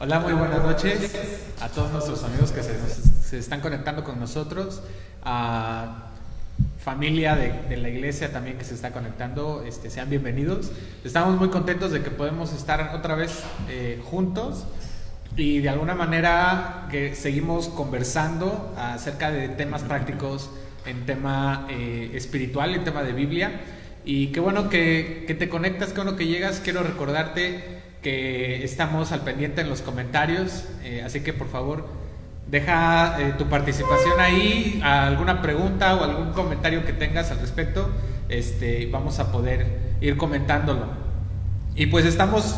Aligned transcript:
Hola, 0.00 0.18
muy 0.20 0.32
buenas 0.32 0.62
noches 0.62 1.14
a 1.60 1.68
todos 1.68 1.92
nuestros 1.92 2.24
amigos 2.24 2.52
que 2.52 2.62
se, 2.62 2.72
nos- 2.72 2.92
se 3.24 3.38
están 3.38 3.60
conectando 3.60 4.02
con 4.02 4.18
nosotros, 4.18 4.82
a 5.22 6.06
familia 6.82 7.36
de, 7.36 7.52
de 7.68 7.76
la 7.76 7.90
iglesia 7.90 8.32
también 8.32 8.56
que 8.56 8.64
se 8.64 8.74
está 8.74 8.92
conectando, 8.92 9.62
este, 9.66 9.90
sean 9.90 10.08
bienvenidos. 10.08 10.72
Estamos 11.04 11.38
muy 11.38 11.50
contentos 11.50 11.92
de 11.92 12.02
que 12.02 12.10
podemos 12.10 12.52
estar 12.54 12.94
otra 12.94 13.14
vez 13.14 13.42
eh, 13.68 14.00
juntos 14.10 14.64
y 15.36 15.58
de 15.60 15.68
alguna 15.68 15.94
manera 15.94 16.88
que 16.90 17.14
seguimos 17.14 17.68
conversando 17.68 18.74
acerca 18.78 19.30
de 19.30 19.48
temas 19.50 19.82
prácticos 19.82 20.50
en 20.86 21.04
tema 21.04 21.66
eh, 21.68 22.10
espiritual, 22.14 22.74
en 22.74 22.84
tema 22.84 23.02
de 23.02 23.12
Biblia. 23.12 23.60
Y 24.04 24.28
qué 24.28 24.40
bueno 24.40 24.70
que, 24.70 25.24
que 25.26 25.34
te 25.34 25.50
conectas, 25.50 25.90
qué 25.90 25.96
bueno 26.00 26.16
que 26.16 26.26
llegas. 26.26 26.60
Quiero 26.64 26.82
recordarte 26.82 27.79
que 28.02 28.64
estamos 28.64 29.12
al 29.12 29.20
pendiente 29.20 29.60
en 29.60 29.68
los 29.68 29.82
comentarios, 29.82 30.64
eh, 30.82 31.02
así 31.04 31.20
que 31.20 31.32
por 31.32 31.48
favor 31.48 31.86
deja 32.50 33.20
eh, 33.20 33.34
tu 33.38 33.48
participación 33.48 34.18
ahí, 34.18 34.80
alguna 34.82 35.40
pregunta 35.40 35.94
o 35.96 36.04
algún 36.04 36.32
comentario 36.32 36.84
que 36.84 36.92
tengas 36.92 37.30
al 37.30 37.40
respecto, 37.40 37.88
este, 38.28 38.88
vamos 38.90 39.18
a 39.18 39.30
poder 39.30 39.66
ir 40.00 40.16
comentándolo. 40.16 40.86
Y 41.76 41.86
pues 41.86 42.04
estamos, 42.04 42.56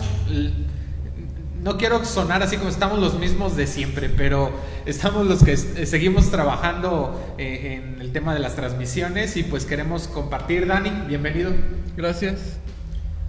no 1.63 1.77
quiero 1.77 2.05
sonar 2.05 2.43
así 2.43 2.57
como 2.57 2.71
estamos 2.71 2.99
los 2.99 3.19
mismos 3.19 3.57
de 3.57 3.67
siempre, 3.67 4.09
pero 4.09 4.51
estamos 4.87 5.27
los 5.27 5.45
que 5.45 5.57
seguimos 5.57 6.31
trabajando 6.31 7.35
eh, 7.39 7.81
en 7.83 8.01
el 8.01 8.13
tema 8.13 8.33
de 8.35 8.41
las 8.41 8.57
transmisiones 8.57 9.37
y 9.37 9.43
pues 9.43 9.67
queremos 9.67 10.09
compartir. 10.09 10.67
Dani, 10.67 10.91
bienvenido. 11.07 11.53
Gracias. 11.97 12.59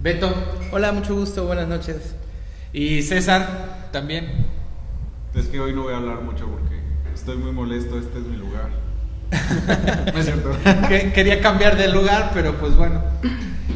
Beto 0.04 0.30
Hola, 0.70 0.92
mucho 0.92 1.14
gusto, 1.14 1.46
buenas 1.46 1.66
noches. 1.66 2.14
y 2.74 3.00
César 3.02 3.88
también. 3.90 4.44
Es 5.34 5.46
que 5.46 5.58
hoy 5.58 5.72
no 5.72 5.84
voy 5.84 5.94
a 5.94 5.96
hablar 5.96 6.20
mucho 6.20 6.46
porque 6.46 6.78
estoy 7.14 7.38
muy 7.38 7.52
molesto, 7.52 7.98
este 7.98 8.18
es 8.18 8.24
mi 8.26 8.36
lugar. 8.36 8.68
no 10.12 10.18
es 10.18 10.26
cierto. 10.26 10.50
Que- 10.88 11.10
quería 11.14 11.40
cambiar 11.40 11.78
de 11.78 11.88
lugar, 11.88 12.32
pero 12.34 12.54
pues 12.56 12.76
bueno, 12.76 13.02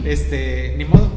este, 0.04 0.74
ni 0.76 0.84
modo. 0.84 1.08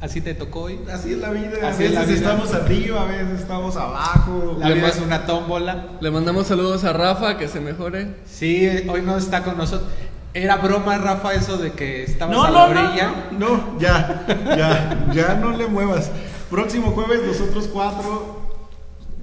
Así 0.00 0.22
te 0.22 0.32
tocó 0.32 0.62
hoy. 0.62 0.80
Así 0.90 1.12
es 1.12 1.18
la 1.18 1.30
vida, 1.32 1.50
a 1.62 1.68
Así 1.68 1.84
es 1.84 1.90
veces 1.90 1.94
la 1.94 2.04
vida. 2.04 2.14
estamos 2.14 2.54
arriba, 2.54 3.02
a 3.02 3.04
veces 3.04 3.40
estamos 3.40 3.76
abajo. 3.76 4.56
La 4.58 4.68
Le 4.68 4.74
vida 4.76 4.84
ma- 4.86 4.92
es 4.94 5.00
una 5.00 5.26
tómbola. 5.26 5.84
Le 6.00 6.10
mandamos 6.10 6.46
saludos 6.46 6.84
a 6.84 6.94
Rafa, 6.94 7.36
que 7.36 7.46
se 7.46 7.60
mejore. 7.60 8.14
Sí, 8.24 8.66
hoy 8.88 9.02
no 9.02 9.18
está 9.18 9.44
con 9.44 9.58
nosotros. 9.58 9.90
Era 10.32 10.56
broma, 10.56 10.96
Rafa, 10.98 11.34
eso 11.34 11.56
de 11.56 11.72
que 11.72 12.04
estabas 12.04 12.36
No, 12.36 12.44
a 12.44 12.50
la 12.50 12.68
no, 12.68 12.74
no, 12.74 12.88
orilla. 12.88 13.10
no, 13.32 13.38
no, 13.48 13.80
ya, 13.80 14.24
ya, 14.56 15.06
ya 15.12 15.34
no 15.34 15.50
le 15.56 15.66
muevas. 15.66 16.10
Próximo 16.50 16.92
jueves, 16.92 17.20
nosotros 17.26 17.68
cuatro, 17.72 18.40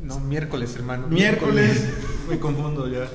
No, 0.02 0.20
miércoles, 0.20 0.76
hermano. 0.76 1.08
miércoles, 1.08 1.94
me 2.30 2.40
confundo 2.40 2.90
ya. 2.90 3.08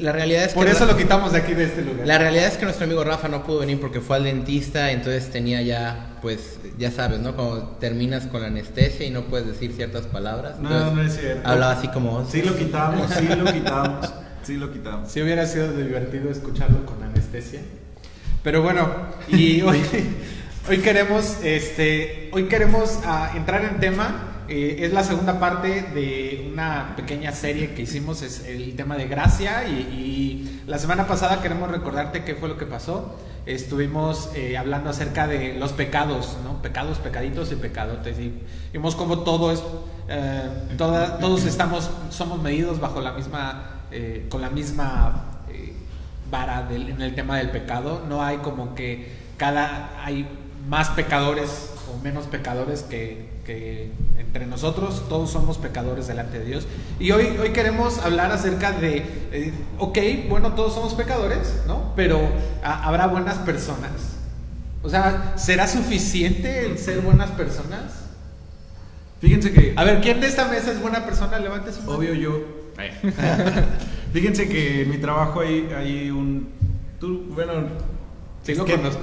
La 0.00 0.12
realidad 0.12 0.44
es 0.44 0.48
que 0.48 0.54
Por 0.54 0.66
eso 0.66 0.86
lo 0.86 0.96
quitamos 0.96 1.32
de 1.32 1.38
aquí, 1.38 1.52
de 1.52 1.64
este 1.64 1.82
lugar. 1.82 2.06
la 2.06 2.16
realidad 2.18 2.46
es 2.46 2.56
que 2.56 2.64
nuestro 2.64 2.84
amigo 2.86 3.04
Rafa 3.04 3.28
no 3.28 3.42
pudo 3.44 3.58
venir 3.60 3.78
porque 3.80 4.00
fue 4.00 4.16
al 4.16 4.24
dentista, 4.24 4.90
entonces 4.90 5.30
tenía 5.30 5.60
ya, 5.60 6.16
pues, 6.22 6.58
ya 6.78 6.90
sabes, 6.90 7.20
¿no? 7.20 7.34
Cuando 7.36 7.76
terminas 7.80 8.26
con 8.26 8.40
la 8.40 8.46
anestesia 8.48 9.06
y 9.06 9.10
no 9.10 9.22
puedes 9.24 9.46
decir 9.46 9.72
ciertas 9.74 10.06
palabras. 10.06 10.58
No, 10.58 10.68
entonces 10.70 10.94
no 10.94 11.02
es 11.02 11.20
cierto. 11.20 11.48
Hablaba 11.48 11.72
así 11.72 11.88
como. 11.88 12.24
Sí 12.30 12.40
lo 12.42 12.56
quitamos, 12.56 13.10
sí 13.10 13.26
lo 13.28 13.52
quitamos, 13.52 14.06
sí 14.46 14.56
lo 14.56 14.72
quitamos. 14.72 15.10
Si 15.10 15.20
hubiera 15.20 15.46
sido 15.46 15.72
divertido 15.72 16.30
escucharlo 16.30 16.86
con 16.86 17.02
anestesia. 17.02 17.60
Pero 18.42 18.62
bueno, 18.62 18.88
y 19.28 19.62
hoy, 19.62 19.82
hoy 20.68 20.78
queremos, 20.78 21.38
este, 21.42 22.30
hoy 22.32 22.44
queremos 22.44 23.00
ah, 23.04 23.32
entrar 23.34 23.64
en 23.64 23.80
tema. 23.80 24.44
eh, 24.48 24.76
es 24.86 24.92
la 24.92 25.02
segunda 25.02 25.40
parte 25.40 25.82
de 25.94 26.48
una 26.52 26.94
pequeña 26.96 27.32
serie 27.32 27.74
que 27.74 27.82
hicimos, 27.82 28.22
es 28.22 28.44
el 28.46 28.76
tema 28.76 28.96
de 28.96 29.08
gracia. 29.08 29.66
Y, 29.68 29.72
y 29.72 30.62
la 30.68 30.78
semana 30.78 31.06
pasada 31.08 31.42
queremos 31.42 31.70
recordarte 31.70 32.22
qué 32.24 32.34
fue 32.36 32.48
lo 32.48 32.56
que 32.56 32.66
pasó. 32.66 33.18
Estuvimos 33.46 34.30
eh, 34.34 34.56
hablando 34.56 34.90
acerca 34.90 35.26
de 35.28 35.54
los 35.54 35.72
pecados, 35.72 36.36
¿no? 36.44 36.62
Pecados, 36.62 36.98
pecaditos 36.98 37.50
y 37.52 37.56
pecadotes. 37.56 38.18
Y 38.20 38.32
vimos 38.72 38.94
cómo 38.96 39.20
todo 39.20 39.50
es, 39.52 39.62
eh, 40.08 40.42
toda- 40.78 41.18
todos 41.18 41.44
estamos, 41.44 41.90
somos 42.10 42.40
medidos 42.42 42.80
bajo 42.80 43.00
la 43.00 43.12
misma, 43.12 43.75
eh, 43.96 44.26
con 44.28 44.40
la 44.42 44.50
misma 44.50 45.24
eh, 45.50 45.72
vara 46.30 46.62
del- 46.64 46.90
en 46.90 47.00
el 47.02 47.14
tema 47.14 47.38
del 47.38 47.50
pecado. 47.50 48.02
No 48.08 48.22
hay 48.22 48.36
como 48.38 48.74
que 48.74 49.10
cada 49.36 49.90
hay 50.04 50.28
más 50.68 50.88
pecadores 50.90 51.70
o 51.94 52.02
menos 52.02 52.26
pecadores 52.26 52.82
que, 52.82 53.28
que 53.46 53.90
entre 54.18 54.44
nosotros. 54.46 55.04
Todos 55.08 55.30
somos 55.30 55.56
pecadores 55.58 56.06
delante 56.08 56.38
de 56.40 56.44
Dios. 56.44 56.66
Y 56.98 57.12
hoy, 57.12 57.36
hoy 57.40 57.50
queremos 57.50 57.98
hablar 57.98 58.32
acerca 58.32 58.72
de, 58.72 58.96
eh, 59.32 59.52
ok, 59.78 59.98
bueno, 60.28 60.52
todos 60.54 60.74
somos 60.74 60.94
pecadores, 60.94 61.62
¿no? 61.66 61.92
Pero 61.96 62.20
ah, 62.64 62.82
habrá 62.84 63.06
buenas 63.06 63.36
personas. 63.38 63.92
O 64.82 64.88
sea, 64.90 65.32
¿será 65.36 65.66
suficiente 65.66 66.66
el 66.66 66.78
ser 66.78 67.00
buenas 67.00 67.30
personas? 67.30 68.04
Fíjense 69.20 69.52
que, 69.52 69.72
A 69.76 69.84
ver, 69.84 70.00
¿quién 70.00 70.20
de 70.20 70.26
esta 70.26 70.46
mesa 70.48 70.70
es 70.72 70.80
buena 70.80 71.04
persona? 71.06 71.38
Levante 71.38 71.72
su 71.72 71.80
mano. 71.80 71.92
obvio 71.98 72.14
yo. 72.14 72.55
Fíjense 74.12 74.48
que 74.48 74.82
en 74.82 74.90
mi 74.90 74.98
trabajo 74.98 75.40
hay, 75.40 75.68
hay 75.76 76.10
un... 76.10 76.48
Tú, 77.00 77.26
bueno, 77.34 77.52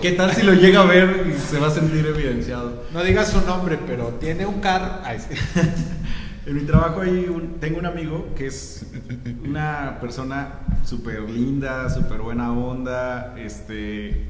¿qué, 0.02 0.12
tal 0.12 0.34
si 0.34 0.44
lo 0.44 0.54
llega 0.54 0.82
a 0.82 0.86
ver 0.86 1.28
y 1.28 1.40
se 1.40 1.60
va 1.60 1.68
a 1.68 1.72
sentir 1.72 2.06
evidenciado? 2.06 2.84
No 2.94 3.04
digas 3.04 3.32
su 3.32 3.42
nombre, 3.42 3.78
pero 3.86 4.10
tiene 4.20 4.46
un 4.46 4.60
carro. 4.60 5.00
En 6.46 6.56
mi 6.56 6.64
trabajo 6.64 7.00
hay 7.00 7.30
un, 7.30 7.62
tengo 7.62 7.80
un 7.80 7.86
amigo 7.86 8.28
que 8.36 8.48
es 8.48 8.86
una 9.46 9.98
persona 10.02 10.60
súper 10.84 11.22
linda, 11.22 11.90
súper 11.90 12.20
buena 12.20 12.52
onda, 12.52 13.34
este, 13.38 14.26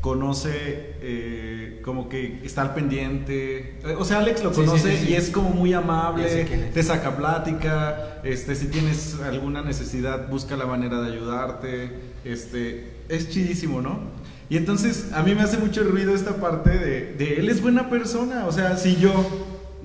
conoce, 0.00 0.94
eh, 1.00 1.80
como 1.84 2.08
que 2.08 2.40
está 2.44 2.62
al 2.62 2.74
pendiente. 2.74 3.78
Eh, 3.84 3.96
O 3.98 4.04
sea, 4.04 4.18
Alex 4.18 4.44
lo 4.44 4.52
sí, 4.52 4.60
conoce 4.60 4.96
sí, 4.96 5.06
sí. 5.06 5.12
y 5.12 5.14
es 5.16 5.30
como 5.30 5.50
muy 5.50 5.72
amable, 5.72 6.44
te 6.72 6.82
saca 6.82 7.16
plática, 7.16 8.20
este, 8.22 8.54
si 8.54 8.66
tienes 8.66 9.16
alguna 9.20 9.62
necesidad, 9.62 10.28
busca 10.28 10.56
la 10.56 10.66
manera 10.66 11.00
de 11.00 11.12
ayudarte, 11.12 11.90
este, 12.24 12.92
es 13.08 13.28
chidísimo, 13.28 13.80
¿no? 13.80 14.00
Y 14.50 14.56
entonces 14.56 15.10
a 15.12 15.22
mí 15.22 15.34
me 15.34 15.42
hace 15.42 15.58
mucho 15.58 15.82
ruido 15.84 16.14
esta 16.14 16.36
parte 16.36 16.70
de, 16.70 17.12
de 17.14 17.36
él 17.36 17.48
es 17.50 17.60
buena 17.60 17.90
persona, 17.90 18.46
o 18.46 18.52
sea, 18.52 18.76
si 18.76 18.96
yo 18.96 19.12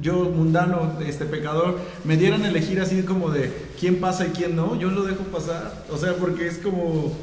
yo 0.02 0.16
mundano, 0.26 0.98
este 1.06 1.26
pecador, 1.26 1.80
me 2.04 2.18
dieran 2.18 2.44
a 2.44 2.50
elegir 2.50 2.82
así 2.82 3.04
como 3.04 3.30
de 3.30 3.52
quién 3.80 4.00
pasa 4.00 4.26
y 4.26 4.30
quién 4.30 4.56
no, 4.56 4.76
yo 4.80 4.90
lo 4.90 5.04
dejo 5.04 5.24
pasar. 5.26 5.86
O 5.92 5.98
sea, 5.98 6.16
porque 6.16 6.48
es 6.48 6.58
como, 6.58 7.16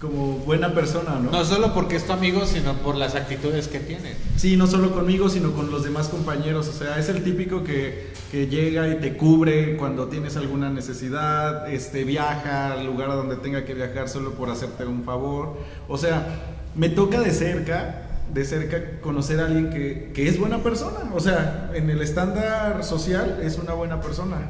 como 0.00 0.38
buena 0.38 0.72
persona, 0.72 1.20
¿no? 1.22 1.30
No 1.30 1.44
solo 1.44 1.74
porque 1.74 1.96
es 1.96 2.06
tu 2.06 2.12
amigo, 2.12 2.46
sino 2.46 2.72
por 2.74 2.96
las 2.96 3.14
actitudes 3.14 3.68
que 3.68 3.80
tiene. 3.80 4.14
Sí, 4.36 4.56
no 4.56 4.66
solo 4.66 4.92
conmigo, 4.92 5.28
sino 5.28 5.52
con 5.52 5.70
los 5.70 5.84
demás 5.84 6.08
compañeros. 6.08 6.68
O 6.68 6.72
sea, 6.72 6.98
es 6.98 7.10
el 7.10 7.22
típico 7.22 7.62
que, 7.62 8.10
que 8.30 8.46
llega 8.46 8.88
y 8.88 8.96
te 8.96 9.18
cubre 9.18 9.76
cuando 9.76 10.08
tienes 10.08 10.38
alguna 10.38 10.70
necesidad, 10.70 11.70
este, 11.70 12.04
viaja 12.04 12.72
al 12.72 12.86
lugar 12.86 13.10
a 13.10 13.14
donde 13.14 13.36
tenga 13.36 13.66
que 13.66 13.74
viajar 13.74 14.08
solo 14.08 14.32
por 14.32 14.48
hacerte 14.48 14.86
un 14.86 15.04
favor. 15.04 15.58
O 15.86 15.98
sea, 15.98 16.40
me 16.74 16.88
toca 16.88 17.20
de 17.20 17.32
cerca, 17.32 18.08
de 18.32 18.44
cerca 18.46 19.00
conocer 19.02 19.38
a 19.40 19.46
alguien 19.46 19.68
que, 19.68 20.12
que 20.14 20.28
es 20.28 20.40
buena 20.40 20.62
persona. 20.62 21.10
O 21.14 21.20
sea, 21.20 21.72
en 21.74 21.90
el 21.90 22.00
estándar 22.00 22.84
social 22.84 23.40
es 23.42 23.58
una 23.58 23.74
buena 23.74 24.00
persona. 24.00 24.48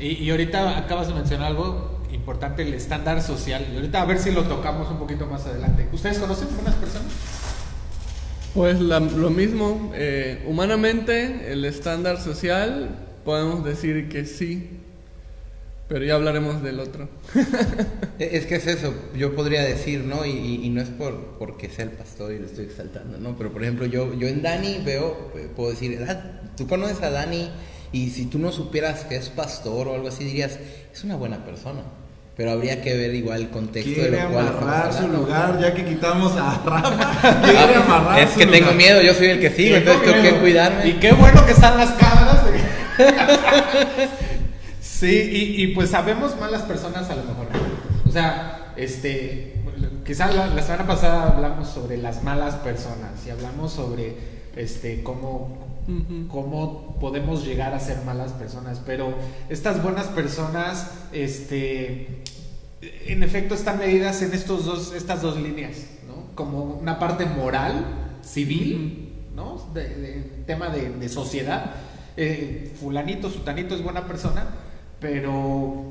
Y, 0.00 0.24
y 0.24 0.30
ahorita 0.32 0.76
acabas 0.76 1.06
de 1.06 1.14
mencionar 1.14 1.46
algo 1.46 1.93
importante, 2.24 2.62
el 2.62 2.72
estándar 2.72 3.20
social. 3.22 3.66
Y 3.70 3.76
ahorita 3.76 4.00
a 4.00 4.04
ver 4.06 4.18
si 4.18 4.30
lo 4.32 4.44
tocamos 4.44 4.90
un 4.90 4.98
poquito 4.98 5.26
más 5.26 5.44
adelante. 5.44 5.86
¿Ustedes 5.92 6.18
conocen 6.18 6.48
buenas 6.54 6.74
personas? 6.76 7.12
Pues 8.54 8.80
la- 8.80 9.00
lo 9.00 9.28
mismo, 9.28 9.92
eh, 9.94 10.42
humanamente, 10.48 11.52
el 11.52 11.66
estándar 11.66 12.18
social, 12.22 12.96
podemos 13.26 13.62
decir 13.62 14.08
que 14.08 14.24
sí, 14.24 14.80
pero 15.86 16.02
ya 16.06 16.14
hablaremos 16.14 16.62
del 16.62 16.80
otro. 16.80 17.10
E- 18.18 18.36
Es 18.38 18.46
que 18.46 18.54
es 18.56 18.66
eso, 18.68 18.94
yo 19.14 19.34
podría 19.36 19.62
decir, 19.62 20.04
¿no? 20.04 20.24
Y, 20.24 20.30
y- 20.30 20.64
y 20.64 20.70
no 20.70 20.80
es 20.80 20.88
por 20.88 21.36
porque 21.38 21.68
sea 21.68 21.84
el 21.84 21.90
pastor 21.90 22.32
y 22.32 22.38
lo 22.38 22.46
estoy 22.46 22.64
exaltando, 22.64 23.18
¿no? 23.18 23.36
Pero 23.36 23.52
por 23.52 23.62
ejemplo, 23.62 23.84
yo, 23.84 24.14
yo 24.14 24.28
en 24.28 24.40
Dani 24.40 24.80
veo, 24.82 25.30
eh, 25.36 25.50
puedo 25.54 25.68
decir, 25.70 26.02
"Ah, 26.08 26.22
tú 26.56 26.66
conoces 26.66 27.02
a 27.02 27.10
Dani 27.10 27.50
y 27.92 28.10
si 28.10 28.26
tú 28.26 28.38
no 28.38 28.50
supieras 28.50 29.04
que 29.04 29.16
es 29.16 29.28
pastor 29.28 29.88
o 29.88 29.94
algo 29.94 30.08
así, 30.08 30.24
dirías, 30.24 30.58
es 30.92 31.04
una 31.04 31.16
buena 31.16 31.44
persona. 31.44 31.82
Pero 32.36 32.50
habría 32.50 32.82
que 32.82 32.96
ver 32.96 33.14
igual 33.14 33.42
el 33.42 33.50
contexto 33.50 34.02
de 34.02 34.10
lo 34.10 34.30
cual 34.30 34.48
amarrar 34.48 34.92
su 34.92 35.06
lugar 35.06 35.60
ya 35.60 35.72
que 35.72 35.84
quitamos 35.84 36.36
a 36.36 36.60
Rafa. 36.64 37.40
Quiere 37.44 37.76
amarrar 37.76 38.18
Ah, 38.18 38.20
es 38.20 38.30
su 38.30 38.38
que 38.38 38.46
tengo 38.46 38.72
miedo, 38.72 39.00
yo 39.02 39.14
soy 39.14 39.28
el 39.28 39.40
que 39.40 39.50
sigo, 39.50 39.76
entonces 39.76 40.02
tengo 40.02 40.22
que 40.22 40.40
cuidarme. 40.40 40.88
Y 40.88 40.92
qué 40.94 41.12
bueno 41.12 41.46
que 41.46 41.52
están 41.52 41.76
las 41.76 41.92
cámaras. 41.92 42.42
sí, 44.80 45.30
y, 45.32 45.62
y 45.62 45.66
pues 45.68 45.90
sabemos 45.90 46.36
malas 46.38 46.62
personas 46.62 47.08
a 47.08 47.14
lo 47.14 47.22
mejor. 47.22 47.46
O 48.08 48.10
sea, 48.10 48.72
este, 48.76 49.54
quizá 50.04 50.32
la, 50.32 50.48
la 50.48 50.62
semana 50.62 50.86
pasada 50.86 51.28
hablamos 51.28 51.68
sobre 51.68 51.98
las 51.98 52.22
malas 52.24 52.56
personas 52.56 53.10
y 53.26 53.30
hablamos 53.30 53.72
sobre 53.72 54.16
este 54.56 55.02
cómo 55.02 55.63
Cómo 56.28 56.96
podemos 57.00 57.44
llegar 57.44 57.74
a 57.74 57.80
ser 57.80 58.02
malas 58.04 58.32
personas, 58.32 58.80
pero 58.86 59.14
estas 59.48 59.82
buenas 59.82 60.06
personas, 60.06 60.90
este, 61.12 62.22
en 63.06 63.22
efecto 63.22 63.54
están 63.54 63.78
medidas 63.78 64.22
en 64.22 64.32
estos 64.32 64.64
dos, 64.64 64.94
estas 64.94 65.20
dos 65.22 65.38
líneas, 65.40 65.76
¿no? 66.06 66.34
Como 66.34 66.64
una 66.64 66.98
parte 66.98 67.26
moral, 67.26 67.84
civil, 68.22 69.12
¿no? 69.36 69.70
De, 69.74 69.88
de- 69.88 70.22
tema 70.46 70.68
de, 70.70 70.90
de 70.90 71.08
sociedad. 71.08 71.72
Eh, 72.16 72.72
fulanito, 72.80 73.28
sutanito 73.30 73.74
es 73.74 73.82
buena 73.82 74.06
persona, 74.06 74.46
pero 75.00 75.84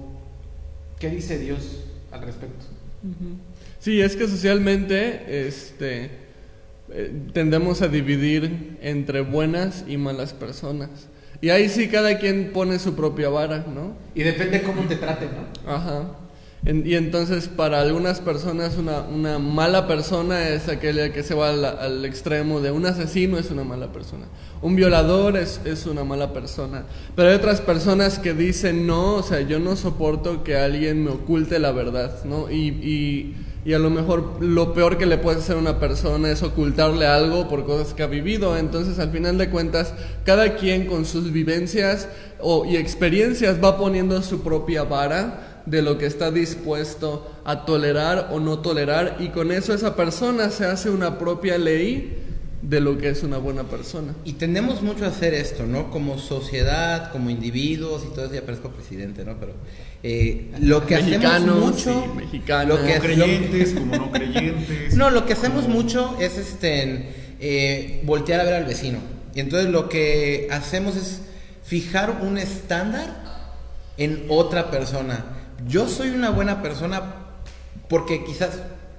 ¿qué 1.00 1.10
dice 1.10 1.38
Dios 1.38 1.82
al 2.12 2.22
respecto? 2.22 2.66
Ujú. 3.04 3.36
Sí, 3.80 4.00
es 4.02 4.16
que 4.16 4.28
socialmente 4.28 5.48
este, 5.48 6.10
eh, 6.94 7.12
tendemos 7.34 7.82
a 7.82 7.88
dividir 7.88 8.78
entre 8.82 9.22
buenas 9.22 9.84
y 9.88 9.98
malas 9.98 10.34
personas. 10.34 10.90
Y 11.42 11.50
ahí 11.50 11.68
sí 11.68 11.88
cada 11.90 12.20
quien 12.20 12.52
pone 12.54 12.80
su 12.80 12.96
propia 12.96 13.30
vara, 13.30 13.66
¿no? 13.74 13.94
Y 14.16 14.24
depende 14.24 14.62
cómo 14.62 14.84
te 14.84 14.96
traten, 14.96 15.30
¿no? 15.66 15.72
Ajá. 15.72 16.04
En- 16.66 16.88
y 16.88 16.96
entonces 16.96 17.50
para 17.50 17.82
algunas 17.82 18.22
personas 18.22 18.78
una, 18.78 19.02
una 19.02 19.38
mala 19.38 19.86
persona 19.86 20.48
es 20.48 20.70
aquella 20.70 21.12
que 21.12 21.22
se 21.22 21.34
va 21.34 21.50
al, 21.50 21.66
al 21.66 22.06
extremo 22.06 22.62
de 22.62 22.72
un 22.72 22.86
asesino 22.86 23.38
es 23.38 23.52
una 23.52 23.66
mala 23.66 23.92
persona. 23.92 24.28
Un 24.62 24.78
violador 24.78 25.36
es, 25.36 25.60
es 25.66 25.86
una 25.86 26.06
mala 26.06 26.32
persona. 26.32 26.86
Pero 27.18 27.28
hay 27.28 27.36
otras 27.36 27.60
personas 27.60 28.18
que 28.20 28.34
dicen 28.34 28.88
no, 28.88 29.16
o 29.16 29.24
sea, 29.24 29.42
yo 29.42 29.60
no 29.60 29.76
soporto 29.76 30.46
que 30.46 30.56
alguien 30.56 31.04
me 31.04 31.10
oculte 31.12 31.60
la 31.60 31.74
verdad, 31.74 32.24
¿no? 32.24 32.50
Y, 32.50 32.68
y, 32.70 33.36
y 33.66 33.74
a 33.74 33.80
lo 33.80 33.90
mejor 33.90 34.42
lo 34.42 34.74
peor 34.74 34.98
que 34.98 35.06
le 35.06 35.18
puede 35.18 35.40
hacer 35.40 35.56
a 35.56 35.60
una 35.60 35.80
persona 35.80 36.30
es 36.30 36.44
ocultarle 36.44 37.06
algo 37.06 37.48
por 37.48 37.66
cosas 37.66 37.94
que 37.94 38.04
ha 38.04 38.08
vivido. 38.08 38.58
Entonces 38.58 39.00
al 39.00 39.12
final 39.12 39.38
de 39.38 39.50
cuentas, 39.50 39.94
cada 40.26 40.56
quien 40.56 40.86
con 40.86 41.06
sus 41.06 41.32
vivencias 41.32 42.08
o, 42.40 42.66
y 42.66 42.76
experiencias 42.76 43.64
va 43.64 43.78
poniendo 43.78 44.22
su 44.22 44.42
propia 44.42 44.84
vara 44.84 45.62
de 45.66 45.82
lo 45.82 45.98
que 45.98 46.06
está 46.06 46.30
dispuesto 46.30 47.32
a 47.46 47.66
tolerar 47.66 48.30
o 48.32 48.40
no 48.40 48.60
tolerar 48.60 49.18
y 49.20 49.30
con 49.30 49.52
eso 49.52 49.74
esa 49.74 49.96
persona 49.96 50.50
se 50.50 50.66
hace 50.66 50.90
una 50.90 51.18
propia 51.18 51.58
ley 51.58 52.23
de 52.64 52.80
lo 52.80 52.98
que 52.98 53.10
es 53.10 53.24
una 53.24 53.38
buena 53.38 53.64
persona. 53.64 54.16
Y 54.24 54.34
tendemos 54.34 54.82
mucho 54.82 55.04
a 55.06 55.10
hacer 55.10 55.34
esto, 55.34 55.66
¿no? 55.66 55.92
Como 55.92 56.18
sociedad, 56.18 57.12
como 57.12 57.30
individuos 57.30 58.04
y 58.10 58.14
todo 58.16 58.26
eso, 58.26 58.34
ya 58.36 58.42
parezco 58.42 58.70
presidente, 58.70 59.26
¿no? 59.26 59.36
Pero 59.38 59.54
eh, 60.02 60.50
lo 60.62 60.86
que 60.86 60.96
Mexicanos 60.96 61.34
hacemos 61.34 61.86
mucho... 62.06 62.14
mexicanas. 62.16 62.68
lo 62.68 62.78
que- 62.78 62.92
Como 62.94 63.02
creyentes, 63.02 63.74
como 63.78 63.96
no 63.98 64.12
creyentes. 64.12 64.96
No, 64.96 65.10
lo 65.10 65.26
que 65.26 65.34
hacemos 65.34 65.68
mucho 65.68 66.16
es 66.22 66.38
este 66.38 67.10
eh, 67.42 68.02
voltear 68.06 68.40
a 68.40 68.44
ver 68.46 68.54
al 68.54 68.66
vecino. 68.66 69.00
Y 69.36 69.42
entonces 69.42 69.70
lo 69.70 69.90
que 69.90 70.48
hacemos 70.52 70.96
es 70.96 71.20
fijar 71.66 72.20
un 72.22 72.38
estándar 72.38 73.24
en 73.98 74.26
otra 74.30 74.72
persona. 74.72 75.26
Yo 75.68 75.90
soy 75.90 76.10
una 76.12 76.30
buena 76.30 76.62
persona 76.62 77.16
porque 77.90 78.24
quizás 78.24 78.52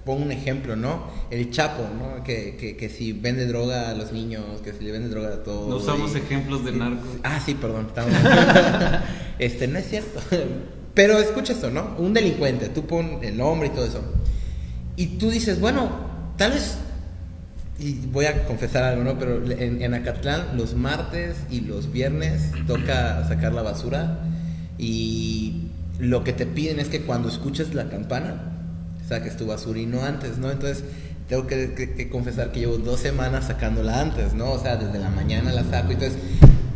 pongo 0.05 0.23
un 0.23 0.33
ejemplo, 0.33 0.77
¿no? 0.77 1.05
El 1.31 1.51
Chapo, 1.51 1.83
¿no? 1.99 2.23
Que, 2.25 2.57
que, 2.57 2.77
que 2.77 2.89
si 2.89 3.13
vende 3.13 3.47
droga 3.47 3.91
a 3.91 3.95
los 3.95 4.13
niños, 4.13 4.43
que 4.63 4.73
si 4.73 4.85
le 4.85 4.93
vende 4.93 5.09
droga 5.09 5.29
a 5.35 5.43
todos. 5.43 5.69
No 5.69 5.77
usamos 5.77 6.15
y- 6.15 6.19
ejemplos 6.19 6.65
de 6.65 6.73
narcos. 6.73 7.07
Ah, 7.23 7.41
sí, 7.45 7.55
perdón. 7.55 7.87
estamos- 7.89 8.13
este, 9.39 9.67
no 9.69 9.79
es 9.79 9.89
cierto. 9.89 10.21
Pero 10.95 11.19
escucha 11.19 11.53
esto, 11.55 11.71
¿no? 11.71 11.97
Un 11.99 12.13
delincuente, 12.15 12.69
tú 12.69 12.87
pon 12.87 13.19
el 13.23 13.37
nombre 13.37 13.69
y 13.69 13.71
todo 13.71 13.85
eso. 13.87 14.01
Y 14.97 15.07
tú 15.19 15.29
dices, 15.31 15.59
bueno, 15.59 15.91
tal 16.37 16.53
vez, 16.53 16.77
y 17.81 17.95
voy 18.13 18.27
a 18.27 18.45
confesar 18.45 18.85
algo, 18.85 19.03
¿no? 19.03 19.19
Pero 19.19 19.43
en, 19.51 19.83
en 19.83 19.95
Acatlán 19.95 20.57
los 20.57 20.75
martes 20.75 21.37
y 21.51 21.63
los 21.63 21.91
viernes 21.91 22.53
toca 22.69 23.27
sacar 23.27 23.53
la 23.53 23.63
basura 23.63 24.21
y 24.79 25.63
lo 25.99 26.23
que 26.23 26.33
te 26.33 26.47
piden 26.47 26.79
es 26.79 26.89
que 26.89 27.01
cuando 27.03 27.29
escuches 27.29 27.75
la 27.75 27.89
campana 27.89 28.54
saques 29.09 29.37
tu 29.37 29.47
basura 29.47 29.79
y 29.79 29.87
no 29.87 30.03
antes, 30.05 30.39
¿no? 30.39 30.51
Entonces 30.51 30.85
tengo 31.29 31.47
que, 31.47 31.75
que- 31.75 31.95
que 31.95 32.09
confesar 32.09 32.53
que 32.53 32.61
llevo 32.61 32.77
dos 32.79 33.01
semanas 33.01 33.47
sacándola 33.47 34.01
antes, 34.01 34.35
¿no? 34.35 34.51
O 34.53 34.59
sea, 34.61 34.77
desde 34.77 34.99
la 34.99 35.11
mañana 35.11 35.53
la 35.53 35.65
saco 35.65 35.93
entonces 35.93 36.19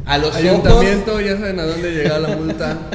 a 0.06 0.16
los 0.18 0.28
ojos... 0.30 0.40
Ayuntamiento, 0.40 1.20
ya 1.20 1.36
saben 1.36 1.60
a 1.60 1.64
dónde 1.64 1.92
llega 1.92 2.18
la 2.18 2.28
multa. 2.36 2.76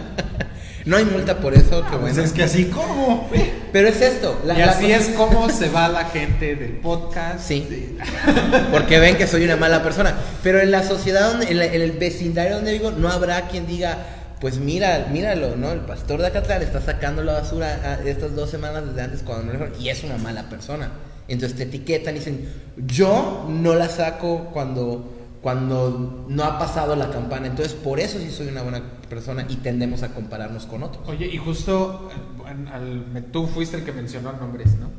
No 0.86 0.98
hay 0.98 1.06
multa 1.06 1.38
por 1.40 1.54
eso, 1.54 1.82
que 1.86 1.92
Pues 1.96 2.02
bueno. 2.16 2.24
es 2.24 2.34
que 2.34 2.44
así 2.44 2.66
como. 2.66 3.30
Pero 3.72 3.88
es 3.88 4.02
esto. 4.02 4.38
la- 4.46 4.54
y 4.54 4.58
la 4.58 4.72
así 4.72 4.84
cosa- 4.88 4.98
es 4.98 5.08
como 5.16 5.50
se 5.50 5.70
va 5.70 5.88
la 5.88 6.04
gente 6.08 6.58
del 6.58 6.72
podcast. 6.74 7.40
Sí. 7.40 7.96
Porque 8.72 9.00
ven 9.00 9.16
que 9.16 9.26
soy 9.26 9.46
una 9.46 9.56
mala 9.56 9.82
persona. 9.82 10.14
Pero 10.44 10.60
en 10.60 10.72
la 10.72 10.84
sociedad, 10.84 11.32
donde, 11.32 11.50
en, 11.50 11.60
la- 11.60 11.68
en 11.68 11.82
el 11.82 11.94
vecindario 11.94 12.56
donde 12.56 12.74
vivo, 12.74 12.92
no 12.92 13.08
habrá 13.10 13.48
quien 13.48 13.66
diga, 13.66 13.98
pues 14.44 14.58
mira, 14.58 15.08
míralo, 15.10 15.56
¿no? 15.56 15.72
El 15.72 15.80
pastor 15.80 16.20
de 16.20 16.28
Acatlán 16.28 16.62
está 16.62 16.82
sacando 16.82 17.24
la 17.24 17.32
basura 17.32 17.80
ah, 17.82 18.00
estas 18.06 18.36
dos 18.36 18.50
semanas 18.50 18.86
desde 18.86 19.02
antes 19.02 19.24
cuando 19.24 19.54
no 19.54 19.66
le 19.66 19.80
y 19.80 19.88
es 19.88 20.04
una 20.04 20.18
mala 20.18 20.50
persona. 20.50 20.92
Entonces 21.30 21.58
te 21.58 21.64
etiquetan 21.64 22.14
y 22.14 22.20
dicen, 22.20 22.50
yo 22.76 23.48
no 23.48 23.74
la 23.74 23.88
saco 23.88 24.50
cuando, 24.52 25.14
cuando 25.42 26.26
no 26.28 26.44
ha 26.44 26.60
pasado 26.60 26.98
la 26.98 27.10
campana. 27.10 27.48
Entonces 27.48 27.74
por 27.74 28.02
eso 28.02 28.20
sí 28.20 28.32
soy 28.32 28.50
una 28.50 28.64
buena 28.64 28.84
persona 29.10 29.46
y 29.48 29.56
tendemos 29.56 30.04
a 30.04 30.10
compararnos 30.10 30.66
con 30.66 30.84
otros. 30.84 31.08
Oye, 31.08 31.28
y 31.28 31.38
justo 31.38 32.10
eh, 32.46 33.24
tú 33.32 33.48
fuiste 33.48 33.78
el 33.78 33.86
que 33.86 33.94
mencionó 33.94 34.34
nombres, 34.34 34.76
¿no? 34.76 34.90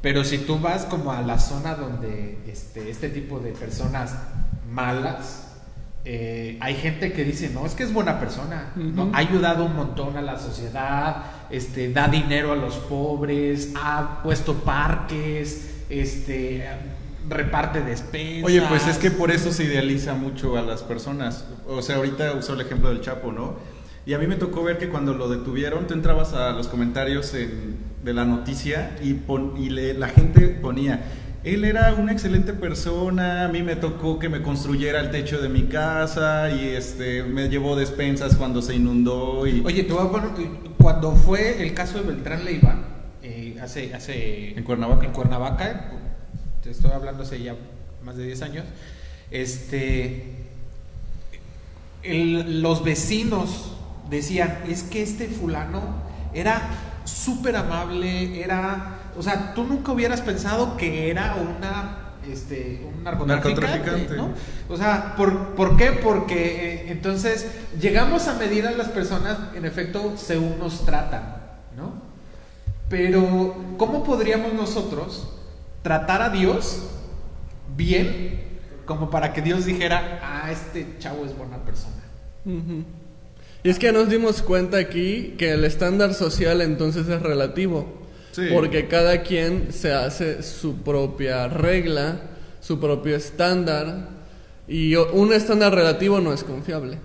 Pero 0.00 0.24
si 0.24 0.38
tú 0.38 0.58
vas 0.60 0.86
como 0.86 1.12
a 1.12 1.20
la 1.20 1.38
zona 1.38 1.74
donde 1.74 2.38
este, 2.46 2.88
este 2.88 3.10
tipo 3.10 3.38
de 3.38 3.52
personas 3.52 4.14
malas, 4.72 5.43
eh, 6.04 6.58
hay 6.60 6.74
gente 6.74 7.12
que 7.12 7.24
dice, 7.24 7.50
no, 7.54 7.64
es 7.64 7.72
que 7.74 7.82
es 7.82 7.92
buena 7.92 8.20
persona, 8.20 8.72
¿no? 8.76 9.10
Ha 9.14 9.18
ayudado 9.18 9.64
un 9.64 9.74
montón 9.74 10.16
a 10.16 10.22
la 10.22 10.38
sociedad, 10.38 11.24
este, 11.50 11.90
da 11.92 12.08
dinero 12.08 12.52
a 12.52 12.56
los 12.56 12.74
pobres, 12.74 13.72
ha 13.74 14.20
puesto 14.22 14.54
parques, 14.54 15.70
este, 15.88 16.66
reparte 17.28 17.80
despensas. 17.80 18.44
Oye, 18.44 18.60
pues 18.68 18.86
es 18.86 18.98
que 18.98 19.10
por 19.10 19.30
eso 19.30 19.50
se 19.52 19.64
idealiza 19.64 20.14
mucho 20.14 20.58
a 20.58 20.62
las 20.62 20.82
personas. 20.82 21.46
O 21.66 21.80
sea, 21.80 21.96
ahorita 21.96 22.34
uso 22.34 22.52
el 22.54 22.60
ejemplo 22.60 22.90
del 22.90 23.00
Chapo, 23.00 23.32
¿no? 23.32 23.54
Y 24.06 24.12
a 24.12 24.18
mí 24.18 24.26
me 24.26 24.36
tocó 24.36 24.62
ver 24.62 24.76
que 24.76 24.90
cuando 24.90 25.14
lo 25.14 25.30
detuvieron, 25.30 25.86
tú 25.86 25.94
entrabas 25.94 26.34
a 26.34 26.50
los 26.52 26.68
comentarios 26.68 27.32
en- 27.32 27.76
de 28.04 28.12
la 28.12 28.26
noticia 28.26 28.94
y, 29.02 29.14
pon- 29.14 29.54
y 29.56 29.70
le- 29.70 29.94
la 29.94 30.08
gente 30.08 30.48
ponía, 30.48 31.02
él 31.44 31.64
era 31.64 31.94
una 31.94 32.12
excelente 32.12 32.54
persona, 32.54 33.44
a 33.44 33.48
mí 33.48 33.62
me 33.62 33.76
tocó 33.76 34.18
que 34.18 34.28
me 34.30 34.40
construyera 34.42 35.00
el 35.00 35.10
techo 35.10 35.40
de 35.42 35.48
mi 35.50 35.64
casa 35.64 36.50
y 36.50 36.68
este 36.68 37.22
me 37.22 37.48
llevó 37.48 37.76
despensas 37.76 38.36
cuando 38.36 38.62
se 38.62 38.74
inundó 38.76 39.46
y 39.46 39.62
Oye, 39.64 39.84
te 39.84 39.92
voy 39.92 40.06
a 40.06 40.10
poner, 40.10 40.30
cuando 40.78 41.12
fue 41.12 41.62
el 41.62 41.74
caso 41.74 41.98
de 41.98 42.04
Beltrán 42.12 42.44
Leiva, 42.44 42.76
eh, 43.22 43.56
hace, 43.62 43.94
hace... 43.94 44.56
En 44.56 44.64
Cuernavaca. 44.64 45.06
En 45.06 45.12
Cuernavaca, 45.12 45.90
te 46.62 46.70
estoy 46.70 46.90
hablando 46.92 47.22
hace 47.24 47.42
ya 47.42 47.54
más 48.02 48.16
de 48.16 48.24
10 48.24 48.42
años, 48.42 48.64
este... 49.30 50.24
el- 52.02 52.62
los 52.62 52.84
vecinos 52.84 53.72
decían, 54.10 54.58
es 54.68 54.82
que 54.82 55.02
este 55.02 55.28
fulano 55.28 55.82
era 56.32 56.60
súper 57.04 57.56
amable, 57.56 58.42
era... 58.42 58.93
O 59.18 59.22
sea, 59.22 59.54
tú 59.54 59.64
nunca 59.64 59.92
hubieras 59.92 60.20
pensado 60.20 60.76
que 60.76 61.10
era 61.10 61.36
una... 61.36 61.98
Este, 62.30 62.80
un 62.86 63.04
narcotraficante, 63.04 63.60
Narcotraficante. 63.60 64.16
¿no? 64.16 64.30
O 64.70 64.78
sea, 64.78 65.14
¿por, 65.14 65.54
¿por 65.54 65.76
qué? 65.76 65.92
Porque 65.92 66.72
eh, 66.72 66.84
entonces 66.88 67.46
llegamos 67.78 68.28
a 68.28 68.34
medir 68.38 68.66
a 68.66 68.70
las 68.70 68.88
personas, 68.88 69.36
en 69.54 69.66
efecto, 69.66 70.14
según 70.16 70.58
nos 70.58 70.86
tratan, 70.86 71.36
¿no? 71.76 71.92
Pero, 72.88 73.54
¿cómo 73.76 74.04
podríamos 74.04 74.54
nosotros 74.54 75.28
tratar 75.82 76.22
a 76.22 76.30
Dios 76.30 76.84
bien 77.76 78.40
como 78.86 79.10
para 79.10 79.34
que 79.34 79.42
Dios 79.42 79.66
dijera, 79.66 80.20
ah, 80.22 80.50
este 80.50 80.96
chavo 80.98 81.26
es 81.26 81.36
buena 81.36 81.58
persona? 81.58 82.02
Y 83.62 83.70
es 83.70 83.78
que 83.78 83.92
nos 83.92 84.08
dimos 84.08 84.42
cuenta 84.42 84.76
aquí 84.76 85.34
que 85.38 85.52
el 85.52 85.64
estándar 85.64 86.14
social 86.14 86.60
entonces 86.60 87.08
es 87.08 87.22
relativo. 87.22 88.03
Sí. 88.34 88.48
Porque 88.52 88.88
cada 88.88 89.22
quien 89.22 89.72
se 89.72 89.92
hace 89.92 90.42
su 90.42 90.78
propia 90.78 91.46
regla, 91.46 92.16
su 92.60 92.80
propio 92.80 93.14
estándar. 93.14 94.08
Y 94.66 94.96
un 94.96 95.32
estándar 95.32 95.74
relativo 95.74 96.20
no 96.20 96.32
es 96.32 96.42
confiable. 96.42 96.98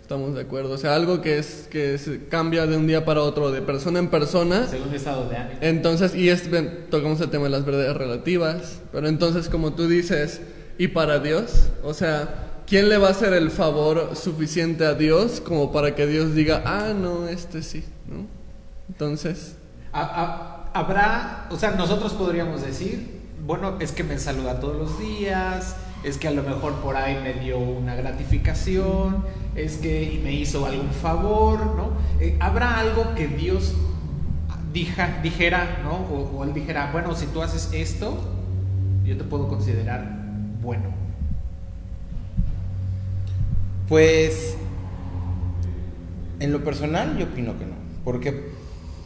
Estamos 0.00 0.34
de 0.34 0.40
acuerdo. 0.40 0.72
O 0.74 0.78
sea, 0.78 0.94
algo 0.96 1.20
que 1.22 1.38
es 1.38 1.68
que 1.70 1.98
se 1.98 2.26
cambia 2.26 2.66
de 2.66 2.76
un 2.76 2.86
día 2.86 3.04
para 3.04 3.22
otro, 3.22 3.50
de 3.52 3.62
persona 3.62 3.98
en 4.00 4.08
persona. 4.08 4.66
Según 4.66 4.88
el 4.88 4.94
estado 4.96 5.28
de 5.28 5.36
ánimo. 5.36 5.58
Entonces, 5.60 6.14
y 6.14 6.30
es, 6.30 6.50
ven, 6.50 6.86
tocamos 6.90 7.20
el 7.20 7.30
tema 7.30 7.44
de 7.44 7.50
las 7.50 7.64
verdades 7.64 7.96
relativas, 7.96 8.80
pero 8.90 9.06
entonces 9.08 9.48
como 9.48 9.74
tú 9.74 9.86
dices, 9.86 10.40
¿y 10.78 10.88
para 10.88 11.18
Dios? 11.20 11.68
O 11.84 11.94
sea, 11.94 12.62
¿quién 12.66 12.88
le 12.88 12.98
va 12.98 13.08
a 13.08 13.10
hacer 13.12 13.32
el 13.34 13.50
favor 13.52 14.10
suficiente 14.16 14.84
a 14.84 14.94
Dios 14.94 15.40
como 15.40 15.70
para 15.70 15.94
que 15.94 16.06
Dios 16.08 16.34
diga, 16.34 16.62
ah, 16.66 16.92
no, 16.92 17.28
este 17.28 17.62
sí, 17.62 17.84
¿no? 18.08 18.26
Entonces, 18.88 19.54
A- 19.92 20.00
a- 20.22 20.61
habrá, 20.74 21.46
o 21.50 21.56
sea, 21.56 21.72
nosotros 21.72 22.12
podríamos 22.14 22.62
decir, 22.62 23.20
bueno, 23.46 23.74
es 23.80 23.92
que 23.92 24.04
me 24.04 24.18
saluda 24.18 24.60
todos 24.60 24.76
los 24.76 24.98
días, 24.98 25.76
es 26.04 26.16
que 26.18 26.28
a 26.28 26.30
lo 26.32 26.42
mejor 26.42 26.74
por 26.76 26.96
ahí 26.96 27.18
me 27.22 27.34
dio 27.34 27.58
una 27.58 27.94
gratificación, 27.94 29.24
es 29.54 29.76
que 29.76 30.20
me 30.22 30.32
hizo 30.32 30.64
algún 30.66 30.90
favor, 30.90 31.74
¿no? 31.76 31.90
Eh, 32.20 32.36
habrá 32.40 32.78
algo 32.78 33.14
que 33.14 33.28
Dios 33.28 33.74
dija- 34.72 35.20
dijera, 35.22 35.80
¿no? 35.84 35.92
O, 35.92 36.38
o 36.38 36.44
él 36.44 36.54
dijera, 36.54 36.90
bueno, 36.92 37.14
si 37.14 37.26
tú 37.26 37.42
haces 37.42 37.70
esto, 37.72 38.16
yo 39.04 39.16
te 39.16 39.24
puedo 39.24 39.48
considerar 39.48 40.18
bueno. 40.62 40.90
Pues 43.88 44.56
en 46.40 46.52
lo 46.52 46.64
personal 46.64 47.16
yo 47.18 47.26
opino 47.26 47.58
que 47.58 47.66
no, 47.66 47.74
porque 48.04 48.52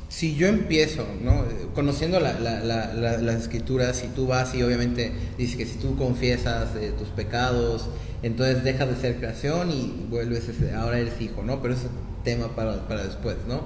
si 0.09 0.37
yo 0.37 0.47
empiezo, 0.49 1.07
¿no? 1.23 1.45
Conociendo 1.75 2.21
la- 2.21 2.39
la- 2.39 2.61
la- 2.61 2.95
la- 2.95 3.19
las 3.19 3.43
escrituras, 3.43 3.97
si 3.97 4.07
tú 4.09 4.27
vas 4.27 4.55
y 4.55 4.63
obviamente 4.63 5.13
dices 5.37 5.57
que 5.57 5.67
si 5.67 5.79
tú 5.79 5.97
confiesas 5.97 6.77
eh, 6.77 6.93
tus 6.99 7.09
pecados, 7.09 7.89
entonces 8.23 8.63
dejas 8.65 8.89
de 8.89 8.97
ser 9.01 9.17
creación 9.17 9.71
y 9.71 10.07
vuelves, 10.09 10.49
ese- 10.49 10.73
ahora 10.75 10.99
eres 11.01 11.21
hijo, 11.21 11.43
¿no? 11.43 11.61
Pero 11.61 11.75
ese 11.75 11.87
es 11.87 11.91
tema 12.25 12.55
para, 12.55 12.87
para 12.89 13.05
después, 13.05 13.37
¿no? 13.49 13.63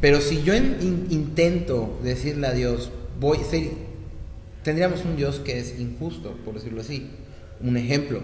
Pero 0.00 0.20
si 0.22 0.42
yo 0.42 0.54
in- 0.54 0.76
in- 0.80 1.06
intento 1.10 1.98
decirle 2.02 2.46
a 2.46 2.52
Dios, 2.52 2.90
voy, 3.20 3.38
ser- 3.48 3.70
tendríamos 4.64 5.04
un 5.04 5.16
Dios 5.16 5.40
que 5.40 5.58
es 5.60 5.78
injusto, 5.78 6.36
por 6.44 6.54
decirlo 6.54 6.80
así. 6.80 7.10
Un 7.60 7.76
ejemplo. 7.76 8.22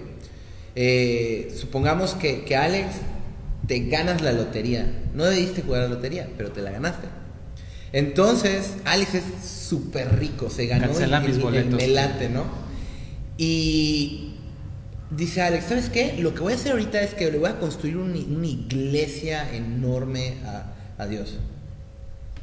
Eh, 0.76 1.52
supongamos 1.56 2.14
que, 2.14 2.44
que 2.44 2.56
Alex 2.56 2.86
te 3.66 3.80
ganas 3.88 4.22
la 4.22 4.32
lotería. 4.32 5.02
No 5.14 5.24
debiste 5.24 5.62
jugar 5.62 5.82
a 5.82 5.84
la 5.88 5.94
lotería, 5.94 6.28
pero 6.36 6.50
te 6.50 6.62
la 6.62 6.70
ganaste. 6.70 7.06
Entonces, 7.94 8.74
Alex 8.84 9.14
es 9.14 9.24
súper 9.48 10.18
rico, 10.18 10.50
se 10.50 10.66
ganó 10.66 10.88
Cancela 10.88 11.18
el, 11.18 11.26
mis 11.28 11.36
el 11.36 11.42
boletos. 11.42 11.74
melate, 11.80 12.28
¿no? 12.28 12.42
Y 13.38 14.34
dice 15.10 15.42
Alex, 15.42 15.66
¿sabes 15.68 15.90
qué? 15.90 16.16
Lo 16.18 16.34
que 16.34 16.40
voy 16.40 16.52
a 16.52 16.56
hacer 16.56 16.72
ahorita 16.72 17.00
es 17.02 17.14
que 17.14 17.30
le 17.30 17.38
voy 17.38 17.50
a 17.50 17.58
construir 17.60 17.96
un- 17.96 18.10
una 18.36 18.46
iglesia 18.46 19.48
enorme 19.54 20.34
a, 20.44 20.72
a 21.02 21.06
Dios. 21.06 21.34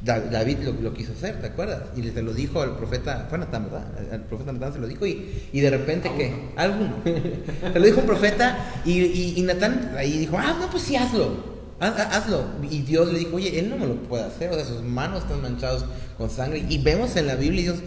Da- 0.02 0.20
David 0.20 0.58
lo, 0.64 0.72
lo 0.72 0.94
quiso 0.94 1.12
hacer, 1.12 1.40
¿te 1.40 1.48
acuerdas? 1.48 1.82
Y 1.96 2.02
se 2.02 2.22
lo 2.22 2.32
dijo 2.32 2.60
al 2.62 2.76
profeta, 2.76 3.26
fue 3.28 3.38
Natán, 3.38 3.64
¿verdad? 3.64 3.86
Al 4.10 4.22
profeta 4.24 4.52
Natán 4.52 4.72
se 4.72 4.78
lo 4.80 4.86
dijo 4.88 5.06
y, 5.06 5.42
y 5.52 5.60
de 5.60 5.68
repente, 5.70 6.10
¿qué? 6.16 6.32
Alguno. 6.56 6.96
se 7.72 7.78
lo 7.78 7.84
dijo 7.86 8.00
un 8.00 8.06
profeta 8.06 8.82
y, 8.86 9.00
y, 9.02 9.34
y 9.36 9.42
Natán 9.42 9.92
ahí 9.98 10.16
dijo, 10.18 10.38
ah, 10.38 10.56
no, 10.58 10.70
pues 10.70 10.82
sí, 10.82 10.96
hazlo. 10.96 11.51
Haz- 11.82 11.98
haz- 11.98 12.14
Hazlo. 12.24 12.44
Y 12.70 12.82
Dios 12.82 13.12
le 13.12 13.18
dijo, 13.18 13.36
oye, 13.36 13.58
él 13.58 13.68
no 13.68 13.76
me 13.76 13.86
lo 13.86 13.96
puede 14.04 14.24
hacer, 14.24 14.50
o 14.50 14.54
sea, 14.54 14.64
sus 14.64 14.82
manos 14.82 15.22
están 15.24 15.42
manchadas 15.42 15.84
con 16.16 16.30
sangre. 16.30 16.64
Y 16.68 16.78
vemos 16.78 17.16
en 17.16 17.26
la 17.26 17.34
Biblia 17.34 17.60
y 17.60 17.64
Dios, 17.64 17.78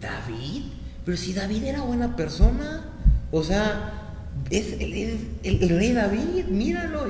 David, 0.00 0.62
pero 1.04 1.16
si 1.16 1.32
David 1.34 1.62
era 1.64 1.82
buena 1.82 2.16
persona, 2.16 2.86
o 3.30 3.42
sea, 3.44 3.92
es, 4.50 4.68
es 4.80 5.14
el, 5.42 5.68
rey 5.68 5.92
David, 5.92 6.46
míralo. 6.48 7.04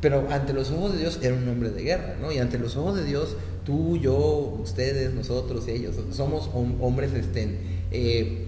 Pero 0.00 0.28
ante 0.30 0.54
los 0.54 0.70
ojos 0.70 0.92
de 0.94 0.98
Dios 1.00 1.18
era 1.20 1.34
un 1.34 1.46
hombre 1.46 1.70
de 1.70 1.82
guerra, 1.82 2.16
¿no? 2.22 2.32
Y 2.32 2.38
ante 2.38 2.58
los 2.58 2.74
ojos 2.76 2.96
de 2.96 3.04
Dios, 3.04 3.36
tú, 3.66 3.98
yo, 3.98 4.16
ustedes, 4.62 5.12
nosotros 5.12 5.68
ellos, 5.68 5.96
somos 6.12 6.48
hom- 6.52 6.76
hombres 6.80 7.12
este, 7.12 7.58
eh, 7.90 8.46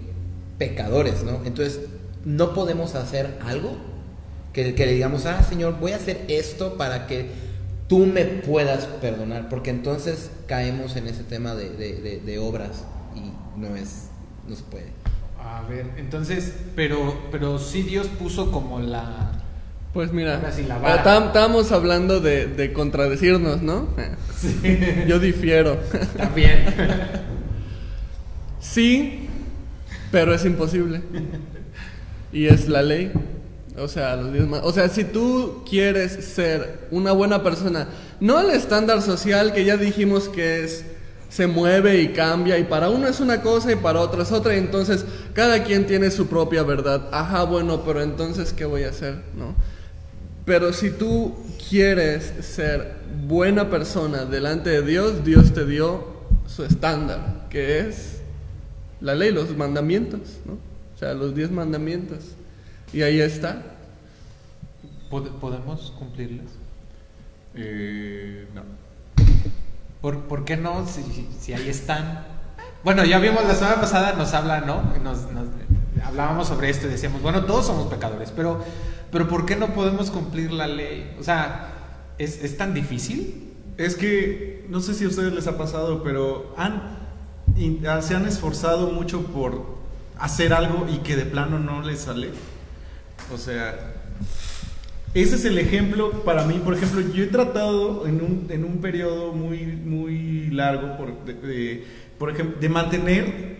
pecadores, 0.57 1.23
¿no? 1.23 1.41
Entonces, 1.45 1.81
no 2.25 2.55
podemos 2.55 2.95
hacer 2.95 3.37
algo 3.45 3.75
que, 4.53 4.75
que 4.75 4.85
le 4.85 4.93
digamos, 4.93 5.25
ah, 5.25 5.43
Señor, 5.43 5.77
voy 5.79 5.91
a 5.93 5.97
hacer 5.97 6.21
esto 6.27 6.77
para 6.77 7.07
que 7.07 7.27
tú 7.87 8.05
me 8.05 8.23
puedas 8.23 8.85
perdonar, 8.85 9.49
porque 9.49 9.69
entonces 9.71 10.31
caemos 10.47 10.95
en 10.95 11.07
ese 11.07 11.23
tema 11.23 11.55
de, 11.55 11.69
de- 11.71 12.01
de- 12.01 12.19
de 12.19 12.39
obras 12.39 12.85
y 13.15 13.31
no 13.59 13.75
es, 13.75 14.07
no 14.47 14.55
se 14.55 14.63
puede. 14.63 14.87
A 15.39 15.61
ver, 15.67 15.87
entonces, 15.97 16.53
pero, 16.75 17.19
pero 17.31 17.59
sí 17.59 17.81
Dios 17.83 18.07
puso 18.07 18.51
como 18.51 18.79
la... 18.79 19.31
Pues 19.93 20.11
mira, 20.11 20.51
sí, 20.51 20.61
estábamos 20.95 21.71
hablando 21.71 22.19
de, 22.19 22.47
de 22.47 22.73
contradecirnos, 22.73 23.61
¿no? 23.61 23.89
Yo 25.07 25.19
difiero. 25.19 25.77
También. 26.17 26.65
Sí, 28.59 29.27
pero 30.11 30.33
es 30.33 30.45
imposible. 30.45 31.01
Y 32.31 32.47
es 32.47 32.67
la 32.69 32.81
ley. 32.81 33.11
O 33.77 33.87
sea, 33.87 34.15
los 34.15 34.31
diez 34.31 34.45
O 34.63 34.71
sea, 34.71 34.87
si 34.89 35.03
tú 35.03 35.63
quieres 35.67 36.11
ser 36.11 36.87
una 36.91 37.11
buena 37.11 37.43
persona, 37.43 37.87
no 38.19 38.39
el 38.39 38.51
estándar 38.51 39.01
social 39.01 39.53
que 39.53 39.65
ya 39.65 39.77
dijimos 39.77 40.29
que 40.29 40.63
es 40.63 40.85
se 41.29 41.47
mueve 41.47 41.99
y 41.99 42.09
cambia 42.09 42.59
y 42.59 42.63
para 42.63 42.91
uno 42.91 43.07
es 43.07 43.19
una 43.19 43.41
cosa 43.41 43.71
y 43.71 43.75
para 43.75 44.01
otro 44.01 44.21
es 44.21 44.31
otra 44.31 44.53
y 44.53 44.59
entonces 44.59 45.03
cada 45.33 45.63
quien 45.63 45.87
tiene 45.87 46.11
su 46.11 46.27
propia 46.27 46.61
verdad. 46.61 47.09
Ajá, 47.11 47.43
bueno, 47.43 47.83
pero 47.83 48.03
entonces 48.03 48.53
¿qué 48.53 48.65
voy 48.65 48.83
a 48.83 48.89
hacer? 48.89 49.15
¿No? 49.35 49.55
Pero 50.45 50.73
si 50.73 50.91
tú 50.91 51.33
quieres 51.69 52.33
ser 52.41 52.97
buena 53.27 53.71
persona 53.71 54.25
delante 54.25 54.69
de 54.69 54.83
Dios, 54.83 55.25
Dios 55.25 55.53
te 55.53 55.65
dio 55.65 56.05
su 56.45 56.65
estándar, 56.65 57.47
que 57.49 57.79
es 57.79 58.19
la 59.01 59.15
ley, 59.15 59.31
los 59.31 59.57
mandamientos, 59.57 60.19
¿no? 60.45 60.53
O 60.53 60.99
sea, 60.99 61.15
los 61.15 61.33
diez 61.33 61.49
mandamientos. 61.49 62.19
Y 62.93 63.01
ahí 63.01 63.19
está. 63.19 63.61
¿Pod- 65.09 65.31
¿Podemos 65.39 65.93
cumplirlas? 65.97 66.45
Eh, 67.55 68.47
no. 68.53 68.61
¿Por, 70.01 70.21
por 70.25 70.45
qué 70.45 70.57
no? 70.57 70.85
Si, 70.87 71.03
si- 71.39 71.53
ahí 71.53 71.69
están. 71.69 72.25
Bueno, 72.83 73.05
ya 73.05 73.19
vimos 73.19 73.43
la 73.45 73.55
semana 73.55 73.79
pasada, 73.79 74.13
nos 74.13 74.33
habla, 74.33 74.61
¿no? 74.61 74.83
Nos, 75.03 75.31
nos- 75.31 75.47
hablábamos 76.03 76.47
sobre 76.47 76.69
esto 76.69 76.87
y 76.87 76.89
decíamos, 76.89 77.21
bueno, 77.21 77.45
todos 77.45 77.65
somos 77.67 77.87
pecadores, 77.87 78.31
pero, 78.35 78.61
pero 79.11 79.27
¿por 79.29 79.45
qué 79.45 79.55
no 79.55 79.73
podemos 79.73 80.11
cumplir 80.11 80.51
la 80.51 80.67
ley? 80.67 81.15
O 81.19 81.23
sea, 81.23 81.71
¿es, 82.17 82.43
es 82.43 82.57
tan 82.57 82.73
difícil? 82.73 83.53
Es 83.77 83.95
que 83.95 84.65
no 84.69 84.81
sé 84.81 84.93
si 84.93 85.05
a 85.05 85.07
ustedes 85.07 85.31
les 85.33 85.47
ha 85.47 85.57
pasado, 85.57 86.03
pero 86.03 86.53
han, 86.57 86.97
se 88.01 88.15
han 88.15 88.27
esforzado 88.27 88.91
mucho 88.91 89.23
por 89.27 89.77
hacer 90.19 90.53
algo 90.53 90.85
y 90.89 90.97
que 90.97 91.15
de 91.15 91.25
plano 91.25 91.57
no 91.59 91.81
les 91.81 92.01
sale. 92.01 92.31
O 93.31 93.37
sea, 93.37 93.93
ese 95.13 95.35
es 95.35 95.45
el 95.45 95.57
ejemplo 95.57 96.23
para 96.23 96.45
mí. 96.45 96.59
Por 96.63 96.73
ejemplo, 96.73 97.01
yo 97.13 97.23
he 97.23 97.27
tratado 97.27 98.07
en 98.07 98.15
un, 98.21 98.47
en 98.49 98.63
un 98.65 98.77
periodo 98.77 99.31
muy, 99.33 99.59
muy 99.65 100.49
largo, 100.49 100.97
por, 100.97 101.23
de, 101.25 101.85
por 102.17 102.31
de 102.59 102.69
mantener 102.69 103.53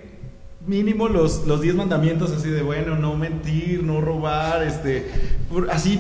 mínimo 0.65 1.09
los, 1.09 1.45
los 1.45 1.59
10 1.61 1.75
mandamientos 1.75 2.31
así 2.31 2.49
de 2.49 2.63
bueno, 2.63 2.95
no 2.97 3.17
mentir, 3.17 3.83
no 3.83 3.99
robar, 3.99 4.63
este, 4.63 5.05
por- 5.51 5.69
así, 5.69 5.99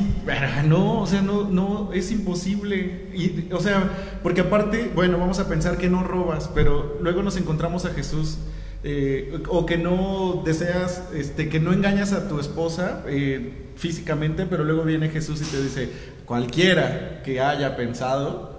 no, 0.65 1.01
o 1.01 1.05
sea, 1.05 1.21
no, 1.21 1.49
no, 1.49 1.91
es 1.93 2.11
imposible. 2.11 3.09
Y, 3.13 3.51
o 3.51 3.59
sea, 3.59 4.19
porque 4.23 4.41
aparte, 4.41 4.89
bueno, 4.95 5.17
vamos 5.17 5.39
a 5.39 5.49
pensar 5.49 5.77
que 5.77 5.89
no 5.89 6.03
robas, 6.03 6.49
pero 6.55 6.97
luego 7.01 7.21
nos 7.23 7.37
encontramos 7.37 7.85
a 7.85 7.89
Jesús. 7.89 8.37
Eh, 8.83 9.41
o 9.47 9.65
que 9.65 9.77
no 9.77 10.41
deseas, 10.45 11.03
este, 11.13 11.49
que 11.49 11.59
no 11.59 11.71
engañas 11.71 12.11
a 12.13 12.27
tu 12.27 12.39
esposa 12.39 13.03
eh, 13.07 13.71
físicamente, 13.75 14.45
pero 14.45 14.63
luego 14.63 14.83
viene 14.83 15.09
Jesús 15.09 15.41
y 15.41 15.45
te 15.45 15.61
dice, 15.61 15.89
cualquiera 16.25 17.21
que 17.23 17.39
haya 17.39 17.75
pensado, 17.77 18.53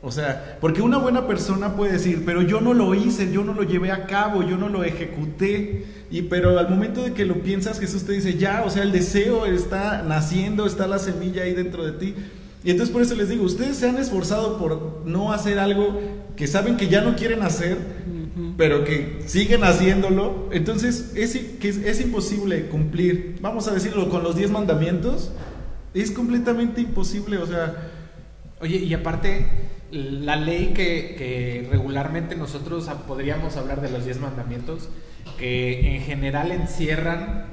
o 0.00 0.12
sea, 0.12 0.58
porque 0.60 0.82
una 0.82 0.98
buena 0.98 1.26
persona 1.26 1.76
puede 1.76 1.92
decir, 1.92 2.24
pero 2.26 2.42
yo 2.42 2.60
no 2.60 2.74
lo 2.74 2.94
hice, 2.94 3.32
yo 3.32 3.42
no 3.42 3.54
lo 3.54 3.62
llevé 3.62 3.90
a 3.90 4.06
cabo, 4.06 4.42
yo 4.42 4.58
no 4.58 4.68
lo 4.68 4.84
ejecuté. 4.84 5.86
Y 6.10 6.22
pero 6.22 6.58
al 6.58 6.68
momento 6.68 7.02
de 7.02 7.14
que 7.14 7.24
lo 7.24 7.36
piensas, 7.36 7.80
Jesús 7.80 8.04
te 8.04 8.12
dice, 8.12 8.34
ya, 8.34 8.64
o 8.66 8.70
sea, 8.70 8.82
el 8.82 8.92
deseo 8.92 9.46
está 9.46 10.02
naciendo, 10.02 10.66
está 10.66 10.86
la 10.86 10.98
semilla 10.98 11.44
ahí 11.44 11.54
dentro 11.54 11.86
de 11.86 11.92
ti. 11.92 12.14
Y 12.62 12.70
entonces 12.70 12.92
por 12.92 13.00
eso 13.00 13.14
les 13.14 13.30
digo, 13.30 13.44
ustedes 13.44 13.78
se 13.78 13.88
han 13.88 13.96
esforzado 13.96 14.58
por 14.58 15.02
no 15.06 15.32
hacer 15.32 15.58
algo 15.58 15.98
que 16.36 16.46
saben 16.46 16.76
que 16.76 16.88
ya 16.88 17.00
no 17.00 17.16
quieren 17.16 17.42
hacer, 17.42 17.78
pero 18.56 18.84
que 18.84 19.22
siguen 19.26 19.64
haciéndolo. 19.64 20.48
Entonces 20.52 21.12
es, 21.14 21.36
que 21.60 21.68
es, 21.68 21.78
es 21.78 22.00
imposible 22.00 22.66
cumplir, 22.66 23.36
vamos 23.40 23.68
a 23.68 23.74
decirlo, 23.74 24.08
con 24.08 24.22
los 24.22 24.36
10 24.36 24.50
mandamientos. 24.50 25.30
Es 25.94 26.10
completamente 26.10 26.80
imposible, 26.80 27.38
o 27.38 27.46
sea, 27.46 27.90
Oye, 28.64 28.78
y 28.78 28.94
aparte, 28.94 29.46
la 29.90 30.36
ley 30.36 30.72
que, 30.74 31.16
que 31.18 31.68
regularmente 31.70 32.34
nosotros 32.34 32.88
podríamos 33.06 33.58
hablar 33.58 33.82
de 33.82 33.90
los 33.90 34.06
diez 34.06 34.20
mandamientos, 34.20 34.88
que 35.38 35.96
en 35.96 36.02
general 36.02 36.50
encierran 36.50 37.46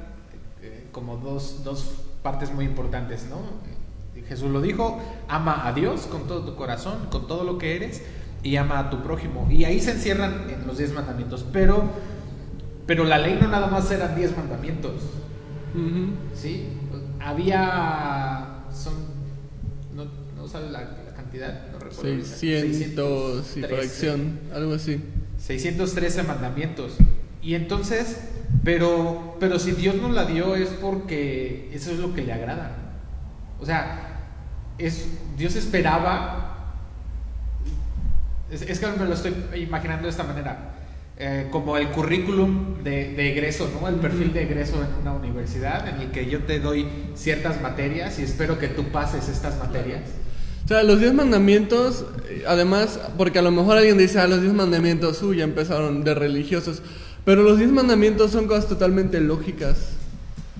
eh, 0.62 0.86
como 0.90 1.18
dos, 1.18 1.64
dos 1.64 2.04
partes 2.22 2.50
muy 2.50 2.64
importantes, 2.64 3.26
¿no? 3.28 3.40
Jesús 4.26 4.50
lo 4.50 4.62
dijo, 4.62 5.02
ama 5.28 5.66
a 5.66 5.72
Dios 5.74 6.06
con 6.06 6.26
todo 6.26 6.44
tu 6.44 6.54
corazón, 6.54 7.08
con 7.10 7.26
todo 7.26 7.44
lo 7.44 7.58
que 7.58 7.76
eres, 7.76 8.02
y 8.42 8.56
ama 8.56 8.78
a 8.78 8.90
tu 8.90 9.02
prójimo. 9.02 9.48
Y 9.50 9.64
ahí 9.64 9.80
se 9.80 9.92
encierran 9.92 10.46
en 10.50 10.66
los 10.66 10.78
diez 10.78 10.92
mandamientos, 10.92 11.44
pero, 11.52 11.90
pero 12.86 13.04
la 13.04 13.18
ley 13.18 13.38
no 13.40 13.48
nada 13.48 13.68
más 13.68 13.90
eran 13.90 14.14
diez 14.16 14.36
mandamientos. 14.36 15.02
Sí, 16.34 16.66
había. 17.20 18.64
Son. 18.72 18.94
No, 19.94 20.04
no 20.36 20.48
sabe 20.48 20.70
la, 20.70 20.80
la 20.80 21.14
cantidad, 21.14 21.70
no 21.72 21.78
recuerdo. 21.78 22.10
ahorita. 22.10 22.28
600 22.28 23.56
y 23.56 23.60
613. 23.60 23.68
fracción, 23.68 24.40
algo 24.54 24.74
así. 24.74 25.00
613 25.38 26.22
mandamientos. 26.24 26.96
Y 27.42 27.54
entonces, 27.54 28.18
pero, 28.64 29.36
pero 29.40 29.58
si 29.58 29.72
Dios 29.72 29.96
nos 29.96 30.12
la 30.12 30.24
dio 30.24 30.54
es 30.54 30.68
porque 30.68 31.70
eso 31.72 31.90
es 31.90 31.98
lo 31.98 32.14
que 32.14 32.22
le 32.22 32.32
agrada. 32.32 32.76
O 33.60 33.66
sea, 33.66 34.12
es, 34.78 35.08
Dios 35.36 35.56
esperaba, 35.56 36.51
es, 38.52 38.62
es 38.62 38.78
que 38.78 38.86
me 38.86 39.06
lo 39.06 39.14
estoy 39.14 39.34
imaginando 39.56 40.04
de 40.04 40.10
esta 40.10 40.24
manera, 40.24 40.74
eh, 41.18 41.48
como 41.50 41.76
el 41.76 41.88
currículum 41.88 42.82
de, 42.84 43.14
de 43.14 43.32
egreso, 43.32 43.70
¿no? 43.80 43.88
El 43.88 43.96
perfil 43.96 44.32
de 44.32 44.42
egreso 44.42 44.76
en 44.76 45.00
una 45.00 45.12
universidad 45.12 45.88
en 45.88 46.02
el 46.02 46.10
que 46.10 46.28
yo 46.28 46.40
te 46.44 46.60
doy 46.60 46.86
ciertas 47.14 47.60
materias 47.60 48.18
y 48.18 48.22
espero 48.22 48.58
que 48.58 48.68
tú 48.68 48.84
pases 48.84 49.28
estas 49.28 49.58
materias. 49.58 50.02
O 50.64 50.68
sea, 50.68 50.82
los 50.82 51.00
diez 51.00 51.12
mandamientos, 51.12 52.04
eh, 52.28 52.44
además, 52.46 53.00
porque 53.16 53.38
a 53.38 53.42
lo 53.42 53.50
mejor 53.50 53.78
alguien 53.78 53.98
dice, 53.98 54.20
ah, 54.20 54.26
los 54.26 54.42
diez 54.42 54.52
mandamientos, 54.52 55.22
uy, 55.22 55.38
ya 55.38 55.44
empezaron 55.44 56.04
de 56.04 56.14
religiosos. 56.14 56.82
Pero 57.24 57.42
los 57.42 57.58
diez 57.58 57.70
mandamientos 57.70 58.32
son 58.32 58.46
cosas 58.46 58.68
totalmente 58.68 59.20
lógicas. 59.20 59.90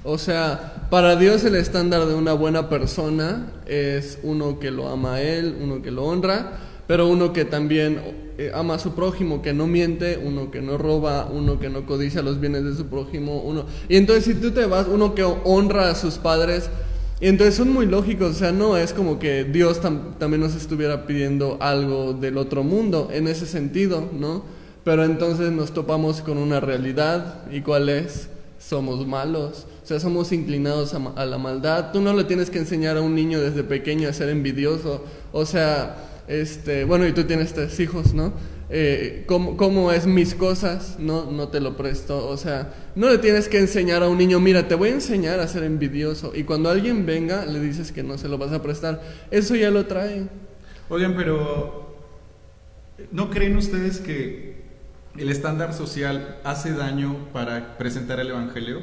O 0.05 0.19
sea, 0.19 0.89
para 0.91 1.15
Dios 1.17 1.45
el 1.45 1.55
estándar 1.55 2.07
de 2.07 2.15
una 2.15 2.33
buena 2.33 2.69
persona 2.69 3.53
es 3.67 4.19
uno 4.23 4.59
que 4.59 4.71
lo 4.71 4.89
ama 4.89 5.15
a 5.15 5.23
Él, 5.23 5.57
uno 5.61 5.83
que 5.83 5.93
lo 5.93 6.05
honra, 6.05 6.59
pero 6.93 7.07
uno 7.09 7.33
que 7.33 7.47
también 7.47 8.03
eh, 8.37 8.51
ama 8.55 8.75
a 8.75 8.79
su 8.79 8.93
prójimo, 8.95 9.41
que 9.41 9.55
no 9.55 9.67
miente, 9.67 10.21
uno 10.23 10.51
que 10.51 10.61
no 10.61 10.77
roba, 10.77 11.27
uno 11.33 11.59
que 11.59 11.71
no 11.71 11.87
codicia 11.87 12.21
los 12.21 12.39
bienes 12.39 12.65
de 12.65 12.75
su 12.75 12.85
prójimo, 12.89 13.41
uno... 13.41 13.65
Y 13.89 13.97
entonces 13.97 14.27
si 14.27 14.35
tú 14.35 14.51
te 14.51 14.67
vas, 14.67 14.89
uno 14.89 15.15
que 15.15 15.23
honra 15.23 15.89
a 15.89 15.95
sus 15.95 16.17
padres, 16.19 16.69
y 17.19 17.29
entonces 17.29 17.55
son 17.55 17.73
muy 17.73 17.87
lógicos, 17.87 18.33
o 18.33 18.39
sea, 18.39 18.53
no 18.53 18.77
es 18.77 18.93
como 18.93 19.19
que 19.19 19.45
Dios 19.45 19.81
tam- 19.81 20.19
también 20.19 20.43
nos 20.43 20.55
estuviera 20.55 21.07
pidiendo 21.07 21.57
algo 21.61 22.13
del 22.13 22.37
otro 22.37 22.63
mundo 22.63 23.09
en 23.11 23.27
ese 23.27 23.47
sentido, 23.47 24.07
¿no? 24.13 24.43
Pero 24.85 25.05
entonces 25.05 25.51
nos 25.51 25.73
topamos 25.73 26.21
con 26.21 26.37
una 26.37 26.61
realidad, 26.61 27.51
¿y 27.51 27.63
cuál 27.63 27.89
es? 27.89 28.29
Somos 28.59 29.07
malos, 29.07 29.65
o 29.83 29.87
sea, 29.87 29.99
somos 29.99 30.31
inclinados 30.31 30.93
a, 30.93 30.99
ma- 30.99 31.15
a 31.17 31.25
la 31.25 31.39
maldad. 31.39 31.91
Tú 31.91 32.03
no 32.03 32.13
le 32.13 32.25
tienes 32.25 32.51
que 32.51 32.59
enseñar 32.59 32.99
a 32.99 33.01
un 33.01 33.15
niño 33.15 33.41
desde 33.41 33.65
pequeño 33.65 34.11
a 34.11 34.13
ser 34.13 34.29
envidioso, 34.29 35.03
o 35.33 35.47
sea, 35.47 36.11
este, 36.29 36.85
bueno, 36.85 37.07
y 37.07 37.13
tú 37.13 37.25
tienes 37.25 37.53
tres 37.53 37.79
hijos, 37.81 38.15
¿no? 38.15 38.33
Eh, 38.75 39.25
¿cómo, 39.27 39.59
cómo 39.59 39.93
es 39.93 40.07
mis 40.07 40.35
cosas? 40.35 40.97
No, 40.99 41.31
no 41.31 41.49
te 41.49 41.61
lo 41.61 41.77
presto. 41.77 42.27
O 42.29 42.39
sea, 42.39 42.73
no 42.95 43.11
le 43.11 43.19
tienes 43.19 43.49
que 43.49 43.59
enseñar 43.59 44.03
a 44.03 44.09
un 44.09 44.17
niño, 44.17 44.41
mira, 44.41 44.67
te 44.67 44.75
voy 44.75 44.89
a 44.89 44.93
enseñar 44.93 45.41
a 45.41 45.49
ser 45.49 45.65
envidioso. 45.65 46.33
Y 46.35 46.45
cuando 46.45 46.71
alguien 46.71 47.05
venga, 47.05 47.45
le 47.45 47.61
dices 47.61 47.93
que 47.93 48.03
no 48.03 48.17
se 48.17 48.29
lo 48.29 48.39
vas 48.39 48.53
a 48.53 48.63
prestar. 48.63 49.03
Eso 49.31 49.55
ya 49.57 49.71
lo 49.71 49.87
trae. 49.87 50.27
Oigan, 50.89 51.15
pero 51.17 51.97
¿no 53.11 53.29
creen 53.29 53.57
ustedes 53.57 53.99
que 53.99 54.63
el 55.19 55.29
estándar 55.29 55.75
social 55.75 56.39
hace 56.45 56.73
daño 56.73 57.29
para 57.33 57.77
presentar 57.77 58.21
el 58.21 58.31
evangelio? 58.31 58.81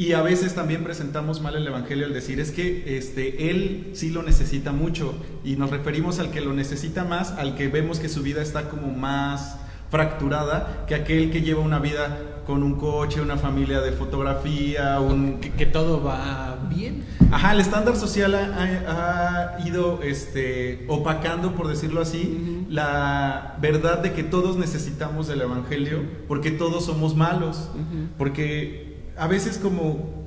Y 0.00 0.12
a 0.14 0.22
veces 0.22 0.54
también 0.54 0.82
presentamos 0.82 1.42
mal 1.42 1.56
el 1.56 1.66
evangelio 1.66 2.06
al 2.06 2.14
decir 2.14 2.40
es 2.40 2.52
que 2.52 2.96
este 2.96 3.50
él 3.50 3.90
sí 3.92 4.08
lo 4.10 4.22
necesita 4.22 4.72
mucho 4.72 5.12
y 5.44 5.56
nos 5.56 5.68
referimos 5.70 6.18
al 6.20 6.30
que 6.30 6.40
lo 6.40 6.54
necesita 6.54 7.04
más, 7.04 7.32
al 7.32 7.54
que 7.54 7.68
vemos 7.68 8.00
que 8.00 8.08
su 8.08 8.22
vida 8.22 8.40
está 8.40 8.70
como 8.70 8.88
más 8.92 9.58
fracturada 9.90 10.84
que 10.88 10.94
aquel 10.94 11.30
que 11.30 11.42
lleva 11.42 11.60
una 11.60 11.80
vida 11.80 12.42
con 12.46 12.62
un 12.62 12.76
coche, 12.76 13.20
una 13.20 13.36
familia 13.36 13.80
de 13.82 13.92
fotografía, 13.92 15.00
un 15.00 15.38
Que, 15.40 15.50
que 15.50 15.66
todo 15.66 16.02
va 16.02 16.58
bien. 16.70 17.04
Ajá, 17.30 17.52
el 17.52 17.60
estándar 17.60 17.94
social 17.96 18.34
ha, 18.34 18.44
ha- 18.56 19.56
ha 19.58 19.68
ido 19.68 20.00
este, 20.02 20.84
opacando, 20.88 21.54
por 21.54 21.68
decirlo 21.68 22.00
así, 22.00 22.64
la 22.70 23.56
verdad 23.60 23.98
de 23.98 24.12
que 24.14 24.22
todos 24.22 24.56
necesitamos 24.56 25.28
del 25.28 25.42
Evangelio, 25.42 25.98
porque 26.26 26.50
todos 26.50 26.86
somos 26.86 27.14
malos, 27.14 27.68
porque 28.16 28.89
a 29.16 29.26
veces 29.26 29.58
como 29.58 30.26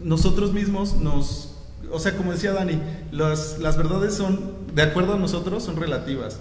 nosotros 0.00 0.52
mismos 0.52 0.96
nos, 0.96 1.54
o 1.90 1.98
sea, 1.98 2.16
como 2.16 2.32
decía 2.32 2.52
Dani, 2.52 2.80
las, 3.10 3.58
las 3.58 3.76
verdades 3.76 4.14
son, 4.14 4.52
de 4.74 4.82
acuerdo 4.82 5.14
a 5.14 5.18
nosotros, 5.18 5.62
son 5.62 5.76
relativas, 5.76 6.40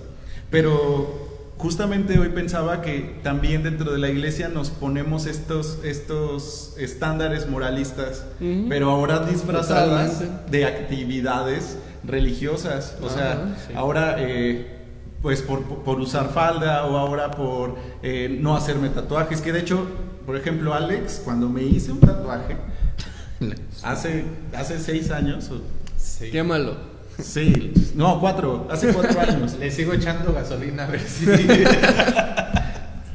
pero 0.50 1.30
justamente 1.58 2.18
hoy 2.18 2.30
pensaba 2.30 2.82
que 2.82 3.20
también 3.22 3.62
dentro 3.62 3.92
de 3.92 4.00
la 4.00 4.10
iglesia 4.10 4.50
nos 4.50 4.72
ponemos 4.72 5.28
estos, 5.28 5.78
estos 5.84 6.74
estándares 6.78 7.48
moralistas, 7.48 8.26
pero 8.68 8.90
ahora 8.90 9.20
disfrazadas 9.20 10.20
Totalmente. 10.20 10.58
de 10.58 10.66
actividades 10.66 11.78
religiosas. 12.04 12.98
O 13.04 13.10
sea, 13.10 13.56
sí. 13.68 13.74
ahora 13.76 14.16
eh, 14.18 14.80
pues 15.22 15.44
por, 15.44 15.64
por 15.64 16.00
usar 16.00 16.30
falda 16.30 16.86
o 16.86 16.98
ahora 16.98 17.30
por 17.32 17.76
eh, 18.02 18.36
no 18.42 18.56
hacerme 18.56 18.90
tatuajes, 18.90 19.42
que 19.42 19.52
de 19.52 19.60
hecho, 19.60 19.86
por 20.26 20.36
ejemplo, 20.38 20.74
Alex, 20.74 21.22
cuando 21.24 21.50
me 21.50 21.64
hice 21.64 21.92
un 21.92 22.00
tatuaje, 22.00 22.58
hace, 23.84 24.26
hace 24.56 24.80
seis 24.80 25.12
años, 25.12 25.50
o- 25.52 25.62
Sí. 25.98 26.30
Quémalo. 26.32 26.76
sí, 27.20 27.74
no, 27.96 28.20
cuatro, 28.20 28.68
hace 28.72 28.94
cuatro 28.94 29.20
años. 29.22 29.56
Le 29.60 29.70
sigo 29.72 29.94
echando 29.94 30.34
gasolina 30.34 30.84
a 30.86 30.88
ver 30.88 31.02
si. 31.02 31.26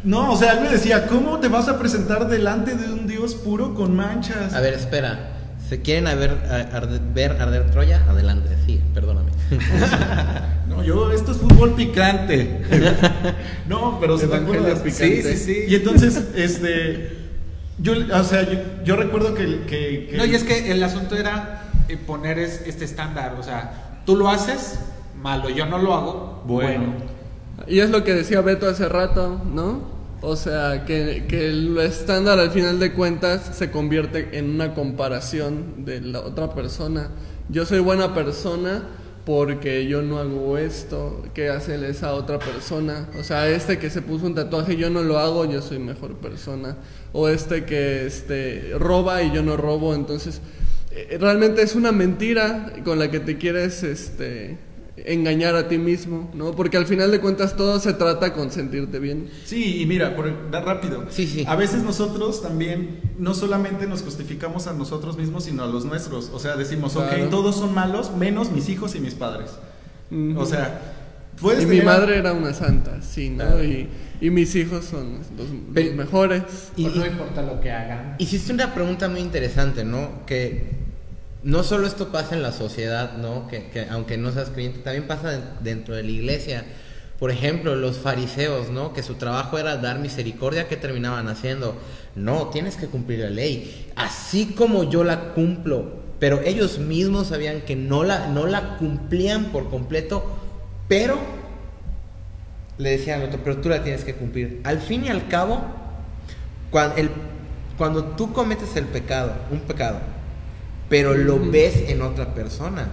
No, 0.05 0.33
o 0.33 0.37
sea, 0.37 0.53
él 0.53 0.61
me 0.61 0.69
decía, 0.69 1.07
¿cómo 1.09 1.41
te 1.41 1.49
vas 1.49 1.69
a 1.69 1.79
presentar 1.79 2.29
delante 2.29 2.75
de 2.75 2.93
un 2.93 3.07
Dios 3.09 3.35
puro 3.35 3.75
con 3.75 3.97
manchas? 3.97 4.55
A 4.55 4.61
ver, 4.61 4.75
espera. 4.75 5.36
¿Se 5.69 5.83
quieren 5.83 6.07
a 6.07 6.15
ver, 6.15 6.31
a- 6.31 6.77
arde- 6.79 7.01
ver 7.13 7.33
arder 7.41 7.71
Troya? 7.71 8.05
Adelante, 8.09 8.51
sí, 8.67 8.81
perdóname. 8.95 9.31
No, 10.69 10.83
yo, 10.83 11.11
esto 11.13 11.33
es 11.33 11.39
fútbol 11.39 11.75
picante. 11.75 12.61
no, 13.69 13.99
pero 13.99 14.19
se 14.19 14.25
Evangelio 14.27 14.61
acuerdas. 14.61 14.81
picante. 14.81 15.23
Sí, 15.23 15.37
sí, 15.39 15.45
sí. 15.55 15.65
Y 15.69 15.75
entonces, 15.77 16.23
este, 16.35 17.17
yo, 17.79 17.95
o 18.13 18.25
sea, 18.25 18.43
yo, 18.43 18.59
yo 18.85 18.97
recuerdo 18.97 19.33
que, 19.35 19.63
que- 19.67 20.09
que- 20.11 20.17
No, 20.19 20.25
y 20.27 20.35
es 20.35 20.45
que 20.45 20.71
el 20.73 20.83
asunto 20.83 21.17
era 21.17 21.63
eh, 21.89 21.97
poner 21.97 22.39
es- 22.39 22.63
este 22.67 22.85
estándar. 22.85 23.37
O 23.39 23.43
sea, 23.43 24.01
tú 24.05 24.17
lo 24.17 24.29
haces, 24.29 24.81
malo. 25.23 25.49
Yo 25.49 25.65
no 25.67 25.79
lo 25.79 25.95
hago, 25.95 26.43
bueno. 26.47 26.79
Bueno. 26.79 26.95
Y 27.67 27.79
es 27.79 27.89
lo 27.91 28.05
que 28.05 28.13
decía 28.13 28.43
Beto 28.43 28.69
hace 28.69 28.87
rato, 28.89 29.41
¿no? 29.51 29.96
O 30.23 30.35
sea, 30.37 30.85
que, 30.87 31.27
que 31.29 31.49
el 31.49 31.77
estándar 31.79 32.39
al 32.39 32.51
final 32.51 32.79
de 32.79 32.93
cuentas 32.93 33.57
se 33.57 33.71
convierte 33.71 34.39
en 34.39 34.51
una 34.51 34.75
comparación 34.75 35.85
de 35.85 36.01
la 36.01 36.21
otra 36.21 36.55
persona. 36.55 37.11
Yo 37.49 37.67
soy 37.67 37.81
buena 37.81 38.15
persona 38.15 38.83
porque 39.27 39.89
yo 39.89 40.03
no 40.03 40.21
hago 40.21 40.57
esto, 40.57 41.25
¿qué 41.35 41.49
hace 41.49 41.91
esa 41.91 42.15
otra 42.15 42.39
persona? 42.39 43.09
O 43.19 43.25
sea, 43.25 43.49
este 43.51 43.77
que 43.77 43.91
se 43.91 44.01
puso 44.01 44.25
un 44.25 44.37
tatuaje, 44.37 44.77
yo 44.77 44.89
no 44.89 45.03
lo 45.03 45.19
hago, 45.19 45.45
yo 45.45 45.61
soy 45.63 45.81
mejor 45.81 46.15
persona. 46.19 46.77
O 47.13 47.29
este 47.29 47.65
que 47.65 48.07
este, 48.07 48.71
roba 48.79 49.25
y 49.25 49.33
yo 49.33 49.43
no 49.43 49.57
robo, 49.57 49.97
entonces 49.97 50.41
eh, 50.93 51.19
realmente 51.21 51.63
es 51.63 51.75
una 51.75 51.91
mentira 51.91 52.73
con 52.85 53.01
la 53.01 53.11
que 53.11 53.19
te 53.19 53.37
quieres 53.37 53.83
este, 53.83 54.59
engañar 54.97 55.55
a 55.57 55.69
ti 55.69 55.77
mismo, 55.79 56.31
¿no? 56.35 56.53
Porque 56.53 56.77
al 56.79 56.87
final 56.87 57.11
de 57.11 57.21
cuentas 57.21 57.55
todo 57.57 57.79
se 57.81 57.93
trata 57.93 58.33
con 58.33 58.51
sentirte 58.51 58.99
bien. 58.99 59.29
Sí, 59.45 59.83
y 59.83 59.87
mira, 59.87 60.17
por 60.17 60.51
dar 60.51 60.65
rápido. 60.65 61.05
Sí, 61.11 61.27
sí. 61.27 61.45
A 61.47 61.55
veces 61.55 61.83
nosotros 61.83 62.43
también 62.43 63.01
no 63.19 63.35
solamente 63.35 63.87
nos 63.87 64.03
justificamos 64.03 64.67
a 64.67 64.73
nosotros 64.73 65.19
mismos, 65.19 65.45
sino 65.45 65.65
a 65.65 65.67
los 65.67 65.85
nuestros. 65.85 66.31
O 66.33 66.39
sea, 66.39 66.57
decimos, 66.57 66.95
Claro. 66.95 67.25
ok, 67.25 67.31
todos 67.31 67.57
son 67.57 67.75
malos, 67.75 68.11
menos 68.17 68.51
mis 68.51 68.69
hijos 68.71 68.95
y 68.95 69.01
mis 69.01 69.15
padres. 69.15 69.51
O 70.37 70.47
sea, 70.47 70.81
puedes 71.41 71.65
y 71.65 71.67
mi 71.67 71.81
madre 71.83 72.17
era 72.19 72.33
una 72.33 72.55
santa, 72.55 73.03
sí, 73.03 73.29
¿no? 73.29 73.45
Claro. 73.45 73.65
Y, 73.65 73.89
y 74.21 74.31
mis 74.31 74.55
hijos 74.57 74.85
son 74.87 75.19
los, 75.19 75.27
los 75.77 75.95
mejores. 75.95 76.43
Y- 76.77 76.85
Pues 76.85 76.97
no 76.97 77.07
importa 77.07 77.43
lo 77.43 77.61
que 77.61 77.71
hagan. 77.71 78.15
Hiciste 78.19 78.53
una 78.53 78.73
pregunta 78.73 79.09
muy 79.09 79.21
interesante, 79.21 79.85
¿no? 79.85 80.25
Que 80.27 80.86
no 81.47 81.63
solo 81.63 81.87
esto 81.87 82.09
pasa 82.11 82.35
en 82.35 82.43
la 82.43 82.51
sociedad, 82.53 83.17
¿no? 83.19 83.47
Que, 83.49 83.69
que 83.71 83.87
aunque 83.89 84.19
no 84.19 84.33
seas 84.33 84.51
creyente, 84.51 84.81
también 84.81 85.07
pasa 85.07 85.31
de- 85.31 85.43
dentro 85.61 85.95
de 85.95 86.03
la 86.03 86.11
iglesia. 86.11 86.65
Por 87.21 87.31
ejemplo, 87.31 87.77
los 87.77 87.99
fariseos, 87.99 88.69
¿no? 88.69 88.93
Que 88.93 89.03
su 89.03 89.15
trabajo 89.15 89.57
era 89.57 89.77
dar 89.77 90.01
misericordia, 90.01 90.69
¿qué 90.69 90.77
terminaban 90.77 91.29
haciendo? 91.29 91.75
No, 92.15 92.49
tienes 92.49 92.77
que 92.77 92.89
cumplir 92.89 93.21
la 93.21 93.31
ley. 93.31 93.91
Así 93.97 94.55
como 94.55 94.91
yo 94.91 95.05
la 95.05 95.33
cumplo, 95.35 95.93
pero 96.19 96.41
ellos 96.43 96.79
mismos 96.79 97.29
sabían 97.29 97.61
que 97.63 97.77
no 97.77 98.03
la, 98.03 98.27
no 98.27 98.47
la 98.47 98.77
cumplían 98.77 99.47
por 99.47 99.71
completo, 99.71 100.25
pero 100.89 101.17
le 102.77 102.91
decían 102.91 103.21
al 103.21 103.29
otro, 103.29 103.41
pero 103.45 103.59
tú 103.59 103.69
la 103.71 103.83
tienes 103.83 104.05
que 104.05 104.15
cumplir. 104.15 104.61
Al 104.65 104.81
fin 104.81 105.05
y 105.07 105.09
al 105.09 105.29
cabo, 105.29 105.63
cuando 107.79 108.05
tú 108.17 108.33
cometes 108.33 108.77
el 108.77 108.85
pecado, 108.87 109.33
un 109.51 109.61
pecado, 109.61 110.01
pero 110.89 111.15
lo 111.15 111.39
ves 111.51 111.85
en 111.89 112.03
otra 112.03 112.35
persona, 112.35 112.89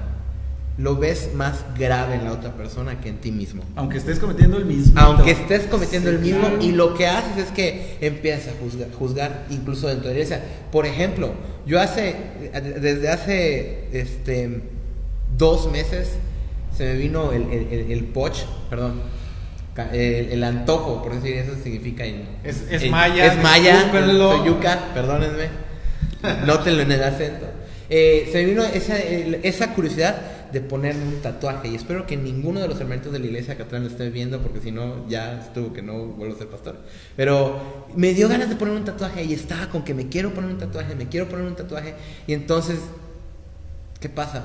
lo 0.77 0.95
ves 0.97 1.29
más 1.36 1.63
grave 1.77 2.15
en 2.15 2.23
la 2.25 2.32
otra 2.32 2.53
persona 2.53 2.99
que 2.99 3.10
en 3.10 3.17
ti 3.17 3.32
mismo. 3.32 3.63
Aunque 3.75 3.97
estés 3.97 4.17
cometiendo 4.19 4.58
el 4.58 4.65
mismo. 4.65 4.99
Aunque 4.99 5.32
estés 5.32 5.63
cometiendo 5.67 6.10
el 6.10 6.19
mismo 6.19 6.41
claro. 6.47 6.62
y 6.63 6.71
lo 6.71 6.95
que 6.95 7.06
haces 7.08 7.45
es 7.45 7.51
que 7.51 7.97
empiezas 8.01 8.53
a 8.56 8.60
juzgar, 8.60 8.88
juzgar 8.97 9.45
incluso 9.51 9.88
dentro 9.88 10.10
de 10.10 10.15
la 10.15 10.21
iglesia. 10.21 10.43
Por 10.71 10.86
ejemplo, 10.88 11.34
yo 11.67 11.79
hace, 11.79 12.15
desde 12.82 13.10
hace 13.10 13.89
este, 13.93 14.62
dos 15.38 15.71
meses 15.71 16.10
se 16.75 16.86
me 16.86 16.93
vino 16.95 17.32
el, 17.32 17.43
el, 17.51 17.67
el- 17.71 17.91
el 17.91 18.03
poch, 18.06 18.39
perdón, 18.71 19.01
el, 19.91 20.32
el 20.32 20.43
antojo, 20.43 21.03
por 21.03 21.13
decir 21.13 21.36
eso 21.38 21.51
significa 21.63 22.03
en... 22.03 22.25
Es- 22.43 22.63
es 22.71 22.89
maya, 22.89 23.25
Es 23.32 23.41
maya, 23.43 23.91
soy 23.91 24.47
yuca, 24.47 24.89
perdónenme. 24.95 25.49
Nótenlo 26.47 26.82
en 26.82 26.91
el 26.93 27.03
acento. 27.03 27.45
Eh, 27.95 28.27
se 28.32 28.39
me 28.39 28.45
vino 28.45 28.63
esa, 28.63 28.97
esa 28.97 29.71
curiosidad 29.75 30.49
de 30.51 30.62
ponerme 30.62 31.03
un 31.06 31.21
tatuaje 31.21 31.67
y 31.67 31.75
espero 31.75 32.08
que 32.08 32.17
ninguno 32.17 32.60
de 32.60 32.67
los 32.67 32.79
hermanitos 32.82 33.12
de 33.13 33.19
la 33.19 33.27
iglesia 33.27 33.56
que 33.56 33.62
atrás 33.62 33.84
lo 33.84 33.88
esté 33.88 34.10
viendo 34.10 34.39
porque 34.41 34.60
si 34.62 34.71
no 34.71 35.08
ya 35.08 35.39
estuvo 35.39 35.73
que 35.73 35.84
no 35.84 36.06
vuelvo 36.06 36.34
a 36.34 36.38
ser 36.39 36.47
pastor. 36.47 36.77
Pero 37.15 37.86
me 37.95 38.15
dio 38.15 38.27
ganas 38.27 38.49
de 38.49 38.56
poner 38.56 38.73
un 38.73 38.84
tatuaje 38.84 39.23
y 39.23 39.34
estaba 39.34 39.69
con 39.69 39.84
que 39.84 39.93
me 39.93 40.10
quiero 40.10 40.34
poner 40.34 40.49
un 40.49 40.58
tatuaje, 40.58 40.95
me 40.95 41.08
quiero 41.08 41.29
poner 41.29 41.45
un 41.45 41.56
tatuaje 41.56 41.93
y 42.25 42.34
entonces, 42.34 42.79
¿qué 43.99 44.10
pasa? 44.10 44.43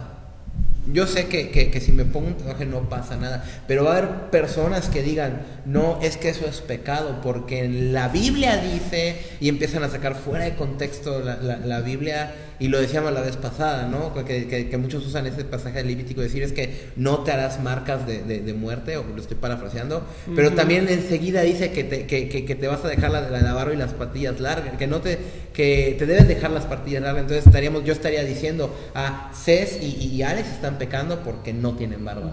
Yo 0.93 1.07
sé 1.07 1.27
que, 1.29 1.49
que- 1.51 1.71
que 1.71 1.81
si 1.81 1.93
me 1.93 2.05
pongo 2.05 2.27
un 2.29 2.35
tatuaje 2.37 2.67
no 2.67 2.89
pasa 2.91 3.17
nada, 3.17 3.45
pero 3.67 3.85
va 3.85 3.95
a 3.95 3.99
haber 3.99 4.11
personas 4.31 4.89
que 4.91 5.03
digan, 5.03 5.41
no, 5.65 5.99
es 6.03 6.19
que 6.19 6.29
eso 6.31 6.47
es 6.47 6.61
pecado, 6.61 7.21
porque 7.23 7.67
la 7.69 8.09
Biblia 8.09 8.57
dice, 8.59 9.17
y 9.41 9.49
empiezan 9.49 9.83
a 9.85 9.89
sacar 9.89 10.15
fuera 10.17 10.45
de 10.45 10.55
contexto 10.55 11.21
la, 11.21 11.37
la- 11.37 11.59
la 11.59 11.81
Biblia, 11.81 12.35
y 12.61 12.69
lo 12.69 12.81
decíamos 12.81 13.13
la 13.13 13.21
vez 13.21 13.37
pasada, 13.37 13.87
¿no? 13.87 14.13
Que, 14.25 14.47
que- 14.49 14.69
que 14.69 14.77
muchos 14.79 15.07
usan 15.07 15.27
ese 15.27 15.45
pasaje 15.45 15.85
Levítico, 15.85 16.21
decir 16.21 16.43
es 16.43 16.53
que 16.53 16.89
no 16.97 17.19
te 17.21 17.31
harás 17.33 17.61
marcas 17.63 18.07
de, 18.07 18.23
de- 18.23 18.41
de 18.41 18.53
muerte, 18.55 18.97
o 18.97 19.05
lo 19.05 19.21
estoy 19.21 19.37
parafraseando, 19.37 20.03
pero 20.35 20.53
también 20.53 20.89
enseguida 20.89 21.43
dice 21.43 21.71
que 21.73 21.85
te, 21.85 22.07
que, 22.07 22.29
que- 22.29 22.45
que 22.45 22.55
te 22.55 22.67
vas 22.67 22.85
a 22.85 22.89
dejar 22.89 23.11
la, 23.13 23.21
la, 23.31 23.53
barba 23.53 23.73
y 23.75 23.77
las 23.77 23.93
patillas 23.95 24.41
largas, 24.41 24.77
que 24.77 24.87
no 24.87 25.01
te, 25.01 25.19
que 25.53 25.95
te 25.99 26.07
debes 26.07 26.27
dejar 26.27 26.51
las 26.51 26.65
patillas 26.67 27.03
largas, 27.03 27.23
entonces 27.23 27.47
estaríamos, 27.47 27.85
yo 27.85 27.93
estaría 27.93 28.25
diciendo, 28.25 28.75
ah, 28.95 29.31
Cés 29.35 29.79
y, 29.81 29.87
y 30.07 30.23
Alex 30.23 30.49
están 30.49 30.79
pecando 30.79 31.21
porque 31.21 31.53
no 31.53 31.75
tienen 31.75 32.05
barba. 32.05 32.33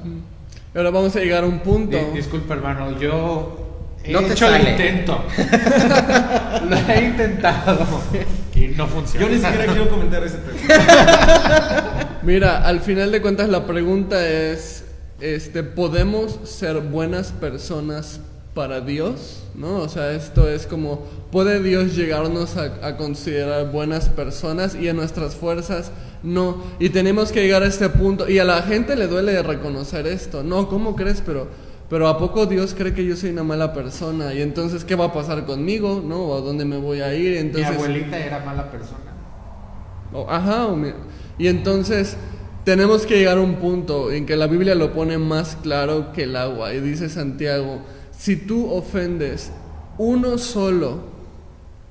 Ahora 0.75 0.89
vamos 0.89 1.15
a 1.15 1.19
llegar 1.19 1.43
a 1.43 1.47
un 1.47 1.59
punto. 1.59 1.97
Di- 1.97 2.17
disculpa, 2.17 2.53
hermano, 2.55 2.99
yo 2.99 3.93
he 4.03 4.11
No 4.11 4.21
te 4.23 4.33
hecho 4.33 4.53
el 4.53 4.67
intento. 4.69 5.23
Lo 6.69 6.75
he 6.93 7.05
intentado 7.05 7.85
no 8.75 8.87
funciona. 8.87 9.25
Yo 9.25 9.31
ni 9.31 9.41
siquiera 9.41 9.65
quiero 9.73 9.89
comentar 9.89 10.23
ese 10.23 10.37
tema. 10.37 12.09
Mira, 12.23 12.65
al 12.65 12.79
final 12.81 13.11
de 13.11 13.21
cuentas 13.21 13.49
la 13.49 13.65
pregunta 13.65 14.27
es, 14.27 14.83
este, 15.19 15.63
¿podemos 15.63 16.39
ser 16.43 16.79
buenas 16.81 17.31
personas 17.31 18.19
para 18.53 18.81
Dios? 18.81 19.43
¿No? 19.55 19.77
O 19.77 19.89
sea, 19.89 20.11
esto 20.11 20.49
es 20.49 20.65
como, 20.65 21.05
¿puede 21.31 21.61
Dios 21.61 21.95
llegarnos 21.95 22.57
a, 22.57 22.85
a 22.85 22.97
considerar 22.97 23.71
buenas 23.71 24.09
personas 24.09 24.75
y 24.75 24.89
a 24.89 24.93
nuestras 24.93 25.35
fuerzas? 25.35 25.91
No. 26.23 26.63
Y 26.79 26.89
tenemos 26.89 27.31
que 27.31 27.41
llegar 27.41 27.63
a 27.63 27.67
este 27.67 27.89
punto, 27.89 28.27
y 28.27 28.39
a 28.39 28.43
la 28.43 28.63
gente 28.63 28.95
le 28.95 29.07
duele 29.07 29.41
reconocer 29.43 30.07
esto. 30.07 30.43
No, 30.43 30.67
¿cómo 30.67 30.95
crees? 30.95 31.21
Pero, 31.25 31.47
pero 31.89 32.07
¿a 32.07 32.17
poco 32.17 32.45
Dios 32.45 32.73
cree 32.77 32.93
que 32.93 33.05
yo 33.05 33.15
soy 33.15 33.29
una 33.31 33.43
mala 33.43 33.73
persona? 33.73 34.33
Y 34.33 34.41
entonces, 34.41 34.83
¿qué 34.85 34.95
va 34.95 35.05
a 35.05 35.13
pasar 35.13 35.45
conmigo? 35.45 36.01
¿No? 36.05 36.21
¿O 36.23 36.37
a 36.37 36.41
dónde 36.41 36.65
me 36.65 36.77
voy 36.77 37.01
a 37.01 37.13
ir? 37.13 37.31
Mi 37.33 37.37
Entonces, 37.37 37.71
abuelita 37.75 38.17
era 38.17 38.39
mala 38.43 38.71
persona. 38.71 38.99
o- 40.13 40.29
ajá, 40.29 40.69
mi- 40.69 40.93
y 41.37 41.47
entonces 41.47 42.15
tenemos 42.63 43.05
que 43.05 43.17
llegar 43.17 43.37
a 43.37 43.41
un 43.41 43.55
punto 43.55 44.11
en 44.11 44.25
que 44.25 44.35
la 44.35 44.47
Biblia 44.47 44.73
lo 44.75 44.93
pone 44.93 45.17
más 45.17 45.57
claro 45.61 46.11
que 46.13 46.23
el 46.23 46.35
agua. 46.35 46.73
Y 46.73 46.79
dice 46.79 47.09
Santiago, 47.09 47.81
si 48.17 48.35
tú 48.37 48.71
ofendes 48.71 49.51
uno 49.97 50.37
solo, 50.37 51.13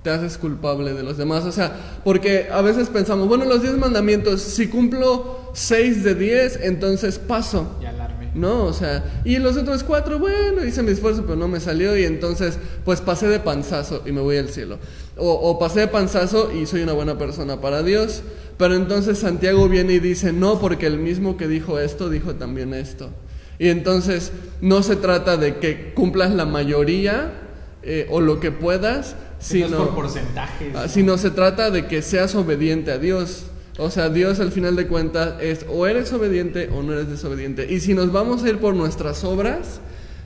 te 0.03 0.11
haces 0.11 0.37
culpable 0.39 0.93
de 0.93 1.03
los 1.03 1.17
demás. 1.17 1.45
O 1.45 1.53
sea, 1.53 2.01
porque 2.05 2.49
a 2.53 2.61
veces 2.63 2.89
pensamos, 2.89 3.29
bueno, 3.29 3.45
los 3.45 3.63
diez 3.63 3.77
mandamientos, 3.79 4.43
si 4.43 4.67
cumplo 4.69 5.51
seis 5.55 6.03
de 6.03 6.15
diez, 6.15 6.59
entonces 6.63 7.19
paso. 7.19 7.77
Alarme. 7.87 8.14
No, 8.35 8.65
o 8.65 8.73
sea, 8.73 9.05
y 9.25 9.39
los 9.39 9.57
otros 9.57 9.85
cuatro, 9.85 10.19
bueno, 10.19 10.65
hice 10.65 10.83
mi 10.83 10.91
esfuerzo, 10.91 11.23
pero 11.23 11.37
no 11.37 11.47
me 11.47 11.61
salió 11.61 11.97
y 11.97 12.05
entonces, 12.05 12.59
pues 12.85 13.01
pasé 13.01 13.29
de 13.29 13.39
panzazo 13.39 14.03
y 14.05 14.13
me 14.13 14.21
voy 14.21 14.39
al 14.39 14.49
cielo. 14.49 14.79
O, 15.17 15.31
o 15.31 15.59
pasé 15.59 15.81
de 15.81 15.89
panzazo 15.89 16.51
y 16.53 16.67
soy 16.67 16.83
una 16.83 16.93
buena 16.95 17.17
persona 17.17 17.61
para 17.61 17.83
Dios. 17.83 18.23
Pero 18.59 18.75
entonces 18.75 19.19
Santiago 19.19 19.69
viene 19.69 19.95
y 19.95 20.01
dice, 20.01 20.33
no, 20.33 20.61
porque 20.61 20.87
el 20.87 20.99
mismo 20.99 21.37
que 21.37 21.49
dijo 21.49 21.79
esto, 21.79 22.09
dijo 22.09 22.35
también 22.35 22.75
esto. 22.75 23.11
Y 23.59 23.69
entonces 23.69 24.33
no 24.61 24.83
se 24.83 24.97
trata 24.97 25.37
de 25.37 25.57
que 25.57 25.93
cumplas 25.95 26.33
la 26.33 26.45
mayoría 26.45 27.33
eh, 27.83 28.07
o 28.11 28.21
lo 28.21 28.41
que 28.41 28.51
puedas, 28.51 29.17
sino, 29.39 29.77
por 29.77 29.95
porcentajes. 29.95 30.75
Ah, 30.75 30.83
¿no? 30.83 30.89
sino 30.89 31.19
se 31.19 31.31
trata 31.31 31.71
de 31.71 31.87
que 31.87 32.03
seas 32.03 32.35
obediente 32.35 32.91
a 32.93 32.99
Dios. 32.99 33.47
O 33.79 33.91
sea, 33.91 34.09
Dios 34.09 34.39
al 34.41 34.53
final 34.53 34.77
de 34.77 34.87
cuentas 34.87 35.35
es 35.41 35.67
o 35.69 35.87
eres 35.87 36.13
obediente 36.13 36.69
o 36.69 36.83
no 36.83 36.93
eres 36.93 37.09
desobediente. 37.09 37.67
Y 37.73 37.81
si 37.81 37.93
nos 37.95 38.13
vamos 38.13 38.45
a 38.45 38.49
ir 38.49 38.59
por 38.61 38.75
nuestras 38.75 39.25
obras, 39.25 39.81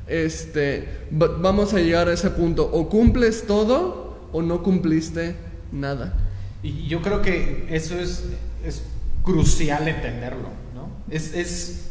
este, 0.06 0.87
va- 1.11 1.28
vamos 1.38 1.72
a 1.74 1.78
llegar 1.78 2.08
a 2.08 2.12
ese 2.12 2.30
punto. 2.30 2.68
O 2.70 2.88
cumples 2.88 3.46
todo 3.46 4.18
o 4.32 4.42
no 4.42 4.62
cumpliste 4.62 5.37
nada. 5.72 6.14
Y 6.62 6.87
yo 6.88 7.00
creo 7.00 7.22
que 7.22 7.66
eso 7.70 7.98
es, 7.98 8.24
es 8.64 8.82
crucial 9.22 9.88
entenderlo, 9.88 10.48
¿no? 10.74 10.90
Es, 11.11 11.32
es 11.34 11.88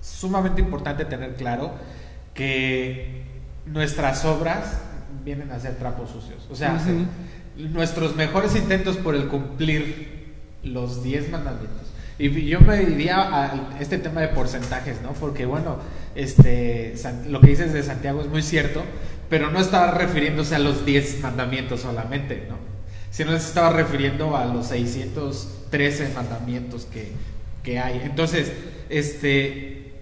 sumamente 0.00 0.60
importante 0.60 1.04
tener 1.04 1.34
claro 1.34 1.72
que 2.34 3.24
nuestras 3.66 4.24
obras 4.24 4.78
vienen 5.24 5.50
a 5.50 5.58
ser 5.58 5.76
trapos 5.76 6.10
sucios. 6.10 6.46
O 6.50 6.54
sea, 6.54 6.80
nuestros 7.56 8.14
mejores 8.16 8.54
intentos 8.56 8.96
por 8.96 9.14
el 9.16 9.26
cumplir 9.26 10.19
los 10.62 11.02
10 11.02 11.30
mandamientos. 11.30 11.88
Y 12.18 12.46
yo 12.46 12.60
me 12.60 12.82
iría 12.82 13.16
a 13.18 13.78
este 13.80 13.96
tema 13.96 14.20
de 14.20 14.28
porcentajes, 14.28 15.00
¿no? 15.00 15.12
Porque 15.12 15.46
bueno, 15.46 15.78
este, 16.14 16.94
lo 17.28 17.40
que 17.40 17.46
dices 17.48 17.72
de 17.72 17.82
Santiago 17.82 18.20
es 18.20 18.26
muy 18.26 18.42
cierto, 18.42 18.82
pero 19.30 19.50
no 19.50 19.58
estaba 19.58 19.92
refiriéndose 19.92 20.54
a 20.54 20.58
los 20.58 20.84
10 20.84 21.20
mandamientos 21.22 21.80
solamente, 21.80 22.46
¿no? 22.48 22.56
Sino 23.10 23.30
se 23.32 23.38
estaba 23.38 23.70
refiriendo 23.70 24.36
a 24.36 24.44
los 24.44 24.66
613 24.66 26.12
mandamientos 26.14 26.84
que, 26.84 27.12
que 27.62 27.78
hay. 27.78 28.02
Entonces, 28.04 28.52
este, 28.90 29.92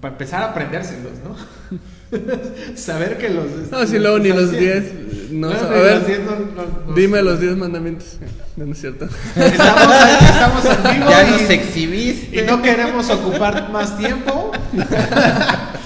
para 0.00 0.14
empezar 0.14 0.42
a 0.42 0.50
aprendérselos, 0.50 1.18
¿no? 1.22 1.36
Saber 2.76 3.18
que 3.18 3.28
los... 3.30 3.46
No, 3.70 3.86
si 3.86 3.98
luego 3.98 4.18
ni 4.18 4.28
los 4.30 4.50
hacían- 4.50 4.58
10. 4.60 5.30
No, 5.32 5.48
Bueno, 5.48 5.66
a 5.66 5.70
ver, 5.70 5.96
los 5.98 6.06
10 6.06 6.18
no- 6.20 6.30
no- 6.30 6.86
no- 6.88 6.94
dime 6.94 7.22
los 7.22 7.40
10 7.40 7.56
mandamientos. 7.56 8.18
No, 8.56 8.66
no 8.66 8.72
es 8.72 8.80
cierto. 8.80 9.06
Estamos, 9.34 9.94
estamos 10.20 10.64
en 10.64 10.82
vivo 11.00 11.10
Ya 11.10 11.26
y- 11.26 11.30
nos 11.32 11.50
exhibiste. 11.50 12.40
y 12.40 12.46
no 12.46 12.62
queremos 12.62 13.10
ocupar 13.10 13.68
más 13.72 13.98
tiempo. 13.98 14.52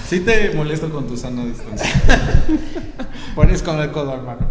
Sí 0.07 0.21
te 0.21 0.51
molesto 0.55 0.91
con 0.91 1.07
tu 1.07 1.17
sana 1.17 1.47
distancia. 1.47 1.89
Pones 3.35 3.63
con 3.63 3.81
el 3.81 3.91
codo, 3.91 4.13
hermano. 4.15 4.51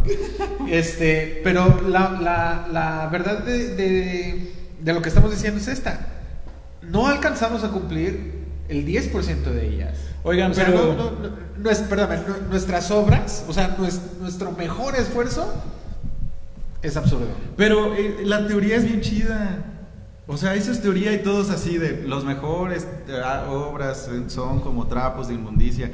Este, 0.68 1.42
pero 1.44 1.80
la, 1.88 2.18
la, 2.20 2.68
la 2.72 3.08
verdad 3.12 3.40
de, 3.44 3.76
de, 3.76 4.52
de 4.82 4.94
lo 4.94 5.02
que 5.04 5.10
estamos 5.10 5.30
diciendo 5.30 5.60
es 5.60 5.68
esta. 5.68 6.08
No 6.82 7.06
alcanzamos 7.08 7.64
a 7.64 7.70
cumplir 7.70 8.37
el 8.70 8.86
10% 8.86 9.44
de 9.52 9.68
ellas. 9.68 9.98
Oigan, 10.24 10.52
O 10.52 10.54
sea, 10.54 10.66
pero- 10.66 10.94
no- 10.94 10.96
no- 10.96 11.12
no- 11.12 11.30
no 11.58 11.70
es- 11.70 11.80
perdóname, 11.80 12.22
nuestras 12.50 12.92
obras, 12.92 13.46
o 13.48 13.54
sea, 13.54 13.78
nues- 13.78 14.02
nuestro 14.20 14.52
mejor 14.52 14.96
esfuerzo 14.96 15.54
es 16.82 16.96
absurdo. 16.98 17.28
Pero 17.56 17.94
eh, 17.96 18.18
la 18.24 18.46
teoría 18.48 18.76
es 18.78 18.84
bien 18.86 19.02
chida. 19.02 19.64
O 20.28 20.36
sea, 20.36 20.56
esa 20.56 20.72
es 20.72 20.82
teoría 20.82 21.14
y 21.14 21.24
todos 21.24 21.50
así 21.50 21.78
de 21.78 22.04
los 22.06 22.26
mejores 22.26 22.86
ah, 23.24 23.46
obras 23.50 24.10
son 24.28 24.60
como 24.60 24.88
trapos 24.88 25.30
de 25.30 25.36
inmundicia. 25.36 25.92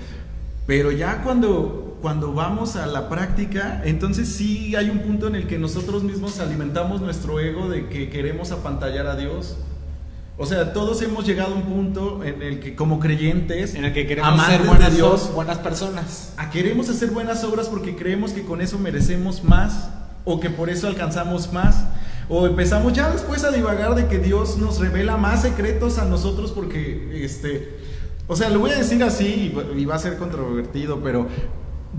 Pero 0.65 0.91
ya 0.91 1.21
cuando, 1.23 1.99
cuando 2.01 2.33
vamos 2.33 2.75
a 2.75 2.87
la 2.87 3.09
práctica, 3.09 3.81
entonces 3.85 4.29
sí 4.29 4.75
hay 4.75 4.89
un 4.89 4.99
punto 4.99 5.27
en 5.27 5.35
el 5.35 5.45
que 5.45 5.59
nosotros 5.59 6.03
mismos 6.03 6.39
alimentamos 6.39 7.01
nuestro 7.01 7.39
ego 7.39 7.69
de 7.69 7.87
que 7.89 8.09
queremos 8.09 8.51
apantallar 8.51 9.05
a 9.05 9.15
Dios. 9.15 9.55
O 10.37 10.45
sea, 10.47 10.73
todos 10.73 11.01
hemos 11.03 11.25
llegado 11.27 11.53
a 11.53 11.57
un 11.57 11.63
punto 11.63 12.23
en 12.23 12.41
el 12.41 12.59
que 12.59 12.75
como 12.75 12.99
creyentes, 12.99 13.75
En 13.75 13.85
el 13.85 13.93
que 13.93 14.07
queremos 14.07 14.33
ser 14.47 14.61
buenas, 14.67 14.95
Dios, 14.95 15.31
buenas 15.33 15.57
personas. 15.59 16.33
a 16.37 16.49
queremos 16.49 16.89
hacer 16.89 17.11
buenas 17.11 17.43
obras 17.43 17.67
porque 17.69 17.95
creemos 17.95 18.31
que 18.31 18.41
con 18.43 18.59
eso 18.61 18.79
merecemos 18.79 19.43
más 19.43 19.89
o 20.25 20.39
que 20.39 20.49
por 20.49 20.69
eso 20.71 20.87
alcanzamos 20.87 21.53
más. 21.53 21.85
O 22.29 22.47
empezamos 22.47 22.93
ya 22.93 23.11
después 23.11 23.43
a 23.43 23.51
divagar 23.51 23.93
de 23.95 24.07
que 24.07 24.17
Dios 24.17 24.57
nos 24.57 24.79
revela 24.79 25.17
más 25.17 25.43
secretos 25.43 25.99
a 25.99 26.05
nosotros 26.05 26.51
porque, 26.51 27.23
este, 27.23 27.77
o 28.27 28.35
sea, 28.35 28.49
lo 28.49 28.59
voy 28.59 28.71
a 28.71 28.77
decir 28.77 29.03
así 29.03 29.51
y 29.51 29.55
va- 29.55 29.65
y 29.77 29.85
va 29.85 29.95
a 29.95 29.99
ser 29.99 30.17
controvertido, 30.17 31.01
pero 31.03 31.27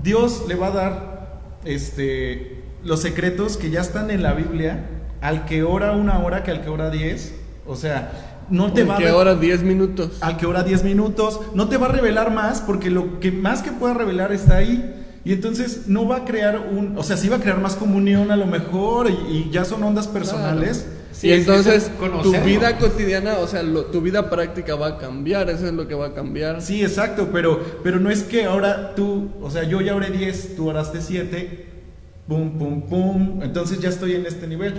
Dios 0.03 0.43
le 0.47 0.55
va 0.55 0.67
a 0.67 0.71
dar, 0.71 1.41
este, 1.63 2.63
los 2.83 3.01
secretos 3.01 3.55
que 3.55 3.69
ya 3.69 3.79
están 3.81 4.09
en 4.11 4.23
la 4.23 4.33
Biblia 4.33 4.89
al 5.21 5.45
que 5.45 5.63
ora 5.63 5.93
una 5.93 6.19
hora 6.19 6.43
que 6.43 6.51
al 6.51 6.61
que 6.63 6.69
ora 6.69 6.89
diez. 6.89 7.33
O 7.65 7.75
sea, 7.75 8.11
no 8.49 8.71
te 8.73 8.83
va 8.83 8.95
a 8.95 8.97
que 8.97 9.05
dar- 9.05 9.13
ahora 9.13 9.35
10 9.35 9.63
minutos. 9.63 10.11
al 10.21 10.37
que 10.37 10.45
hora 10.45 10.63
10 10.63 10.83
minutos, 10.83 11.39
no 11.55 11.67
te 11.67 11.77
va 11.77 11.87
a 11.87 11.89
revelar 11.91 12.31
más 12.31 12.61
porque 12.61 12.89
lo 12.91 13.19
que 13.19 13.31
más 13.31 13.61
que 13.61 13.71
pueda 13.71 13.93
revelar 13.93 14.31
está 14.31 14.57
ahí. 14.57 15.01
Y 15.23 15.33
entonces 15.33 15.87
no 15.87 16.07
va 16.07 16.17
a 16.17 16.25
crear 16.25 16.59
un, 16.71 16.95
o 16.97 17.03
sea, 17.03 17.17
sí 17.17 17.29
va 17.29 17.37
a 17.37 17.39
crear 17.39 17.59
más 17.59 17.75
comunión 17.75 18.29
a 18.31 18.35
lo 18.37 18.45
mejor 18.45 19.09
y, 19.09 19.13
y 19.31 19.49
ya 19.51 19.65
son 19.65 19.81
ondas 19.81 20.07
personales. 20.07 20.85
Sí, 21.11 21.29
y 21.29 21.31
es- 21.31 21.39
entonces 21.39 21.85
es 21.85 21.91
tu 22.21 22.31
vida 22.45 22.77
cotidiana, 22.77 23.39
o 23.39 23.47
sea, 23.47 23.63
lo- 23.63 23.85
tu 23.85 24.01
vida 24.01 24.29
práctica 24.29 24.75
va 24.75 24.87
a 24.87 24.97
cambiar, 24.99 25.49
eso 25.49 25.65
es 25.65 25.73
lo 25.73 25.87
que 25.87 25.95
va 25.95 26.07
a 26.07 26.13
cambiar. 26.13 26.61
Sí, 26.61 26.83
exacto, 26.83 27.29
pero, 27.33 27.59
pero 27.83 27.99
no 27.99 28.11
es 28.11 28.21
que 28.21 28.45
ahora 28.45 28.93
tú, 28.95 29.29
o 29.41 29.49
sea, 29.49 29.63
yo 29.63 29.81
ya 29.81 29.95
oré 29.95 30.11
10, 30.11 30.55
tú 30.55 30.69
oraste 30.69 31.01
7, 31.01 31.65
pum, 32.27 32.59
pum, 32.59 32.81
pum, 32.83 33.41
entonces 33.41 33.79
ya 33.79 33.89
estoy 33.89 34.13
en 34.13 34.27
este 34.27 34.45
nivel. 34.45 34.73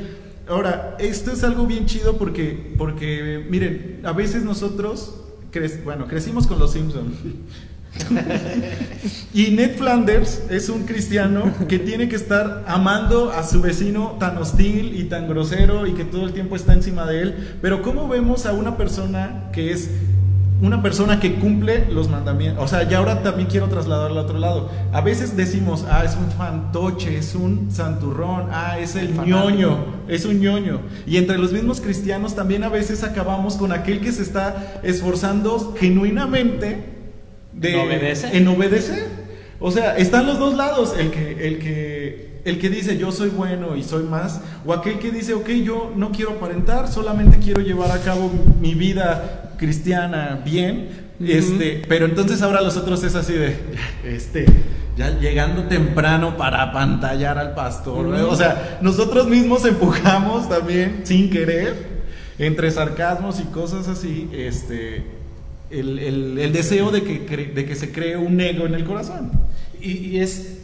Ahora, 0.48 0.96
esto 1.00 1.32
es 1.32 1.42
algo 1.42 1.66
bien 1.66 1.86
chido 1.86 2.16
porque, 2.18 2.74
porque 2.78 3.44
miren, 3.50 4.00
a 4.04 4.12
veces 4.12 4.44
nosotros, 4.44 5.16
cre- 5.52 5.82
bueno, 5.82 6.06
crecimos 6.06 6.46
con 6.46 6.58
los 6.58 6.72
Simpsons. 6.72 7.16
y 9.34 9.48
Ned 9.52 9.76
Flanders 9.76 10.42
es 10.50 10.68
un 10.68 10.84
cristiano 10.84 11.52
que 11.68 11.78
tiene 11.78 12.08
que 12.08 12.16
estar 12.16 12.64
amando 12.68 13.30
a 13.30 13.42
su 13.42 13.60
vecino 13.62 14.16
tan 14.20 14.36
hostil 14.38 14.98
y 15.00 15.04
tan 15.04 15.28
grosero 15.28 15.86
y 15.86 15.94
que 15.94 16.04
todo 16.04 16.26
el 16.26 16.32
tiempo 16.32 16.56
está 16.56 16.74
encima 16.74 17.06
de 17.06 17.22
él. 17.22 17.56
Pero 17.62 17.82
¿cómo 17.82 18.06
vemos 18.08 18.46
a 18.46 18.52
una 18.52 18.76
persona 18.76 19.50
que 19.52 19.72
es 19.72 19.90
una 20.60 20.82
persona 20.82 21.20
que 21.20 21.34
cumple 21.34 21.86
los 21.90 22.08
mandamientos? 22.08 22.64
O 22.64 22.68
sea, 22.68 22.88
ya 22.88 22.98
ahora 22.98 23.22
también 23.22 23.48
quiero 23.48 23.68
trasladarlo 23.68 24.18
al 24.18 24.24
otro 24.24 24.38
lado. 24.38 24.70
A 24.92 25.00
veces 25.00 25.36
decimos, 25.36 25.84
ah, 25.90 26.02
es 26.04 26.16
un 26.16 26.30
fantoche, 26.30 27.18
es 27.18 27.34
un 27.34 27.70
santurrón, 27.70 28.48
ah, 28.50 28.78
es 28.78 28.96
el 28.96 29.08
fanático. 29.08 29.50
ñoño, 29.50 29.78
es 30.08 30.24
un 30.24 30.40
ñoño. 30.40 30.80
Y 31.06 31.16
entre 31.18 31.38
los 31.38 31.52
mismos 31.52 31.80
cristianos 31.80 32.34
también 32.34 32.64
a 32.64 32.68
veces 32.68 33.04
acabamos 33.04 33.56
con 33.56 33.72
aquel 33.72 34.00
que 34.00 34.12
se 34.12 34.22
está 34.22 34.80
esforzando 34.82 35.74
genuinamente 35.78 36.84
de, 37.52 37.74
¿En 37.74 37.88
obedecer? 37.88 38.34
en 38.36 38.48
obedecer. 38.48 39.26
O 39.58 39.70
sea, 39.70 39.96
están 39.96 40.26
los 40.26 40.38
dos 40.38 40.54
lados, 40.54 40.94
el 40.98 41.10
que, 41.10 41.48
el 41.48 41.58
que, 41.58 42.25
el 42.46 42.58
que 42.58 42.70
dice 42.70 42.96
yo 42.96 43.12
soy 43.12 43.28
bueno 43.28 43.76
y 43.76 43.82
soy 43.82 44.04
más, 44.04 44.40
o 44.64 44.72
aquel 44.72 44.98
que 44.98 45.10
dice, 45.10 45.34
ok, 45.34 45.48
yo 45.64 45.92
no 45.94 46.10
quiero 46.12 46.32
aparentar, 46.32 46.88
solamente 46.90 47.38
quiero 47.38 47.60
llevar 47.60 47.90
a 47.90 48.00
cabo 48.00 48.30
mi 48.60 48.74
vida 48.74 49.52
cristiana 49.58 50.40
bien, 50.44 50.88
este, 51.20 51.82
pero 51.88 52.06
entonces 52.06 52.40
ahora 52.42 52.60
los 52.62 52.76
otros 52.76 53.02
es 53.04 53.14
así 53.14 53.32
de, 53.34 53.56
este, 54.04 54.46
ya 54.96 55.18
llegando 55.18 55.64
temprano 55.64 56.36
para 56.36 56.62
apantallar 56.62 57.36
al 57.38 57.54
pastor, 57.54 58.06
¿no? 58.06 58.28
o 58.30 58.36
sea, 58.36 58.78
nosotros 58.80 59.26
mismos 59.28 59.64
empujamos 59.66 60.48
también 60.48 61.00
sin 61.04 61.28
querer, 61.30 61.96
entre 62.38 62.70
sarcasmos 62.70 63.40
y 63.40 63.44
cosas 63.44 63.88
así, 63.88 64.28
este, 64.32 65.04
el, 65.70 65.98
el- 65.98 66.38
el 66.38 66.52
deseo 66.52 66.90
de 66.90 67.02
que, 67.02 67.18
de 67.54 67.64
que 67.64 67.74
se 67.74 67.90
cree 67.92 68.16
un 68.16 68.40
ego 68.40 68.66
en 68.66 68.74
el 68.74 68.84
corazón. 68.84 69.32
Y, 69.80 69.92
y 69.92 70.20
es. 70.20 70.55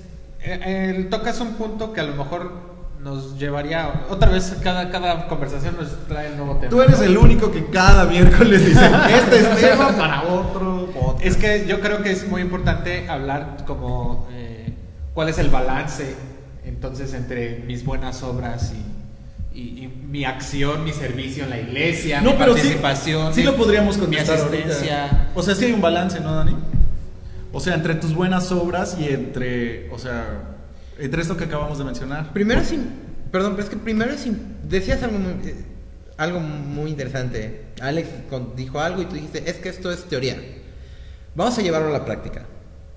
Eh, 0.45 0.61
eh, 0.65 1.07
tocas 1.11 1.41
un 1.41 1.55
punto 1.55 1.93
que 1.93 2.01
a 2.01 2.05
lo 2.05 2.15
mejor 2.15 2.73
nos 3.01 3.39
llevaría. 3.39 4.05
Otra 4.11 4.31
vez, 4.31 4.57
cada, 4.63 4.91
cada 4.91 5.27
conversación 5.27 5.77
nos 5.77 6.07
trae 6.07 6.29
el 6.29 6.37
nuevo 6.37 6.57
tema. 6.57 6.71
Tú 6.71 6.81
eres 6.83 7.01
el 7.01 7.17
único 7.19 7.51
que 7.51 7.67
cada 7.67 8.05
miércoles 8.05 8.65
dice, 8.65 8.85
este 9.15 9.39
es 9.41 9.57
tema 9.61 9.89
para 9.97 10.23
otro 10.23 10.89
podcast". 10.95 11.25
Es 11.25 11.37
que 11.37 11.67
yo 11.67 11.81
creo 11.81 12.03
que 12.03 12.13
es 12.13 12.29
muy 12.29 12.43
importante 12.43 13.09
hablar 13.09 13.65
como 13.67 14.29
eh, 14.33 14.73
cuál 15.15 15.29
es 15.29 15.39
el 15.39 15.49
balance 15.49 16.15
entonces 16.65 17.13
entre 17.15 17.65
mis 17.67 17.85
buenas 17.85 18.23
obras 18.23 18.73
y, 19.53 19.59
y- 19.59 19.85
y 19.85 19.89
mi 20.09 20.25
acción, 20.25 20.85
mi 20.85 20.93
servicio 20.93 21.43
en 21.45 21.51
la 21.51 21.59
iglesia, 21.59 22.21
No, 22.21 22.31
mi 22.31 22.37
pero 22.39 22.55
sí, 22.55 22.61
participación, 22.61 23.35
sí 23.35 23.41
mi- 23.41 23.47
lo 23.47 23.57
podríamos 23.57 23.97
mi 23.97 24.03
contestar 24.03 24.37
asistencia. 24.37 25.03
ahorita. 25.07 25.31
O 25.35 25.43
sea, 25.43 25.55
sí 25.57 25.65
hay 25.65 25.73
un 25.73 25.81
balance, 25.81 26.21
¿no, 26.21 26.33
Dani? 26.37 26.55
O 27.53 27.61
sea, 27.61 27.75
entre 27.75 27.95
tus 27.97 28.15
buenas 28.15 28.51
obras 28.53 28.97
y 28.99 29.09
entre, 29.09 29.91
o 29.91 29.99
sea, 29.99 30.57
entre 30.99 31.23
esto 31.23 31.37
que 31.37 31.45
acabamos 31.45 31.79
de 31.79 31.85
mencionar. 31.85 32.33
Primero 32.33 32.61
es... 32.61 32.73
in- 32.73 33.13
Perdón, 33.31 33.53
pero 33.53 33.65
es 33.65 33.71
que 33.71 33.77
primero 33.77 34.11
es... 34.11 34.27
in- 34.27 34.57
Decías 34.69 35.03
algo 35.03 35.19
muy, 35.19 35.33
eh, 35.49 35.55
algo 36.17 36.41
muy 36.41 36.91
interesante. 36.91 37.67
Alex 37.81 38.09
dijo 38.57 38.81
algo 38.81 39.03
y 39.03 39.07
tú 39.07 39.15
dijiste, 39.15 39.49
es 39.51 39.57
que 39.57 39.69
esto 39.69 39.91
es 39.93 40.05
teoría. 40.05 40.37
Vamos 41.35 41.59
a 41.59 41.63
llevarlo 41.63 41.89
a 41.89 41.93
la 41.93 42.05
práctica. 42.05 42.47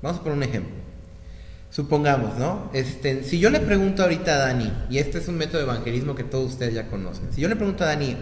Vamos 0.02 0.20
a 0.20 0.24
poner 0.24 0.38
un 0.38 0.44
ejemplo. 0.44 0.74
Supongamos, 1.70 2.38
¿no? 2.38 2.70
Este, 2.74 3.24
si 3.24 3.40
yo 3.40 3.50
le 3.50 3.60
pregunto 3.60 4.04
ahorita 4.04 4.34
a 4.36 4.38
Dani, 4.38 4.72
y 4.90 4.98
este 5.00 5.18
es 5.18 5.28
un 5.28 5.36
método 5.38 5.58
de 5.58 5.64
evangelismo 5.66 6.16
que 6.16 6.24
todos 6.24 6.54
ustedes 6.54 6.74
ya 6.74 6.88
conocen, 6.88 7.34
si 7.34 7.42
yo 7.42 7.50
le 7.50 7.56
pregunto 7.58 7.84
a 7.84 7.88
Dani, 7.88 8.16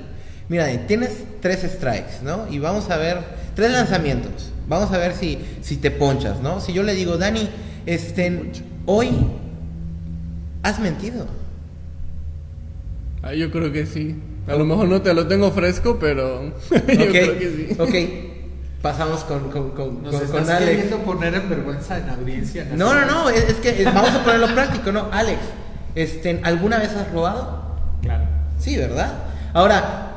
mira, 0.49 0.65
Dani, 0.65 0.79
tienes 0.88 1.12
tres 1.41 1.62
strikes, 1.62 2.21
¿no? 2.23 2.47
Y 2.49 2.60
vamos 2.60 2.89
a 2.89 2.97
ver, 2.97 3.17
tres 3.56 3.71
lanzamientos, 3.71 4.51
vamos 4.67 4.91
a 4.91 4.97
ver 4.97 5.13
si, 5.13 5.38
si 5.62 5.77
te 5.77 5.91
ponchas, 5.91 6.39
¿no? 6.41 6.60
Si 6.60 6.73
yo 6.73 6.84
le 6.84 6.93
digo, 6.95 7.17
Dani, 7.17 7.49
este, 7.86 8.51
hoy 8.86 9.10
has 10.63 10.79
mentido. 10.79 11.25
Ah, 13.21 13.34
yo 13.34 13.51
creo 13.51 13.71
que 13.71 13.86
sí. 13.86 14.21
A 14.47 14.56
lo 14.56 14.65
mejor 14.65 14.88
no 14.89 15.01
te 15.01 15.13
lo 15.13 15.27
tengo 15.27 15.51
fresco, 15.51 15.97
pero 15.99 16.43
yo 16.71 16.77
Ok, 16.77 16.84
creo 17.12 17.39
que 17.39 17.49
sí. 17.69 17.75
ok. 17.79 18.34
Pasamos 18.82 19.23
con, 19.23 19.49
con, 19.49 19.71
con, 19.71 20.03
Nos 20.03 20.13
con- 20.15 20.23
estás 20.25 20.41
con 20.41 20.49
Alex. 20.49 20.69
queriendo 20.69 20.97
poner 20.99 21.34
en 21.36 21.49
vergüenza 21.49 21.97
en 21.99 22.10
audiencia. 22.10 22.67
No, 22.75 22.93
no, 22.93 23.06
no, 23.06 23.29
es, 23.29 23.45
es 23.45 23.53
que 23.56 23.69
eh, 23.82 23.86
vamos 23.86 24.10
a 24.12 24.23
ponerlo 24.25 24.47
práctico, 24.53 24.91
¿no? 24.91 25.08
Alex, 25.10 25.39
este, 25.95 26.41
¿alguna 26.43 26.79
vez 26.79 26.89
has 26.89 27.10
robado? 27.13 27.77
Claro. 28.01 28.25
Sí, 28.60 28.75
¿verdad? 28.75 29.13
Ahora, 29.53 30.12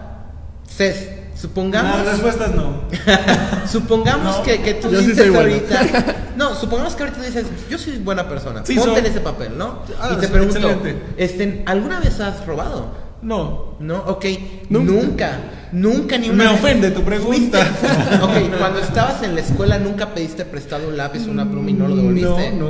Cés, 0.76 1.08
supongamos... 1.40 1.98
Las 2.04 2.12
respuestas 2.20 2.54
no. 2.54 2.82
Supongamos 3.68 4.38
No. 4.38 4.42
que, 4.42 4.60
que 4.62 4.74
tú 4.74 4.90
Yo 4.90 5.00
sí 5.00 5.06
dices 5.06 5.30
bueno. 5.32 5.50
ahorita. 5.52 6.14
No, 6.36 6.54
supongamos 6.54 6.94
que 6.94 7.02
ahorita 7.04 7.22
dices, 7.22 7.46
yo 7.70 7.78
soy 7.78 7.96
buena 7.96 8.28
persona. 8.28 8.60
Sí, 8.62 8.74
Ponte 8.74 8.90
soy. 8.90 8.98
en 9.00 9.06
ese 9.06 9.20
papel, 9.20 9.56
¿no? 9.56 9.78
Ah, 9.98 10.10
y 10.12 10.16
te 10.20 10.26
sí, 10.26 10.32
pregunto, 10.32 10.56
excelente. 10.58 11.02
este, 11.16 11.62
¿alguna 11.64 11.98
vez 11.98 12.20
has 12.20 12.44
robado? 12.46 12.90
No. 13.22 13.76
No, 13.80 13.96
ok. 14.06 14.24
Nunca. 14.68 14.92
Nunca. 14.92 15.30
Nunca, 15.72 16.18
ni 16.18 16.28
una 16.28 16.44
Me 16.44 16.50
vez. 16.50 16.60
ofende 16.60 16.90
tu 16.90 17.02
pregunta. 17.02 17.58
Fuiste- 17.64 18.22
ok, 18.22 18.58
cuando 18.58 18.80
estabas 18.80 19.22
en 19.22 19.34
la 19.34 19.40
escuela, 19.40 19.78
¿nunca 19.78 20.12
pediste 20.12 20.44
prestado 20.44 20.88
un 20.88 20.98
lápiz 20.98 21.26
o 21.26 21.30
una 21.30 21.50
pluma 21.50 21.70
y 21.70 21.72
no 21.72 21.88
lo 21.88 21.96
devolviste? 21.96 22.52
No, 22.52 22.68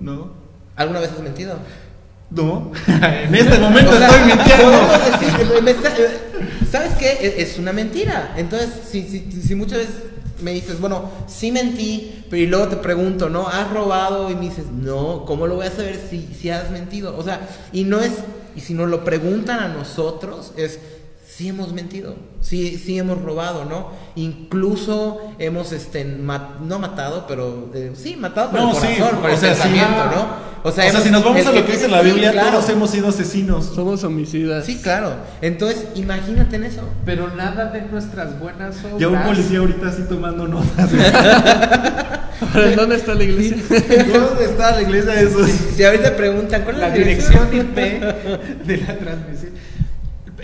no, 0.00 0.12
no. 0.12 0.32
¿Alguna 0.74 0.98
vez 0.98 1.12
has 1.12 1.20
mentido? 1.20 1.54
No. 2.30 2.72
en 2.88 3.34
este 3.34 3.58
momento 3.58 3.92
O 3.92 3.96
sea, 3.96 4.08
estoy 4.08 4.26
mintiendo. 4.26 5.62
me 5.62 5.70
está- 5.70 5.90
eh, 5.96 6.18
¿Sabes 6.70 6.92
qué? 6.98 7.18
Es, 7.20 7.52
es 7.52 7.58
una 7.58 7.72
mentira. 7.72 8.34
Entonces, 8.36 8.70
si, 8.90 9.02
si, 9.08 9.30
si 9.42 9.54
muchas 9.54 9.78
veces 9.78 9.94
me 10.42 10.52
dices, 10.52 10.80
bueno, 10.80 11.10
sí 11.28 11.52
mentí, 11.52 12.24
pero 12.28 12.42
y 12.42 12.46
luego 12.46 12.68
te 12.68 12.76
pregunto, 12.76 13.28
¿no? 13.28 13.46
¿Has 13.48 13.70
robado? 13.70 14.30
Y 14.30 14.34
me 14.34 14.42
dices, 14.42 14.66
no, 14.72 15.24
¿cómo 15.26 15.46
lo 15.46 15.56
voy 15.56 15.66
a 15.66 15.70
saber 15.70 16.00
si, 16.10 16.28
si 16.38 16.50
has 16.50 16.70
mentido? 16.70 17.16
O 17.16 17.22
sea, 17.22 17.40
y 17.72 17.84
no 17.84 18.00
es, 18.00 18.12
y 18.56 18.60
si 18.60 18.74
nos 18.74 18.88
lo 18.90 19.04
preguntan 19.04 19.60
a 19.60 19.68
nosotros, 19.68 20.52
es, 20.56 20.80
sí 21.36 21.48
hemos 21.48 21.72
mentido, 21.72 22.14
sí, 22.40 22.78
sí 22.78 22.96
hemos 22.96 23.20
robado, 23.20 23.64
¿no? 23.64 23.90
Incluso 24.14 25.20
hemos, 25.40 25.72
este, 25.72 26.04
no 26.04 26.78
matado, 26.78 27.24
pero, 27.26 27.70
eh, 27.74 27.92
sí, 27.96 28.14
matado 28.14 28.50
por 28.50 28.60
No, 28.60 28.70
el 28.70 28.76
sí, 28.76 28.82
corazón, 28.98 29.18
por 29.20 29.30
o 29.30 29.32
el 29.32 29.38
sea, 29.38 29.54
sí. 29.54 29.62
pensamiento, 29.62 30.04
¿no? 30.14 30.54
O 30.62 30.70
sea, 30.70 30.88
hemos- 30.88 31.02
si 31.02 31.10
nos 31.10 31.24
vamos 31.24 31.44
a 31.44 31.52
lo 31.52 31.66
que 31.66 31.72
dice 31.72 31.88
la 31.88 32.00
sí, 32.02 32.06
Biblia, 32.06 32.30
claro. 32.32 32.50
todos 32.52 32.68
hemos 32.70 32.90
sido 32.90 33.08
asesinos. 33.08 33.66
Somos 33.74 34.02
homicidas. 34.04 34.64
Sí, 34.64 34.80
claro. 34.80 35.16
Entonces, 35.42 35.86
imagínate 35.94 36.56
en 36.56 36.64
eso. 36.64 36.82
Pero 37.04 37.34
nada 37.34 37.66
de 37.66 37.82
nuestras 37.82 38.38
buenas 38.38 38.76
obras. 38.84 38.98
Ya 38.98 39.08
un 39.08 39.22
policía 39.24 39.58
ahorita 39.58 39.88
así 39.88 40.02
tomando 40.08 40.46
notas. 40.48 40.90
Ahora, 42.54 42.70
¿en 42.70 42.76
¿Dónde 42.76 42.96
está 42.96 43.14
la 43.14 43.24
iglesia? 43.24 43.56
¿Dónde 43.68 44.44
está 44.44 44.70
la 44.72 44.82
iglesia 44.82 45.12
de 45.12 45.22
esos? 45.24 45.50
Si 45.50 45.84
ahorita 45.84 46.16
preguntan 46.16 46.62
cuál 46.62 46.76
es 46.76 46.80
la 46.80 46.88
la, 46.88 46.94
dirección 46.94 47.48
IP 47.54 47.76
de 47.76 48.76
la 48.78 48.98
transmisión. 48.98 49.52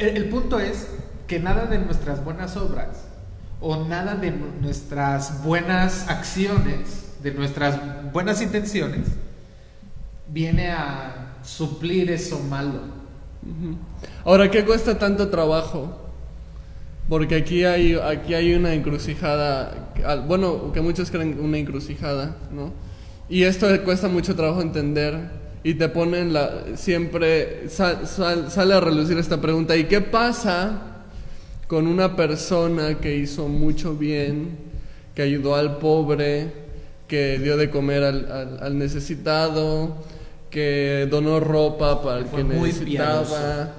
El, 0.00 0.16
el 0.16 0.24
punto 0.28 0.58
es 0.58 0.88
que 1.26 1.38
nada 1.38 1.66
de 1.66 1.78
nuestras 1.78 2.24
buenas 2.24 2.56
obras 2.56 3.04
o 3.60 3.84
nada 3.84 4.14
de 4.16 4.30
nu- 4.30 4.52
nuestras 4.60 5.44
buenas 5.44 6.08
acciones, 6.08 7.12
de 7.22 7.32
nuestras 7.32 7.78
buenas 8.12 8.40
intenciones, 8.42 9.06
viene 10.28 10.70
a 10.70 11.34
suplir 11.42 12.10
eso 12.10 12.38
malo. 12.40 12.80
Ahora, 14.24 14.50
¿qué 14.50 14.64
cuesta 14.64 14.98
tanto 14.98 15.28
trabajo? 15.28 15.96
Porque 17.08 17.34
aquí 17.36 17.64
hay, 17.64 17.94
aquí 17.94 18.34
hay 18.34 18.54
una 18.54 18.72
encrucijada, 18.72 19.92
bueno, 20.26 20.72
que 20.72 20.80
muchos 20.80 21.10
creen 21.10 21.38
una 21.40 21.58
encrucijada, 21.58 22.36
¿no? 22.52 22.72
Y 23.28 23.42
esto 23.44 23.66
cuesta 23.84 24.08
mucho 24.08 24.34
trabajo 24.36 24.62
entender 24.62 25.39
y 25.62 25.74
te 25.74 25.88
ponen 25.88 26.32
la, 26.32 26.64
siempre, 26.76 27.68
sal- 27.68 28.06
sal- 28.06 28.50
sale 28.50 28.74
a 28.74 28.80
relucir 28.80 29.18
esta 29.18 29.40
pregunta, 29.40 29.76
¿y 29.76 29.84
qué 29.84 30.00
pasa 30.00 30.82
con 31.66 31.86
una 31.86 32.16
persona 32.16 32.98
que 32.98 33.16
hizo 33.16 33.46
mucho 33.48 33.94
bien, 33.94 34.56
que 35.14 35.22
ayudó 35.22 35.54
al 35.54 35.78
pobre, 35.78 36.52
que 37.06 37.38
dio 37.38 37.56
de 37.56 37.70
comer 37.70 38.02
al, 38.04 38.30
al- 38.32 38.58
al 38.62 38.78
necesitado, 38.78 39.96
que 40.50 41.06
donó 41.10 41.38
ropa 41.40 42.02
para 42.02 42.18
el 42.20 42.24
Fue 42.26 42.42
que 42.42 42.48
necesitaba? 42.48 43.22
piadoso. 43.24 43.70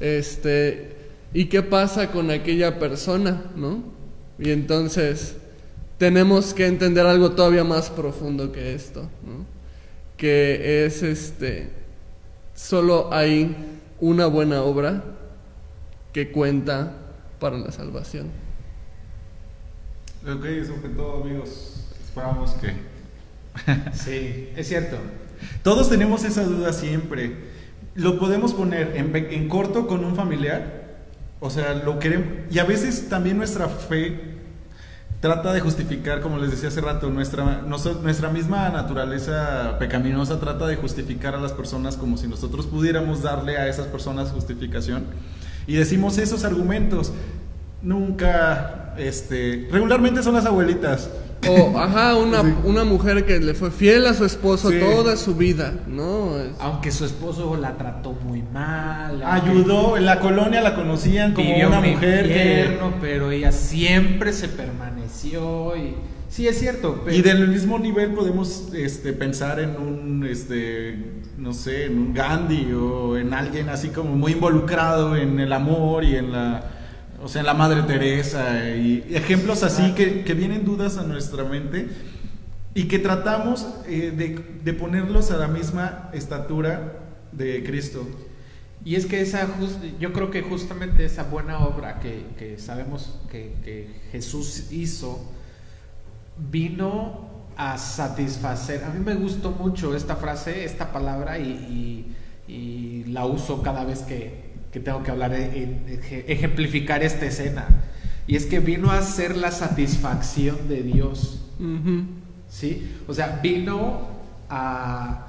Este, 0.00 0.92
¿y 1.34 1.46
qué 1.46 1.62
pasa 1.62 2.10
con 2.10 2.30
aquella 2.30 2.78
persona, 2.78 3.42
no? 3.56 3.82
Y 4.38 4.50
entonces 4.50 5.36
tenemos 5.98 6.54
que 6.54 6.66
entender 6.66 7.04
algo 7.06 7.32
todavía 7.32 7.64
más 7.64 7.90
profundo 7.90 8.52
que 8.52 8.74
esto, 8.74 9.02
¿no? 9.24 9.59
Que 10.20 10.84
es 10.84 11.02
este 11.02 11.80
solo 12.60 13.08
hay 13.10 13.56
una 14.00 14.26
buena 14.26 14.62
obra 14.62 15.02
que 16.12 16.30
cuenta 16.30 16.92
para 17.38 17.56
la 17.56 17.72
salvación. 17.72 18.28
Ok, 20.22 20.44
eso 20.44 20.74
fue 20.78 20.90
todo, 20.90 21.22
amigos. 21.22 21.86
Esperamos 22.04 22.50
que. 22.52 22.90
Sí, 23.94 24.50
es 24.56 24.68
cierto. 24.68 24.98
Todos 25.62 25.88
tenemos 25.88 26.22
esa 26.24 26.44
duda 26.44 26.74
siempre. 26.74 27.34
Lo 27.94 28.18
podemos 28.18 28.52
poner 28.52 28.96
en, 28.96 29.16
en 29.16 29.48
corto 29.48 29.86
con 29.86 30.04
un 30.04 30.14
familiar. 30.14 30.98
O 31.40 31.48
sea, 31.48 31.72
lo 31.72 31.98
queremos. 31.98 32.26
Y 32.50 32.58
a 32.58 32.64
veces 32.64 33.08
también 33.08 33.38
nuestra 33.38 33.68
fe 33.68 34.20
trata 35.20 35.52
de 35.52 35.60
justificar, 35.60 36.20
como 36.20 36.38
les 36.38 36.50
decía 36.50 36.68
hace 36.68 36.80
rato, 36.80 37.10
nuestra, 37.10 37.62
nuestra 37.62 38.30
misma 38.30 38.70
naturaleza 38.70 39.76
pecaminosa 39.78 40.40
trata 40.40 40.66
de 40.66 40.76
justificar 40.76 41.34
a 41.34 41.40
las 41.40 41.52
personas 41.52 41.96
como 41.96 42.16
si 42.16 42.26
nosotros 42.26 42.66
pudiéramos 42.66 43.22
darle 43.22 43.58
a 43.58 43.68
esas 43.68 43.86
personas 43.86 44.30
justificación. 44.30 45.04
Y 45.66 45.74
decimos 45.74 46.18
esos 46.18 46.44
argumentos. 46.44 47.12
Nunca, 47.82 48.94
este, 48.98 49.68
regularmente 49.70 50.22
son 50.22 50.34
las 50.34 50.46
abuelitas. 50.46 51.10
O, 51.48 51.78
ajá, 51.78 52.16
una, 52.16 52.42
una 52.64 52.84
mujer 52.84 53.24
que 53.24 53.40
le 53.40 53.54
fue 53.54 53.70
fiel 53.70 54.06
a 54.06 54.12
su 54.14 54.24
esposo 54.26 54.70
Sí. 54.70 54.78
toda 54.78 55.16
su 55.16 55.34
vida, 55.34 55.72
¿no? 55.88 56.36
Es- 56.38 56.52
Aunque 56.60 56.90
su 56.90 57.04
esposo 57.06 57.56
la 57.56 57.78
trató 57.78 58.12
muy 58.12 58.42
mal. 58.52 59.22
Ayudó, 59.24 59.96
en 59.96 60.04
la 60.04 60.20
colonia 60.20 60.60
la 60.60 60.74
conocían 60.74 61.32
como 61.32 61.48
vivió 61.48 61.68
una 61.68 61.80
un 61.80 61.90
mujer 61.92 62.24
que... 62.28 62.30
infierno, 62.30 62.92
pero 63.00 63.30
ella 63.30 63.52
siempre 63.52 64.32
se 64.34 64.48
permaneció 64.48 65.74
y 65.76 65.94
sí 66.28 66.46
es 66.46 66.58
cierto. 66.58 67.00
pero- 67.04 67.16
Y 67.16 67.22
del 67.22 67.48
mismo 67.48 67.78
nivel 67.78 68.10
podemos 68.12 68.68
este, 68.74 69.12
pensar 69.14 69.60
en 69.60 69.76
un, 69.76 70.26
este, 70.30 71.22
no 71.38 71.54
sé, 71.54 71.86
en 71.86 71.98
un 71.98 72.14
Gandhi 72.14 72.72
o 72.74 73.16
en 73.16 73.32
alguien 73.32 73.70
así 73.70 73.88
como 73.88 74.14
muy 74.14 74.32
involucrado 74.32 75.16
en 75.16 75.40
el 75.40 75.52
amor 75.54 76.04
y 76.04 76.16
en 76.16 76.32
la, 76.32 76.64
o 77.22 77.28
sea, 77.28 77.42
la 77.42 77.54
Madre 77.54 77.82
Teresa 77.82 78.70
y 78.70 79.04
ejemplos 79.10 79.62
así 79.62 79.94
que, 79.94 80.24
que 80.24 80.34
vienen 80.34 80.64
dudas 80.64 80.96
a 80.96 81.02
nuestra 81.02 81.44
mente 81.44 81.88
y 82.74 82.84
que 82.84 82.98
tratamos 82.98 83.66
eh, 83.86 84.12
de, 84.16 84.42
de 84.64 84.72
ponerlos 84.72 85.30
a 85.30 85.36
la 85.36 85.48
misma 85.48 86.10
estatura 86.12 86.94
de 87.32 87.62
Cristo. 87.64 88.06
Y 88.84 88.94
es 88.94 89.04
que 89.04 89.20
esa 89.20 89.46
yo 89.98 90.12
creo 90.14 90.30
que 90.30 90.40
justamente 90.40 91.04
esa 91.04 91.24
buena 91.24 91.58
obra 91.58 92.00
que, 92.00 92.24
que 92.38 92.58
sabemos 92.58 93.18
que, 93.30 93.52
que 93.62 93.88
Jesús 94.12 94.72
hizo 94.72 95.30
vino 96.50 97.28
a 97.56 97.76
satisfacer. 97.76 98.84
A 98.84 98.88
mí 98.88 99.04
me 99.04 99.14
gustó 99.14 99.50
mucho 99.50 99.94
esta 99.94 100.16
frase, 100.16 100.64
esta 100.64 100.92
palabra 100.92 101.38
y 101.38 102.14
la 103.08 103.26
uso 103.26 103.62
cada 103.62 103.84
vez 103.84 104.00
que, 104.00 104.49
que 104.72 104.80
tengo 104.80 105.02
que 105.02 105.10
hablar, 105.10 105.34
en, 105.34 105.54
en 105.54 106.00
eje- 106.00 106.24
ejemplificar 106.28 107.02
esta 107.02 107.26
escena. 107.26 107.66
Y 108.26 108.36
es 108.36 108.46
que 108.46 108.60
vino 108.60 108.90
a 108.92 109.02
ser 109.02 109.36
la 109.36 109.50
satisfacción 109.50 110.68
de 110.68 110.82
Dios. 110.82 111.40
Ujú. 111.58 112.04
¿sí? 112.48 112.94
O 113.08 113.14
sea, 113.14 113.40
vino 113.42 114.08
a, 114.48 115.26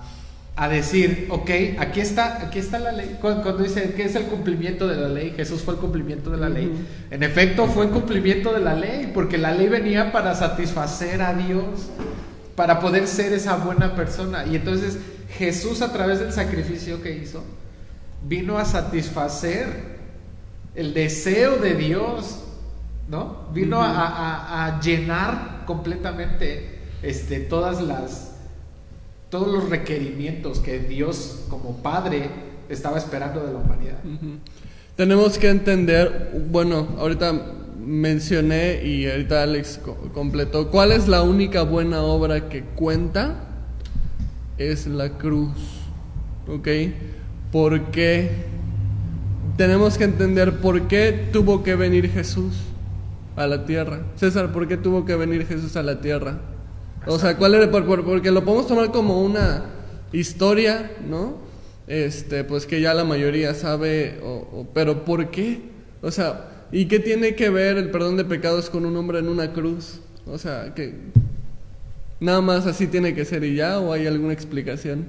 a 0.55 0.69
decir, 0.69 1.27
ok, 1.29 1.49
aquí 1.79 1.99
está, 1.99 2.45
aquí 2.45 2.59
está 2.59 2.79
la 2.79 2.91
ley. 2.91 3.17
Cuando, 3.19 3.41
cuando 3.43 3.63
dice 3.63 3.93
que 3.93 4.03
es 4.03 4.15
el 4.15 4.23
cumplimiento 4.25 4.87
de 4.87 4.95
la 4.97 5.07
ley, 5.07 5.33
Jesús 5.35 5.61
fue 5.61 5.73
el 5.75 5.79
cumplimiento 5.79 6.29
de 6.29 6.37
la 6.37 6.49
ley. 6.49 6.67
Ujú. 6.67 6.77
En 7.09 7.23
efecto, 7.23 7.67
fue 7.67 7.85
el 7.85 7.91
cumplimiento 7.91 8.53
de 8.53 8.59
la 8.59 8.75
ley, 8.75 9.11
porque 9.13 9.37
la 9.37 9.51
ley 9.53 9.67
venía 9.67 10.11
para 10.11 10.35
satisfacer 10.35 11.21
a 11.21 11.33
Dios, 11.33 11.89
para 12.55 12.79
poder 12.79 13.07
ser 13.07 13.33
esa 13.33 13.55
buena 13.57 13.95
persona. 13.95 14.45
Y 14.45 14.55
entonces 14.55 14.97
Jesús 15.37 15.81
a 15.81 15.91
través 15.91 16.19
del 16.19 16.31
sacrificio 16.33 17.01
que 17.01 17.17
hizo, 17.17 17.43
vino 18.27 18.57
a 18.57 18.65
satisfacer 18.65 19.67
el 20.75 20.93
deseo 20.93 21.57
de 21.57 21.75
Dios, 21.75 22.39
¿no? 23.09 23.47
Vino 23.53 23.81
a, 23.81 23.89
a- 24.07 24.65
a 24.77 24.81
llenar 24.81 25.63
completamente 25.65 26.79
este, 27.03 27.39
todas 27.39 27.81
las, 27.81 28.35
todos 29.29 29.47
los 29.47 29.69
requerimientos 29.69 30.59
que 30.59 30.79
Dios 30.79 31.45
como 31.49 31.77
Padre 31.77 32.29
estaba 32.69 32.97
esperando 32.97 33.45
de 33.45 33.53
la 33.53 33.59
humanidad. 33.59 33.97
Tenemos 34.95 35.37
que 35.37 35.49
entender, 35.49 36.31
bueno, 36.49 36.87
ahorita 36.99 37.33
mencioné 37.79 38.83
y 38.85 39.09
ahorita 39.09 39.41
Alex 39.43 39.79
co- 39.83 39.97
completó, 40.13 40.69
¿cuál 40.69 40.91
es 40.91 41.07
la 41.07 41.23
única 41.23 41.63
buena 41.63 42.01
obra 42.03 42.47
que 42.49 42.61
cuenta? 42.63 43.35
Es 44.57 44.85
la 44.85 45.09
cruz, 45.17 45.57
¿ok? 46.47 46.67
¿Por 47.51 47.91
qué? 47.91 48.31
Tenemos 49.57 49.97
que 49.97 50.05
entender 50.05 50.57
por 50.59 50.87
qué 50.87 51.27
tuvo 51.31 51.63
que 51.63 51.75
venir 51.75 52.09
Jesús 52.09 52.53
a 53.35 53.47
la 53.47 53.65
tierra. 53.65 54.01
César, 54.15 54.51
¿por 54.51 54.67
qué 54.67 54.77
tuvo 54.77 55.05
que 55.05 55.15
venir 55.15 55.45
Jesús 55.45 55.75
a 55.75 55.83
la 55.83 55.99
tierra? 56.01 56.39
O 57.05 57.19
sea, 57.19 57.37
¿cuál 57.37 57.55
era? 57.55 57.69
Por- 57.69 57.85
por- 57.85 58.05
porque 58.05 58.31
lo 58.31 58.43
podemos 58.45 58.67
tomar 58.67 58.91
como 58.91 59.21
una 59.21 59.65
historia, 60.13 60.91
¿no? 61.09 61.37
Este, 61.87 62.43
pues 62.43 62.65
que 62.65 62.79
ya 62.79 62.93
la 62.93 63.03
mayoría 63.03 63.53
sabe, 63.53 64.19
o- 64.23 64.67
pero 64.73 65.03
¿por 65.03 65.29
qué? 65.31 65.61
O 66.01 66.11
sea, 66.11 66.65
¿y 66.71 66.85
qué 66.85 66.99
tiene 66.99 67.35
que 67.35 67.49
ver 67.49 67.77
el 67.77 67.91
perdón 67.91 68.17
de 68.17 68.23
pecados 68.25 68.69
con 68.69 68.85
un 68.85 68.95
hombre 68.95 69.19
en 69.19 69.27
una 69.27 69.51
cruz? 69.51 69.99
O 70.25 70.37
sea, 70.37 70.73
que 70.73 70.95
nada 72.19 72.41
más 72.41 72.65
así 72.67 72.87
tiene 72.87 73.13
que 73.13 73.25
ser 73.25 73.43
y 73.43 73.55
ya, 73.55 73.79
o 73.79 73.91
hay 73.93 74.07
alguna 74.07 74.33
explicación? 74.33 75.05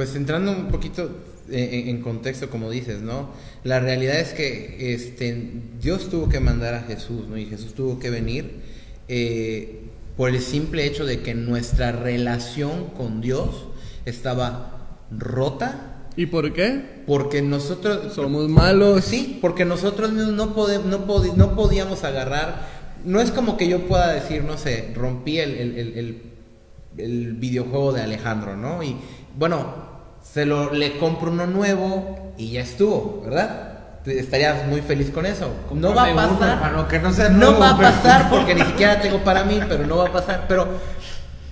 Pues 0.00 0.16
entrando 0.16 0.50
un 0.52 0.68
poquito 0.68 1.10
en, 1.50 1.88
en 1.88 2.00
contexto, 2.00 2.48
como 2.48 2.70
dices, 2.70 3.02
¿no? 3.02 3.32
La 3.64 3.80
realidad 3.80 4.18
es 4.18 4.32
que 4.32 4.94
este, 4.94 5.60
Dios 5.78 6.08
tuvo 6.08 6.30
que 6.30 6.40
mandar 6.40 6.72
a 6.72 6.80
Jesús, 6.84 7.28
¿no? 7.28 7.36
Y 7.36 7.44
Jesús 7.44 7.74
tuvo 7.74 7.98
que 7.98 8.08
venir 8.08 8.62
eh, 9.08 9.90
por 10.16 10.30
el 10.30 10.40
simple 10.40 10.86
hecho 10.86 11.04
de 11.04 11.20
que 11.20 11.34
nuestra 11.34 11.92
relación 11.92 12.86
con 12.96 13.20
Dios 13.20 13.66
estaba 14.06 15.00
rota 15.10 16.06
¿Y 16.16 16.24
por 16.24 16.50
qué? 16.54 17.02
porque 17.06 17.42
nosotros 17.42 18.14
Somos 18.14 18.48
malos. 18.48 19.04
Sí, 19.04 19.36
porque 19.42 19.66
nosotros 19.66 20.12
mismos 20.12 20.32
no, 20.32 20.56
pode- 20.56 20.82
no, 20.82 21.06
podi- 21.06 21.34
no 21.34 21.54
podíamos 21.54 22.04
agarrar. 22.04 22.66
No 23.04 23.20
es 23.20 23.30
como 23.32 23.58
que 23.58 23.68
yo 23.68 23.86
pueda 23.86 24.14
decir, 24.14 24.44
no 24.44 24.56
sé, 24.56 24.92
rompí 24.94 25.40
el, 25.40 25.50
el- 25.50 25.78
el- 25.78 25.98
el- 25.98 26.22
el 26.96 27.32
videojuego 27.34 27.92
de 27.92 28.00
Alejandro, 28.00 28.56
¿no? 28.56 28.82
Y 28.82 28.96
bueno, 29.38 29.89
se 30.32 30.44
lo 30.46 30.72
le 30.72 30.98
compro 30.98 31.30
uno 31.30 31.46
nuevo 31.46 32.32
y 32.36 32.52
ya 32.52 32.60
estuvo, 32.62 33.22
¿verdad? 33.24 33.66
Estarías 34.06 34.66
muy 34.66 34.80
feliz 34.80 35.10
con 35.10 35.26
eso. 35.26 35.48
No 35.74 35.94
va 35.94 36.04
a 36.04 36.06
Cómprame 36.08 36.28
uno, 36.30 36.38
pasar. 36.38 36.56
hermano, 36.56 36.88
que 36.88 36.98
no 36.98 37.12
sea 37.12 37.28
no 37.28 37.38
nuevo, 37.38 37.58
va 37.58 37.70
a 37.70 37.76
pero- 37.76 37.90
pasar 37.90 38.30
porque 38.30 38.54
ni 38.54 38.62
siquiera 38.62 39.00
tengo 39.00 39.18
para 39.18 39.44
mí, 39.44 39.60
pero 39.68 39.86
no 39.86 39.96
va 39.98 40.06
a 40.06 40.12
pasar. 40.12 40.44
Pero, 40.48 40.68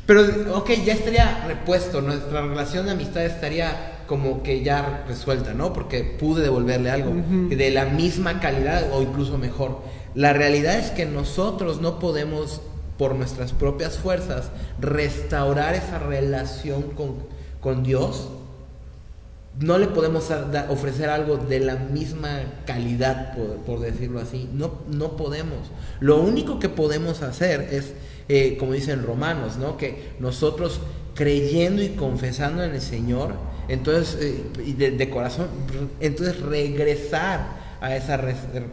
pero, 0.06 0.22
ok, 0.56 0.70
ya 0.84 0.94
estaría 0.94 1.44
repuesto. 1.46 2.00
Nuestra 2.00 2.40
relación 2.42 2.86
de 2.86 2.92
amistad 2.92 3.24
estaría 3.24 3.96
como 4.06 4.42
que 4.42 4.62
ya 4.64 5.04
resuelta, 5.06 5.52
¿no? 5.52 5.74
Porque 5.74 6.02
pude 6.02 6.42
devolverle 6.42 6.90
algo 6.90 7.10
Ujú. 7.10 7.48
de 7.54 7.70
la 7.70 7.84
misma 7.84 8.40
calidad 8.40 8.84
o 8.92 9.02
incluso 9.02 9.36
mejor. 9.36 9.82
La 10.14 10.32
realidad 10.32 10.78
es 10.78 10.90
que 10.90 11.04
nosotros 11.04 11.82
no 11.82 11.98
podemos, 11.98 12.62
por 12.96 13.14
nuestras 13.14 13.52
propias 13.52 13.98
fuerzas, 13.98 14.50
restaurar 14.80 15.74
esa 15.74 15.98
relación 15.98 16.82
con, 16.96 17.16
con 17.60 17.82
Dios. 17.82 18.28
No 19.60 19.76
le 19.78 19.88
podemos 19.88 20.30
ofrecer 20.68 21.10
algo 21.10 21.36
de 21.36 21.60
la 21.60 21.76
misma 21.76 22.42
calidad, 22.64 23.34
por, 23.66 23.80
decirlo 23.80 24.20
así. 24.20 24.48
No, 24.52 24.82
no 24.88 25.16
podemos. 25.16 25.58
Lo 26.00 26.20
único 26.20 26.60
que 26.60 26.68
podemos 26.68 27.22
hacer 27.22 27.68
es, 27.72 27.94
eh, 28.28 28.56
como 28.58 28.72
dicen 28.72 29.02
romanos, 29.02 29.56
¿no? 29.56 29.76
Que 29.76 30.12
nosotros 30.20 30.80
creyendo 31.14 31.82
y 31.82 31.90
confesando 31.90 32.62
en 32.62 32.74
el 32.74 32.80
Señor, 32.80 33.34
entonces, 33.68 34.16
eh, 34.20 34.92
de, 34.96 35.10
corazón, 35.10 35.48
entonces 35.98 36.40
regresar 36.40 37.58
a 37.80 37.96
esa, 37.96 38.14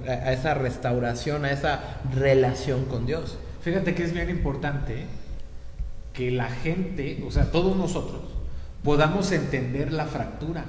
a 0.08 0.34
esa 0.34 0.54
restauración, 0.54 1.46
a 1.46 1.52
esa 1.52 2.02
relación 2.14 2.86
con 2.86 3.08
Dios. 3.08 3.38
Fíjate 3.62 3.96
que 3.96 4.04
es 4.04 4.14
bien 4.14 4.30
importante 4.30 5.06
que 6.14 6.30
la 6.30 6.50
gente, 6.50 7.24
o 7.28 7.32
sea, 7.32 7.52
todos 7.52 7.76
nosotros, 7.76 8.22
podamos 8.86 9.32
entender 9.34 9.92
la 9.92 10.06
fractura. 10.06 10.64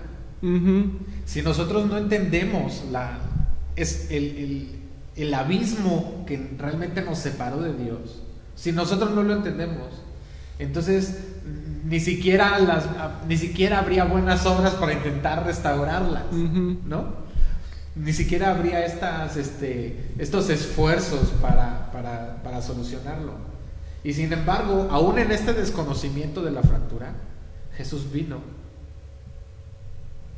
Si 1.25 1.43
nosotros 1.43 1.87
no 1.87 1.97
entendemos 1.99 2.85
la, 2.91 3.19
es 3.77 4.11
el, 4.11 4.25
el- 4.25 4.69
el 5.17 5.33
abismo 5.33 6.25
que 6.27 6.51
realmente 6.59 7.01
nos 7.03 7.19
separó 7.19 7.61
de 7.63 7.73
Dios, 7.75 8.23
si 8.55 8.71
nosotros 8.73 9.13
no 9.13 9.23
lo 9.23 9.35
entendemos, 9.35 9.89
entonces 10.59 11.19
ni 11.85 12.01
siquiera, 12.01 12.59
las, 12.59 12.85
ni 13.29 13.37
siquiera 13.39 13.79
habría 13.79 14.05
buenas 14.05 14.45
obras 14.47 14.75
para 14.75 14.93
intentar 14.93 15.45
restaurarlas. 15.47 16.25
¿no? 16.33 17.27
Ni 17.95 18.13
siquiera 18.13 18.51
habría 18.51 18.85
estas, 18.85 19.37
este, 19.39 20.11
estos 20.19 20.51
esfuerzos 20.51 21.31
para, 21.41 21.91
para, 21.93 22.43
para 22.43 22.61
solucionarlo. 22.61 23.33
Y 24.05 24.13
sin 24.13 24.33
embargo, 24.33 24.89
aún 24.91 25.19
en 25.19 25.33
este 25.33 25.53
desconocimiento 25.55 26.43
de 26.43 26.51
la 26.51 26.63
fractura, 26.63 27.13
Jesús 27.77 28.11
vino 28.11 28.41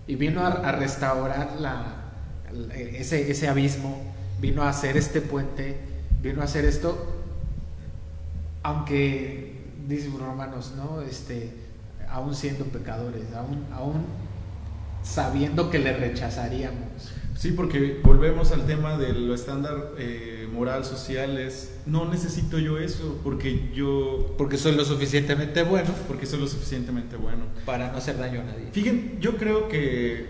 y 0.07 0.17
vino 0.17 0.45
a, 0.45 0.73
restaurar 0.73 1.57
ese, 2.75 3.31
ese 3.31 3.49
abismo, 3.49 4.01
vino 4.41 4.63
a 4.63 4.71
hacer 4.71 4.97
este 4.97 5.21
puente, 5.21 5.79
vino 6.23 6.41
a 6.41 6.45
hacer 6.45 6.65
esto, 6.65 7.15
aunque, 8.63 9.63
dicen 9.87 10.19
Romanos, 10.19 10.73
¿no? 10.77 11.03
Este, 11.03 11.53
aún 12.09 12.35
siendo 12.35 12.65
pecadores, 12.65 13.23
aún, 13.35 13.67
aún 13.73 14.07
sabiendo 15.03 15.71
que 15.71 15.79
le 15.79 15.97
rechazaríamos. 15.97 17.13
Sí, 17.37 17.53
porque 17.53 18.01
volvemos 18.03 18.51
al 18.53 18.67
tema 18.67 18.97
de 18.99 19.13
lo 19.13 19.35
estándar 19.35 19.93
eh, 19.99 20.38
moral, 20.59 20.85
social, 20.85 21.39
es, 21.39 21.79
no 21.87 22.05
necesito 22.07 22.59
yo 22.59 22.79
eso, 22.79 23.21
porque 23.23 23.71
yo... 23.75 24.35
Porque 24.37 24.59
soy 24.59 24.75
lo 24.75 24.85
suficientemente 24.85 25.63
bueno. 25.63 25.91
Porque 26.07 26.27
soy 26.27 26.41
lo 26.41 26.49
suficientemente 26.49 27.17
bueno. 27.17 27.45
Para 27.65 27.93
no 27.93 27.99
hacer 27.99 28.19
daño 28.19 28.41
a 28.41 28.45
nadie. 28.45 28.69
Fíjense, 28.73 29.17
yo 29.21 29.37
creo 29.37 29.69
que 29.69 30.27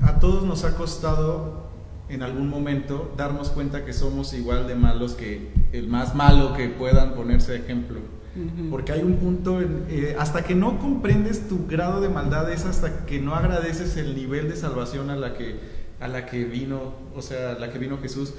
a 0.00 0.18
todos 0.18 0.44
nos 0.44 0.64
ha 0.64 0.74
costado 0.76 1.70
en 2.08 2.22
algún 2.22 2.48
momento 2.48 3.12
darnos 3.16 3.50
cuenta 3.50 3.84
que 3.84 3.92
somos 3.92 4.34
igual 4.34 4.66
de 4.66 4.74
malos 4.74 5.12
que 5.12 5.48
el 5.72 5.88
más 5.88 6.14
malo 6.14 6.54
que 6.54 6.68
puedan 6.68 7.14
ponerse 7.14 7.52
de 7.52 7.58
ejemplo. 7.58 8.00
Porque 8.70 8.92
hay 8.92 9.02
un 9.02 9.16
punto, 9.16 9.60
eh, 9.60 10.16
hasta 10.18 10.42
que 10.42 10.54
no 10.54 10.78
comprendes 10.78 11.48
tu 11.48 11.66
grado 11.66 12.00
de 12.00 12.08
maldad, 12.08 12.50
es 12.50 12.64
hasta 12.64 13.04
que 13.04 13.20
no 13.20 13.34
agradeces 13.34 13.98
el 13.98 14.14
nivel 14.14 14.48
de 14.48 14.56
salvación 14.56 15.10
a 15.10 15.16
la 15.16 15.34
que, 15.34 15.60
a 16.00 16.08
la 16.08 16.24
que 16.24 16.44
vino, 16.44 16.94
o 17.14 17.20
sea, 17.20 17.52
a 17.52 17.58
la 17.58 17.70
que 17.70 17.78
vino 17.78 17.98
Jesús. 17.98 18.32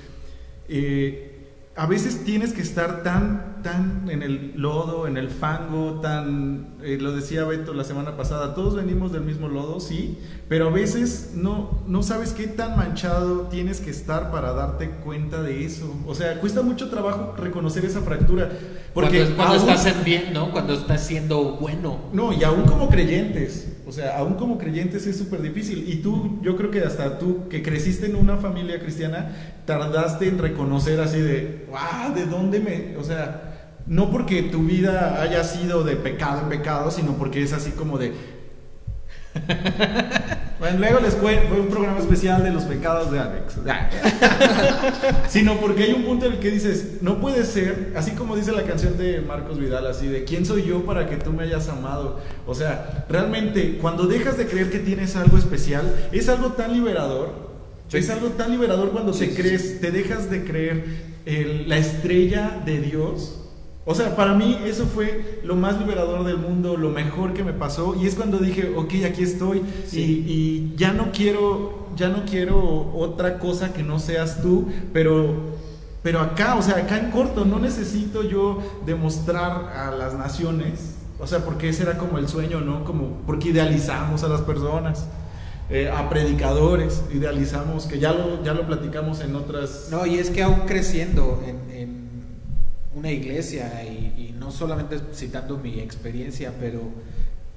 Eh, 0.68 1.34
a 1.76 1.88
veces 1.88 2.24
tienes 2.24 2.54
que 2.54 2.62
estar 2.62 3.02
tan, 3.02 3.64
tan 3.64 4.08
en 4.08 4.22
el 4.22 4.54
lodo, 4.56 5.08
en 5.08 5.18
el 5.18 5.30
fango, 5.30 6.00
tan, 6.02 6.76
eh, 6.84 7.00
lo 7.02 7.14
decía 7.14 7.46
Beto 7.46 7.74
la 7.74 7.84
semana 7.84 8.16
pasada, 8.16 8.54
todos 8.54 8.76
venimos 8.76 9.12
del 9.12 9.24
mismo 9.24 9.48
lodo, 9.48 9.80
sí, 9.80 10.20
pero 10.48 10.68
a 10.68 10.72
veces 10.72 11.32
no, 11.34 11.82
no 11.88 12.04
sabes 12.04 12.34
qué 12.34 12.46
tan 12.46 12.78
manchado 12.78 13.48
tienes 13.48 13.82
que 13.82 13.90
estar 13.90 14.30
para 14.30 14.54
darte 14.54 14.90
cuenta 15.04 15.42
de 15.42 15.66
eso. 15.66 15.92
O 16.06 16.14
sea, 16.14 16.40
cuesta 16.40 16.62
mucho 16.62 16.90
trabajo 16.90 17.34
reconocer 17.38 17.86
esa 17.86 18.02
fractura. 18.02 18.52
Porque 18.94 19.26
cuando, 19.36 19.56
estás 19.56 19.86
en 19.88 20.04
bien, 20.04 20.34
¿no? 20.34 20.52
Cuando 20.52 20.74
estás 20.74 21.06
siendo 21.06 21.58
bueno. 21.58 22.00
No, 22.14 22.32
y 22.32 22.44
aún 22.44 22.64
como 22.64 22.90
creyentes, 22.90 23.68
o 23.88 23.92
sea, 23.92 24.18
aún 24.18 24.36
como 24.36 24.58
creyentes 24.58 25.08
es 25.08 25.18
súper 25.18 25.42
difícil. 25.42 25.86
Y 25.88 25.96
tú, 25.98 26.40
yo 26.44 26.56
creo 26.56 26.70
que 26.70 26.82
hasta 26.82 27.18
tú 27.18 27.48
que 27.50 27.64
creciste 27.64 28.06
en 28.06 28.16
una 28.16 28.38
familia 28.38 28.80
cristiana, 28.80 29.32
tardaste 29.66 30.28
en 30.28 30.38
reconocer 30.38 31.00
así 31.00 31.20
de, 31.20 31.66
wow, 31.70 32.14
¿de 32.14 32.26
dónde 32.26 32.60
me...? 32.60 32.98
O 32.98 33.04
sea, 33.04 33.72
no 33.88 34.12
porque 34.12 34.44
tu 34.44 34.64
vida 34.64 35.22
haya 35.22 35.44
sido 35.44 35.84
de 35.84 35.96
pecado 35.96 36.42
en 36.42 36.50
pecado, 36.50 36.92
sino 36.92 37.14
porque 37.14 37.42
es 37.42 37.52
así 37.52 37.72
como 37.72 37.98
de, 37.98 38.14
bueno, 40.60 40.80
luego 40.80 41.00
les 41.00 41.16
fue 41.16 41.42
un 41.60 41.68
programa 41.68 42.00
especial 42.00 42.44
de 42.44 42.52
los 42.52 42.64
pecados 42.64 43.12
de 43.12 43.20
Alex. 43.20 43.56
Sino 45.30 45.58
porque 45.60 45.84
hay 45.84 45.94
un 45.94 46.04
punto 46.04 46.26
en 46.26 46.34
el 46.34 46.40
que 46.40 46.52
dices, 46.52 47.02
no 47.02 47.20
puede 47.20 47.44
ser, 47.44 47.94
así 47.96 48.12
como 48.12 48.36
dice 48.36 48.52
la 48.52 48.64
canción 48.64 48.98
de 48.98 49.22
Marcos 49.22 49.60
Vidal, 49.60 49.88
así 49.88 50.08
de, 50.08 50.24
¿quién 50.24 50.46
soy 50.46 50.64
yo 50.64 50.86
para 50.86 51.10
que 51.10 51.18
tú 51.18 51.32
me 51.32 51.44
hayas 51.44 51.68
amado? 51.70 52.20
O 52.46 52.56
sea, 52.56 53.06
realmente, 53.10 53.78
cuando 53.82 54.08
dejas 54.08 54.38
de 54.38 54.48
creer 54.48 54.70
que 54.70 54.80
tienes 54.80 55.16
algo 55.16 55.38
especial, 55.38 55.94
es 56.12 56.30
algo 56.30 56.54
tan 56.54 56.74
liberador. 56.74 57.54
Es 57.92 58.10
algo 58.10 58.30
tan 58.30 58.52
liberador 58.52 58.90
cuando 58.90 59.12
te 59.12 59.36
crees, 59.36 59.80
te 59.80 59.92
dejas 59.92 60.30
de 60.30 60.44
creer 60.44 60.86
la 61.68 61.78
estrella 61.78 62.62
de 62.66 62.82
Dios 62.82 63.43
o 63.86 63.94
sea, 63.94 64.16
para 64.16 64.34
mí 64.34 64.60
eso 64.66 64.86
fue 64.86 65.42
lo 65.44 65.56
más 65.56 65.78
liberador 65.78 66.24
del 66.24 66.38
mundo, 66.38 66.78
lo 66.78 66.90
mejor 66.90 67.34
que 67.34 67.44
me 67.44 67.52
pasó. 67.52 67.96
Y 67.96 68.08
es 68.08 68.16
cuando 68.16 68.38
dije, 68.38 68.74
ok, 68.76 68.94
aquí 69.06 69.24
estoy. 69.24 69.62
Y, 69.92 70.74
ya 70.78 70.94
no 70.94 71.12
quiero, 71.12 71.90
ya 71.98 72.08
no 72.08 72.24
quiero 72.26 72.94
otra 72.96 73.40
cosa 73.40 73.74
que 73.74 73.84
no 73.84 74.00
seas 74.00 74.42
tú, 74.42 74.70
pero, 74.94 75.36
pero 76.02 76.22
acá, 76.22 76.56
o 76.56 76.62
sea, 76.62 76.78
acá 76.78 76.98
en 76.98 77.12
corto, 77.12 77.44
no 77.44 77.60
necesito 77.60 78.24
yo 78.24 78.60
demostrar 78.86 79.74
a 79.76 79.92
las 79.92 80.14
naciones. 80.14 80.96
O 81.20 81.28
sea, 81.28 81.40
porque 81.40 81.70
ese 81.70 81.84
era 81.84 81.98
como 81.98 82.18
el 82.18 82.30
sueño, 82.30 82.62
¿no? 82.62 82.86
Como 82.86 83.18
porque 83.26 83.50
idealizamos 83.50 84.24
a 84.24 84.30
las 84.30 84.42
personas. 84.42 85.08
Eh, 85.70 85.90
a 85.90 86.10
predicadores, 86.10 87.04
idealizamos, 87.12 87.86
que 87.86 87.98
ya 87.98 88.12
lo, 88.12 88.44
ya 88.44 88.54
lo 88.54 88.68
platicamos 88.68 89.22
en 89.22 89.34
otras... 89.34 89.88
No, 89.92 90.06
y 90.06 90.20
es 90.20 90.30
que 90.30 90.44
aún 90.44 90.64
creciendo 90.68 91.42
en 91.48 91.73
una 92.96 93.12
iglesia 93.12 93.84
y, 93.84 94.36
no 94.38 94.52
solamente 94.52 95.00
citando 95.14 95.58
mi 95.58 95.80
experiencia, 95.80 96.54
pero 96.60 96.82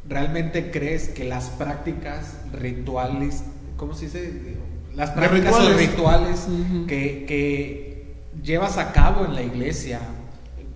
realmente 0.08 0.70
crees 0.70 1.08
que 1.08 1.24
las 1.24 1.50
prácticas 1.50 2.36
rituales, 2.52 3.42
¿cómo 3.76 3.94
se 3.94 4.06
dice? 4.06 4.56
Las 4.94 5.10
prácticas 5.10 5.76
rituales, 5.76 6.46
que, 6.86 8.14
llevas 8.42 8.78
a 8.78 8.92
cabo 8.92 9.24
en 9.24 9.34
la 9.34 9.42
iglesia, 9.42 10.00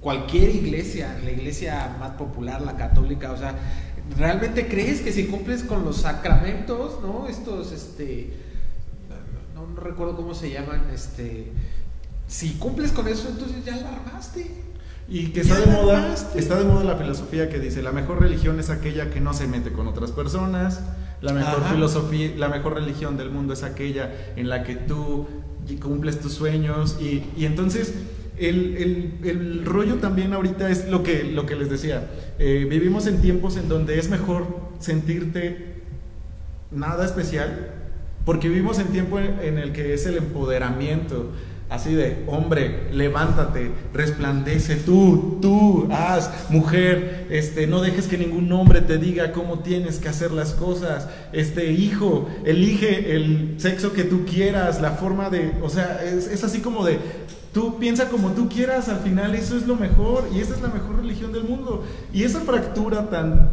cualquier 0.01 0.51
iglesia, 0.51 1.19
la 1.23 1.31
iglesia 1.31 1.97
más 1.99 2.13
popular, 2.13 2.63
la 2.63 2.77
católica, 2.77 3.33
o 3.33 3.37
sea, 3.37 3.55
realmente 4.17 4.67
crees 4.67 5.03
que 5.03 5.13
si 5.13 5.27
cumples 5.27 5.63
con 5.63 5.85
los 5.85 5.99
sacramentos, 5.99 7.01
¿no? 7.03 7.29
Estos, 7.29 7.71
este, 7.71 8.33
no, 9.55 9.67
no 9.67 9.81
recuerdo 9.81 10.17
cómo 10.17 10.35
se 10.35 10.51
llaman, 10.51 10.89
este, 10.93 11.53
si 12.31 12.51
cumples 12.53 12.93
con 12.93 13.09
eso, 13.09 13.28
entonces 13.28 13.64
ya 13.64 13.76
la 13.76 13.93
armaste. 13.93 14.47
Y 15.09 15.33
que 15.33 15.41
está 15.41 15.59
de 15.59 15.66
moda, 15.66 16.14
está 16.37 16.57
de 16.57 16.64
moda 16.64 16.85
la 16.85 16.97
filosofía 16.97 17.51
que 17.51 17.59
dice, 17.59 17.83
la 17.83 17.91
mejor 17.91 18.20
religión 18.20 18.61
es 18.61 18.70
aquella 18.70 19.11
que 19.11 19.20
no 19.20 19.35
se 19.35 19.49
mete 19.49 19.72
con 19.72 19.89
otras 19.89 20.12
personas, 20.12 20.81
la 21.20 21.33
mejor 21.33 21.64
filosofía, 21.68 22.33
la 22.37 22.49
mejor 22.49 22.74
religión 22.74 23.16
del 23.16 23.31
mundo 23.31 23.53
es 23.53 23.64
aquella 23.64 24.12
en 24.37 24.49
la 24.49 24.62
que 24.62 24.76
tú 24.76 25.26
cumples 25.83 26.20
tus 26.20 26.33
sueños. 26.33 26.99
Y, 27.01 27.24
y 27.37 27.47
entonces 27.47 27.95
el, 28.39 28.76
el, 28.76 29.18
el, 29.24 29.64
rollo 29.64 29.97
también 29.97 30.33
ahorita 30.33 30.70
es 30.70 30.89
lo 30.89 31.03
que, 31.03 31.24
lo 31.24 31.47
que 31.47 31.57
les 31.57 31.68
decía, 31.68 32.09
eh, 32.39 32.64
vivimos 32.70 33.09
en 33.09 33.20
tiempos 33.20 33.57
en 33.57 33.68
donde 33.68 33.99
es 33.99 34.09
mejor 34.09 34.47
sentirte 34.78 35.83
nada 36.70 37.05
especial 37.05 37.72
porque 38.24 38.49
vivimos 38.49 38.78
en 38.78 38.87
tiempo 38.89 39.18
en 39.18 39.59
el 39.59 39.72
que 39.72 39.93
es 39.93 40.07
el 40.07 40.16
empoderamiento 40.16 41.33
Así 41.71 41.95
de, 41.95 42.25
hombre, 42.27 42.89
levántate, 42.93 43.71
resplandece, 43.95 44.75
tú, 44.75 45.39
tú, 45.41 45.87
haz, 45.93 46.29
mujer, 46.51 47.29
este, 47.31 47.68
no 47.68 47.81
dejes 47.81 48.09
que 48.09 48.18
ningún 48.18 48.51
hombre 48.51 48.81
te 48.81 48.99
diga 48.99 49.31
cómo 49.31 49.61
tienes 49.61 50.01
que 50.01 50.09
hacer 50.09 50.33
las 50.33 50.53
cosas, 50.53 51.09
este, 51.33 51.71
hijo, 51.71 52.29
elige 52.45 53.14
el 53.14 53.55
sexo 53.59 53.93
que 53.93 54.03
tú 54.03 54.25
quieras, 54.25 54.81
la 54.81 54.91
forma 54.91 55.31
de, 55.31 55.53
o 55.62 55.68
sea, 55.68 56.03
es, 56.03 56.43
así 56.43 56.59
como 56.59 56.85
de, 56.85 56.99
tú 57.55 57.79
piensa 57.79 58.09
como 58.09 58.31
tú 58.33 58.49
quieras, 58.49 58.89
al 58.89 58.99
final 58.99 59.37
eso 59.37 59.57
es 59.57 59.64
lo 59.68 59.77
mejor 59.77 60.29
y 60.35 60.41
esa 60.41 60.57
es 60.57 60.62
la 60.62 60.71
mejor 60.71 60.97
religión 60.97 61.33
del 61.33 61.45
mundo. 61.45 61.85
Y 62.12 62.25
esa 62.25 62.41
fractura 62.41 63.09
tan, 63.09 63.49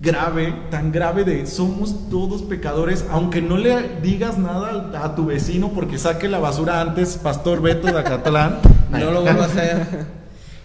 grave, 0.00 0.54
tan 0.70 0.92
grave 0.92 1.24
de 1.24 1.46
somos 1.46 2.08
todos 2.10 2.42
pecadores, 2.42 3.04
aunque 3.10 3.40
no 3.40 3.56
le 3.56 4.00
digas 4.02 4.38
nada 4.38 4.90
a 5.02 5.14
tu 5.14 5.26
vecino 5.26 5.72
porque 5.72 5.98
saque 5.98 6.28
la 6.28 6.38
basura 6.38 6.80
antes, 6.80 7.16
Pastor 7.16 7.62
Beto 7.62 7.86
de 7.86 7.98
Acatlán. 7.98 8.58
no 8.90 9.10
lo 9.10 9.22
vuelvo 9.22 9.42
a 9.42 9.46
hacer. 9.46 10.06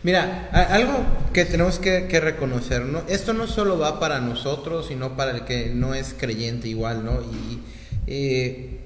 Mira, 0.03 0.49
algo 0.71 0.93
que 1.31 1.45
tenemos 1.45 1.77
que, 1.77 2.19
reconocer, 2.19 2.85
¿no? 2.85 3.01
Esto 3.07 3.33
no 3.33 3.45
solo 3.45 3.77
va 3.77 3.99
para 3.99 4.19
nosotros, 4.19 4.87
sino 4.87 5.15
para 5.15 5.31
el 5.31 5.45
que 5.45 5.71
no 5.73 5.93
es 5.93 6.15
creyente 6.17 6.67
igual, 6.67 7.05
¿no? 7.05 7.21
Y 7.21 7.61
eh, 8.07 8.79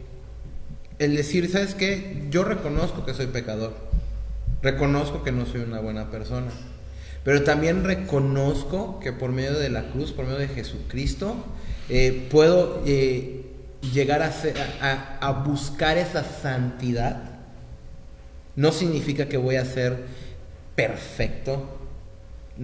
el 1.00 1.16
decir, 1.16 1.50
¿sabes 1.50 1.74
qué? 1.74 2.28
Yo 2.30 2.43
reconozco 2.43 3.06
que 3.06 3.14
soy 3.14 3.28
pecador, 3.28 3.74
reconozco 4.62 5.24
que 5.24 5.32
no 5.32 5.46
soy 5.46 5.62
una 5.62 5.80
buena 5.80 6.12
persona 6.12 6.52
pero 7.26 7.43
también 7.43 7.84
reconozco 7.84 8.99
que 8.99 9.11
por 9.11 9.32
medio 9.32 9.57
de 9.57 9.69
la 9.69 9.89
cruz, 9.89 10.11
por 10.11 10.26
medio 10.26 10.38
de 10.38 10.47
Jesucristo, 10.47 11.36
eh, 11.89 12.28
puedo 12.30 12.84
eh, 12.86 13.47
llegar 13.93 14.21
a, 14.21 15.17
a, 15.19 15.32
buscar 15.32 15.97
esa 15.97 16.23
santidad. 16.23 17.23
No 18.55 18.71
significa 18.71 19.28
que 19.28 19.38
voy 19.38 19.55
a 19.55 19.65
ser 19.65 20.03
perfecto. 20.76 21.80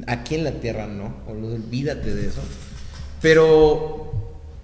Aquí 0.06 0.36
en 0.36 0.44
la 0.44 0.52
tierra 0.52 0.86
no, 0.86 1.16
olvídate 1.28 2.14
de 2.14 2.28
eso. 2.28 2.44
Pero 3.20 4.14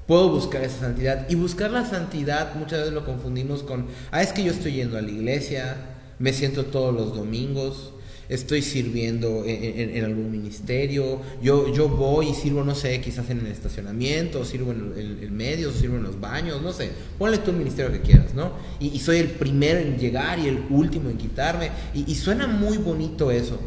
puedo 0.06 0.30
buscar 0.30 0.64
esa 0.64 0.82
santidad. 0.82 1.28
Y 1.28 1.34
buscar 1.34 1.72
la 1.72 1.86
santidad 1.88 2.54
muchas 2.54 2.82
veces 2.82 2.94
lo 2.94 3.04
confundimos 3.04 3.64
con, 3.64 3.88
ah, 4.12 4.22
es 4.22 4.32
que 4.32 4.44
yo 4.44 4.52
estoy 4.52 4.74
yendo 4.74 5.00
a 5.00 5.02
la 5.02 5.10
iglesia, 5.10 5.76
me 6.20 6.34
siento 6.34 6.66
todos 6.66 6.94
los 6.94 7.16
domingos, 7.16 7.94
estoy 8.30 8.62
sirviendo 8.62 9.44
en, 9.46 10.04
algún 10.04 10.32
ministerio, 10.32 11.22
yo, 11.42 11.74
yo 11.74 11.88
voy 11.88 12.30
y 12.30 12.34
sirvo, 12.34 12.64
no 12.64 12.76
sé, 12.76 13.00
quizás 13.00 13.30
en 13.30 13.40
el 13.40 13.48
estacionamiento, 13.48 14.44
sirvo 14.44 14.72
en, 14.72 14.94
el 15.22 15.32
medios, 15.32 15.76
o 15.76 15.80
sirvo 15.80 15.98
en 15.98 16.04
los 16.04 16.20
baños, 16.20 16.62
no 16.62 16.74
sé, 16.74 16.92
ponle 17.18 17.38
tú 17.38 17.52
el 17.52 17.58
ministerio 17.58 17.92
que 17.92 18.02
quieras, 18.02 18.34
¿no? 18.34 18.52
Y, 18.80 19.00
soy 19.00 19.18
el 19.18 19.30
primero 19.30 19.80
en 19.80 19.98
llegar 19.98 20.40
y 20.40 20.48
el 20.48 20.66
último 20.70 21.10
en 21.10 21.18
quitarme, 21.18 21.72
y, 21.94 22.14
suena 22.16 22.48
muy 22.48 22.78
bonito 22.78 23.32
eso, 23.32 23.60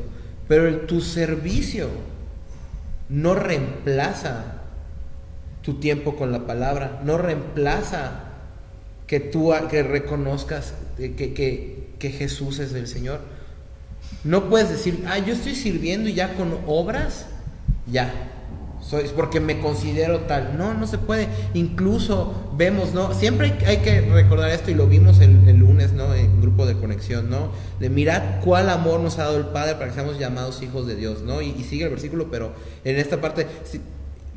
pero 0.47 0.81
tu 0.81 1.01
servicio 1.01 1.89
no 3.09 3.35
reemplaza 3.35 4.57
tu 5.63 5.75
tiempo 5.75 6.17
con 6.17 6.33
la 6.33 6.47
palabra, 6.47 7.01
no 7.05 7.17
reemplaza 7.17 8.25
que 9.07 9.21
tú 9.21 9.53
que 9.71 9.83
reconozcas 9.83 10.75
que, 10.97 11.15
que, 11.35 11.89
que 12.01 12.11
Jesús 12.11 12.59
es 12.59 12.73
el 12.73 12.89
Señor. 12.89 13.21
No 14.25 14.51
puedes 14.51 14.69
decir, 14.69 15.05
ah, 15.07 15.19
yo 15.19 15.33
estoy 15.35 15.55
sirviendo 15.55 16.09
y 16.09 16.15
ya 16.15 16.35
con 16.35 16.59
obras, 16.67 17.27
ya, 17.87 18.13
soy, 18.81 19.05
porque 19.15 19.41
me 19.41 19.61
considero 19.61 20.21
tal. 20.21 20.57
No, 20.59 20.75
no 20.75 20.87
se 20.87 20.99
puede. 20.99 21.29
Incluso 21.55 22.53
vemos, 22.57 22.93
¿no? 22.93 23.15
Siempre 23.15 23.55
hay, 23.67 23.79
que 23.79 24.01
recordar 24.01 24.51
esto 24.51 24.71
y 24.71 24.75
lo 24.75 24.87
vimos 24.87 25.21
el, 25.21 25.57
lunes, 25.57 25.93
¿no? 25.93 26.15
En 26.15 26.41
grupo 26.41 26.67
de 26.67 26.75
conexión, 26.75 27.31
¿no? 27.31 27.51
De 27.79 27.91
mirad 27.91 28.41
cuál 28.43 28.71
amor 28.71 29.01
nos 29.01 29.19
ha 29.19 29.25
dado 29.25 29.37
el 29.37 29.47
Padre 29.47 29.75
para 29.75 29.89
que 29.89 29.95
seamos 29.95 30.19
llamados 30.19 30.63
hijos 30.63 30.87
de 30.87 30.97
Dios, 30.97 31.23
¿no? 31.23 31.43
Y, 31.43 31.53
sigue 31.63 31.85
el 31.85 31.91
versículo, 31.91 32.31
pero 32.31 32.53
en 32.85 32.97
esta 32.97 33.21
parte, 33.21 33.47
si, 33.65 33.81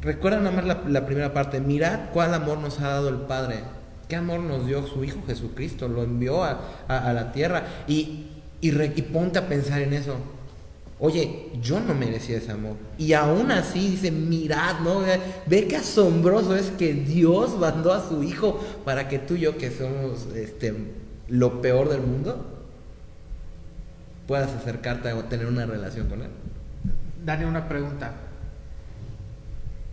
recuerda 0.02 0.40
nada 0.40 0.52
más 0.52 0.86
la, 0.88 1.06
primera 1.06 1.34
parte, 1.34 1.60
mirad 1.60 2.12
cuál 2.12 2.34
amor 2.34 2.58
nos 2.60 2.80
ha 2.80 2.90
dado 2.90 3.10
el 3.10 3.22
Padre. 3.22 3.60
¿Qué 4.08 4.16
amor 4.16 4.42
nos 4.42 4.66
dio 4.66 4.86
su 4.86 5.04
Hijo 5.04 5.20
Jesucristo? 5.26 5.88
Lo 5.88 6.04
envió 6.04 6.44
a, 6.44 6.60
la 6.88 7.32
tierra. 7.32 7.64
Y, 7.88 8.28
y, 8.62 8.70
y 8.70 9.02
ponte 9.02 9.40
a 9.40 9.48
pensar 9.48 9.82
en 9.82 9.94
eso. 9.94 10.18
Oye, 11.00 11.50
yo 11.62 11.80
no 11.80 11.94
merecía 11.94 12.38
ese 12.38 12.52
amor. 12.52 12.76
Y 12.98 13.14
aún 13.14 13.52
así 13.52 13.90
dice, 13.90 14.12
mirad, 14.12 14.80
¿no? 14.80 15.02
Ve 15.46 15.68
qué 15.68 15.78
asombroso 15.78 16.56
es 16.56 16.70
que 16.72 16.94
Dios 16.94 17.58
mandó 17.58 17.92
a 17.92 18.08
su 18.08 18.24
Hijo 18.24 18.60
para 18.86 19.10
que 19.10 19.20
tú 19.20 19.36
y 19.36 19.42
yo, 19.42 19.58
que 19.58 19.70
somos 19.72 20.28
este, 20.36 20.74
lo 21.28 21.62
peor 21.62 21.90
del 21.90 22.02
mundo, 22.02 22.46
puedas 24.28 24.52
acercarte 24.54 25.10
a 25.10 25.30
tener 25.30 25.48
una 25.48 25.66
relación 25.66 26.08
con 26.08 26.22
Él. 26.22 26.30
Dani, 27.26 27.46
una 27.46 27.68
pregunta. 27.68 28.14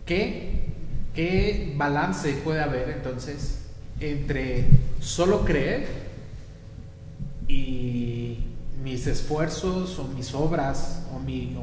¿Qué, 0.05 0.65
¿Qué 1.13 1.73
balance 1.77 2.33
puede 2.43 2.61
haber 2.61 2.89
entonces 2.89 3.60
entre 4.01 4.65
solo 4.99 5.45
creer 5.45 5.87
y 7.47 8.39
mis 8.83 9.05
esfuerzos 9.07 9.97
o 9.99 10.05
mis 10.05 10.33
obras 10.33 11.03
o 11.13 11.19
mi, 11.19 11.55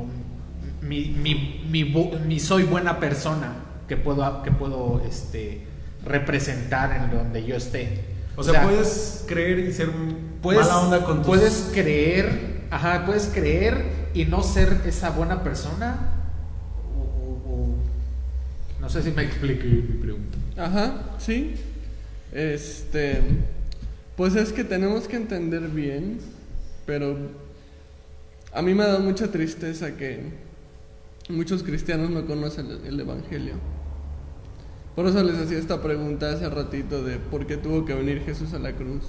mi, 0.81 1.07
mi, 1.09 1.85
mi, 2.27 2.41
soy 2.41 2.63
buena 2.63 3.01
persona 3.01 3.57
que 3.89 3.97
puedo, 3.97 4.43
que 4.43 4.53
puedo 4.53 5.03
este, 5.07 5.67
representar 6.05 6.93
en 6.93 7.11
donde 7.11 7.45
yo 7.45 7.57
esté. 7.57 8.05
O 8.37 8.45
sea, 8.45 8.63
puedes 8.63 9.25
creer 9.27 9.59
y 9.59 9.73
ser 9.73 9.91
puedes, 10.41 10.63
mala 10.63 10.79
onda 10.79 11.05
con 11.05 11.19
tus... 11.19 11.27
Puedes 11.27 11.71
creer, 11.73 12.63
ajá, 12.71 13.05
puedes 13.05 13.27
creer 13.27 14.11
y 14.15 14.27
no 14.27 14.43
ser 14.43 14.83
esa 14.87 15.11
buena 15.11 15.43
persona. 15.43 16.13
no 18.81 18.89
sé 18.89 19.03
si 19.03 19.11
me 19.11 19.25
expliqué 19.25 19.67
mi 19.67 20.01
pregunta. 20.01 20.39
Ajá, 20.57 20.95
sí. 21.19 21.57
Este, 22.33 23.21
pues 24.17 24.35
es 24.35 24.53
que 24.53 24.65
tenemos 24.65 25.09
que 25.09 25.17
entender 25.17 25.63
bien 25.69 26.19
pero 26.89 27.19
a 28.51 28.63
mí 28.63 28.73
me 28.73 28.83
da 28.83 28.99
mucha 28.99 29.31
tristeza 29.31 29.95
que 29.95 30.21
muchos 31.29 31.63
cristianos 31.63 32.09
no 32.09 32.25
conocen 32.25 32.67
el, 32.83 32.99
Evangelio. 32.99 33.57
Por 34.97 35.05
eso 35.05 35.23
les 35.23 35.37
hacía 35.37 35.59
esta 35.59 35.83
pregunta 35.83 36.33
hace 36.33 36.49
ratito 36.49 37.05
de 37.05 37.19
por 37.19 37.47
qué 37.47 37.59
tuvo 37.59 37.85
que 37.85 37.93
venir 37.93 38.23
Jesús 38.23 38.55
a 38.55 38.59
la 38.59 38.73
cruz. 38.73 39.03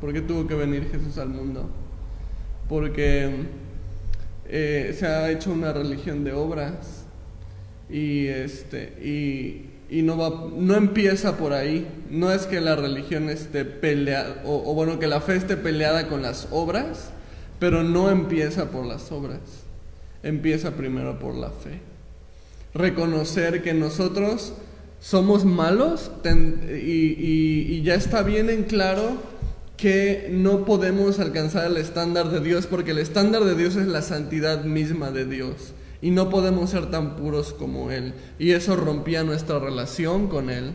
¿Por 0.00 0.12
qué 0.12 0.20
tuvo 0.20 0.46
que 0.46 0.54
venir 0.54 0.88
Jesús 0.88 1.18
al 1.18 1.30
mundo? 1.30 1.68
Porque 2.68 3.28
eh, 4.48 4.94
se 4.96 5.04
ha 5.04 5.32
hecho 5.32 5.50
una 5.50 5.72
religión 5.72 6.22
de 6.22 6.32
obras 6.32 7.06
y, 7.90 8.26
este, 8.28 9.02
y, 9.02 9.73
y 9.90 10.02
no, 10.02 10.16
va, 10.16 10.48
no 10.56 10.74
empieza 10.74 11.36
por 11.36 11.52
ahí. 11.52 11.86
No 12.10 12.32
es 12.32 12.46
que 12.46 12.60
la 12.60 12.76
religión 12.76 13.28
esté 13.28 13.64
peleada, 13.64 14.42
o, 14.44 14.74
bueno, 14.74 14.98
que 14.98 15.06
la 15.06 15.20
fe 15.20 15.36
esté 15.36 15.56
peleada 15.56 16.08
con 16.08 16.22
las 16.22 16.48
obras, 16.50 17.10
pero 17.58 17.82
no 17.82 18.10
empieza 18.10 18.70
por 18.70 18.86
las 18.86 19.12
obras. 19.12 19.40
Empieza 20.22 20.72
primero 20.72 21.18
por 21.18 21.34
la 21.34 21.50
fe. 21.50 21.80
Reconocer 22.72 23.62
que 23.62 23.74
nosotros 23.74 24.54
somos 25.00 25.44
malos 25.44 26.10
y, 26.24 27.14
y 27.68 27.82
ya 27.82 27.94
está 27.94 28.22
bien 28.22 28.48
en 28.48 28.64
claro 28.64 29.18
que 29.76 30.28
no 30.32 30.64
podemos 30.64 31.20
alcanzar 31.20 31.70
el 31.70 31.76
estándar 31.76 32.30
de 32.30 32.40
Dios 32.40 32.66
porque 32.66 32.92
el 32.92 32.98
estándar 32.98 33.44
de 33.44 33.54
Dios 33.54 33.76
es 33.76 33.86
la 33.86 34.02
santidad 34.02 34.64
misma 34.64 35.10
de 35.10 35.26
Dios 35.26 35.74
y 36.04 36.10
no 36.10 36.28
podemos 36.28 36.68
ser 36.68 36.90
tan 36.90 37.16
puros 37.16 37.54
como 37.54 37.90
Él. 37.90 38.12
Y 38.38 38.50
eso 38.50 38.76
rompía 38.76 39.24
nuestra 39.24 39.58
relación 39.58 40.28
con 40.28 40.50
Él. 40.50 40.74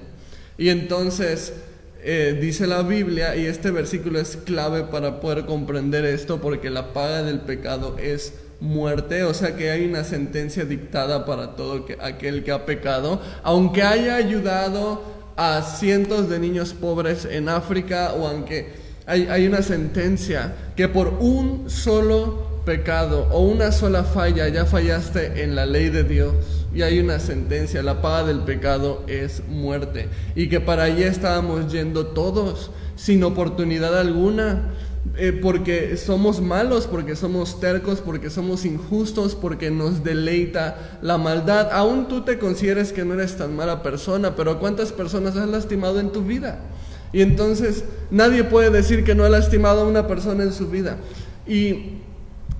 Y 0.57 0.69
entonces 0.69 1.53
eh, 2.01 2.35
dice 2.41 2.65
la 2.65 2.81
Biblia, 2.81 3.35
y 3.35 3.45
este 3.45 3.69
versículo 3.69 4.19
es 4.19 4.37
clave 4.37 4.85
para 4.85 5.19
poder 5.19 5.45
comprender 5.45 6.03
esto, 6.03 6.41
porque 6.41 6.71
la 6.71 6.93
paga 6.93 7.21
del 7.21 7.41
pecado 7.41 7.95
es 7.99 8.33
muerte, 8.59 9.21
o 9.21 9.35
sea 9.35 9.55
que 9.55 9.69
hay 9.69 9.85
una 9.85 10.03
sentencia 10.03 10.65
dictada 10.65 11.27
para 11.27 11.55
todo 11.55 11.85
aquel 12.01 12.43
que 12.43 12.51
ha 12.51 12.65
pecado, 12.65 13.21
aunque 13.43 13.83
haya 13.83 14.15
ayudado 14.15 15.03
a 15.37 15.61
cientos 15.61 16.27
de 16.27 16.39
niños 16.39 16.73
pobres 16.73 17.25
en 17.25 17.49
África 17.49 18.13
o 18.13 18.27
aunque 18.27 18.69
hay, 19.05 19.27
hay 19.27 19.45
una 19.45 19.61
sentencia 19.61 20.55
que 20.75 20.87
por 20.87 21.09
un 21.19 21.69
solo 21.69 22.48
pecado 22.65 23.27
o 23.31 23.41
una 23.41 23.71
sola 23.71 24.03
falla, 24.03 24.47
ya 24.47 24.65
fallaste 24.65 25.43
en 25.43 25.55
la 25.55 25.65
ley 25.65 25.89
de 25.89 26.03
Dios 26.03 26.33
y 26.73 26.81
hay 26.81 26.99
una 26.99 27.19
sentencia, 27.19 27.81
la 27.81 28.01
paga 28.01 28.27
del 28.27 28.39
pecado 28.39 29.03
es 29.07 29.43
muerte 29.47 30.07
y 30.35 30.49
que 30.49 30.59
para 30.59 30.83
allí 30.83 31.03
estábamos 31.03 31.71
yendo 31.71 32.07
todos 32.07 32.71
sin 32.95 33.23
oportunidad 33.23 33.97
alguna. 33.97 34.73
Eh, 35.15 35.31
porque 35.31 35.95
somos 35.95 36.41
malos, 36.41 36.85
porque 36.85 37.15
somos 37.15 37.61
tercos, 37.61 38.01
porque 38.01 38.29
somos 38.29 38.65
injustos, 38.65 39.33
porque 39.33 39.71
nos 39.71 40.03
deleita 40.03 40.99
la 41.01 41.17
maldad. 41.17 41.69
Aún 41.71 42.09
tú 42.09 42.21
te 42.21 42.37
consideres 42.37 42.91
que 42.91 43.05
no 43.05 43.13
eres 43.13 43.37
tan 43.37 43.55
mala 43.55 43.81
persona, 43.81 44.35
pero 44.35 44.59
¿cuántas 44.59 44.91
personas 44.91 45.37
has 45.37 45.47
lastimado 45.47 46.01
en 46.01 46.11
tu 46.11 46.23
vida? 46.23 46.59
Y 47.11 47.21
entonces 47.21 47.85
nadie 48.11 48.43
puede 48.43 48.69
decir 48.69 49.03
que 49.03 49.15
no 49.15 49.23
ha 49.23 49.29
lastimado 49.29 49.81
a 49.81 49.87
una 49.87 50.05
persona 50.05 50.43
en 50.43 50.53
su 50.53 50.67
vida. 50.67 50.97
Y 51.47 51.99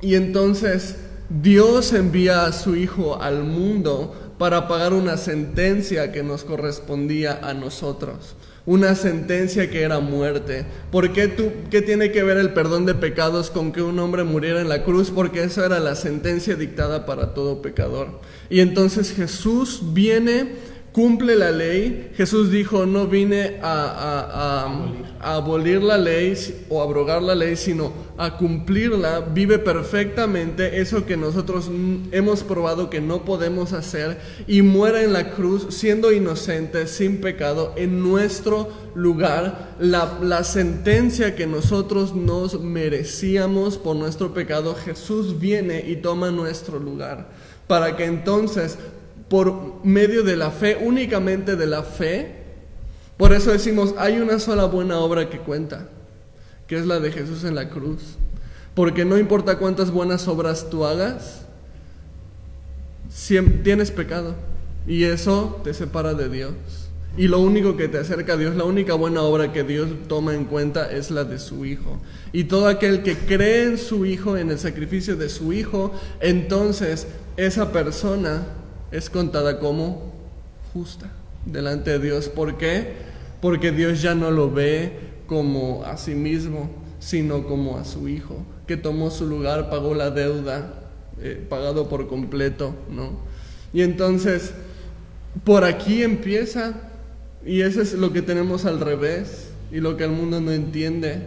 y 0.01 0.15
entonces 0.15 0.95
Dios 1.29 1.93
envía 1.93 2.45
a 2.45 2.53
su 2.53 2.75
Hijo 2.75 3.21
al 3.21 3.43
mundo 3.43 4.15
para 4.37 4.67
pagar 4.67 4.93
una 4.93 5.17
sentencia 5.17 6.11
que 6.11 6.23
nos 6.23 6.43
correspondía 6.43 7.39
a 7.43 7.53
nosotros. 7.53 8.35
Una 8.65 8.95
sentencia 8.95 9.69
que 9.69 9.81
era 9.81 9.99
muerte. 9.99 10.65
¿Por 10.91 11.11
qué, 11.11 11.27
tú, 11.27 11.51
qué 11.69 11.81
tiene 11.81 12.11
que 12.11 12.23
ver 12.23 12.37
el 12.37 12.53
perdón 12.53 12.85
de 12.85 12.95
pecados 12.95 13.49
con 13.49 13.71
que 13.71 13.81
un 13.81 13.99
hombre 13.99 14.23
muriera 14.23 14.61
en 14.61 14.69
la 14.69 14.83
cruz? 14.83 15.11
Porque 15.11 15.43
esa 15.43 15.65
era 15.65 15.79
la 15.79 15.95
sentencia 15.95 16.55
dictada 16.55 17.05
para 17.05 17.33
todo 17.33 17.61
pecador. 17.61 18.19
Y 18.49 18.61
entonces 18.61 19.11
Jesús 19.11 19.81
viene 19.93 20.53
cumple 20.99 21.37
la 21.37 21.49
ley. 21.49 22.11
Jesús 22.17 22.51
dijo, 22.51 22.85
no 22.85 23.07
vine 23.07 23.57
a, 23.61 24.67
abolir 25.21 25.81
la 25.81 25.97
ley 25.97 26.35
o 26.67 26.81
abrogar 26.81 27.21
la 27.21 27.35
ley, 27.35 27.55
sino 27.55 27.93
a 28.17 28.35
cumplirla. 28.35 29.21
Vive 29.21 29.59
perfectamente 29.59 30.81
eso 30.81 31.05
que 31.05 31.15
nosotros 31.15 31.71
hemos 32.11 32.43
probado 32.43 32.89
que 32.89 32.99
no 32.99 33.23
podemos 33.23 33.71
hacer 33.71 34.19
y 34.45 34.61
muera 34.61 35.01
en 35.01 35.13
la 35.13 35.31
cruz 35.31 35.67
siendo 35.69 36.11
inocente, 36.11 36.85
sin 36.85 37.21
pecado, 37.21 37.71
en 37.77 38.03
nuestro 38.03 38.67
lugar. 38.93 39.75
La, 39.79 40.19
la 40.21 40.43
sentencia 40.43 41.33
que 41.33 41.47
nosotros 41.47 42.13
nos 42.13 42.59
merecíamos 42.59 43.77
por 43.77 43.95
nuestro 43.95 44.33
pecado, 44.33 44.75
Jesús 44.75 45.39
viene 45.39 45.81
y 45.87 45.95
toma 45.95 46.29
nuestro 46.29 46.77
lugar 46.77 47.29
para 47.69 47.95
que 47.95 48.03
entonces 48.03 48.79
por 49.29 49.85
medio 49.85 50.23
de 50.23 50.35
la 50.35 50.51
fe, 50.51 50.77
únicamente 50.81 51.55
de 51.55 51.67
la 51.67 51.83
fe. 51.83 52.35
Por 53.17 53.33
eso 53.33 53.51
decimos, 53.51 53.93
hay 53.97 54.17
una 54.19 54.39
sola 54.39 54.65
buena 54.65 54.99
obra 54.99 55.29
que 55.29 55.39
cuenta, 55.39 55.87
que 56.67 56.77
es 56.77 56.85
la 56.85 56.99
de 56.99 57.11
Jesús 57.11 57.43
en 57.43 57.55
la 57.55 57.69
cruz. 57.69 58.17
Porque 58.73 59.05
no 59.05 59.17
importa 59.17 59.57
cuántas 59.57 59.91
buenas 59.91 60.27
obras 60.27 60.69
tú 60.69 60.85
hagas, 60.85 61.45
tienes 63.63 63.91
pecado. 63.91 64.35
Y 64.87 65.03
eso 65.03 65.61
te 65.63 65.73
separa 65.73 66.13
de 66.13 66.29
Dios. 66.29 66.53
Y 67.17 67.27
lo 67.27 67.39
único 67.39 67.75
que 67.75 67.87
te 67.87 67.97
acerca 67.97 68.33
a 68.33 68.37
Dios, 68.37 68.55
la 68.55 68.63
única 68.63 68.93
buena 68.93 69.21
obra 69.21 69.51
que 69.51 69.63
Dios 69.63 69.89
toma 70.07 70.33
en 70.33 70.45
cuenta 70.45 70.89
es 70.89 71.11
la 71.11 71.25
de 71.25 71.37
su 71.37 71.65
Hijo. 71.65 71.99
Y 72.31 72.45
todo 72.45 72.67
aquel 72.67 73.03
que 73.03 73.17
cree 73.17 73.65
en 73.65 73.77
su 73.77 74.05
Hijo, 74.05 74.37
en 74.37 74.49
el 74.49 74.57
sacrificio 74.59 75.15
de 75.17 75.29
su 75.29 75.51
Hijo, 75.51 75.91
entonces 76.21 77.07
esa 77.35 77.71
persona 77.71 78.43
es 78.91 79.09
contada 79.09 79.59
como 79.59 80.11
justa 80.73 81.09
delante 81.45 81.91
de 81.91 81.99
Dios. 81.99 82.29
¿Por 82.29 82.57
qué? 82.57 82.93
Porque 83.41 83.71
Dios 83.71 84.01
ya 84.01 84.15
no 84.15 84.31
lo 84.31 84.51
ve 84.51 84.91
como 85.27 85.83
a 85.85 85.97
sí 85.97 86.15
mismo, 86.15 86.69
sino 86.99 87.45
como 87.45 87.77
a 87.77 87.85
su 87.85 88.07
Hijo, 88.09 88.45
que 88.67 88.77
tomó 88.77 89.11
su 89.11 89.25
lugar, 89.25 89.69
pagó 89.69 89.93
la 89.93 90.11
deuda, 90.11 90.73
eh, 91.21 91.45
pagado 91.49 91.87
por 91.87 92.07
completo, 92.07 92.73
¿no? 92.89 93.19
Y 93.73 93.81
entonces, 93.81 94.53
por 95.43 95.63
aquí 95.63 96.03
empieza, 96.03 96.73
y 97.45 97.61
eso 97.61 97.81
es 97.81 97.93
lo 97.93 98.11
que 98.11 98.21
tenemos 98.21 98.65
al 98.65 98.79
revés. 98.79 99.45
y 99.71 99.81
lo 99.81 99.97
que 99.97 100.03
el 100.03 100.09
mundo 100.09 100.41
no 100.41 100.51
entiende. 100.51 101.21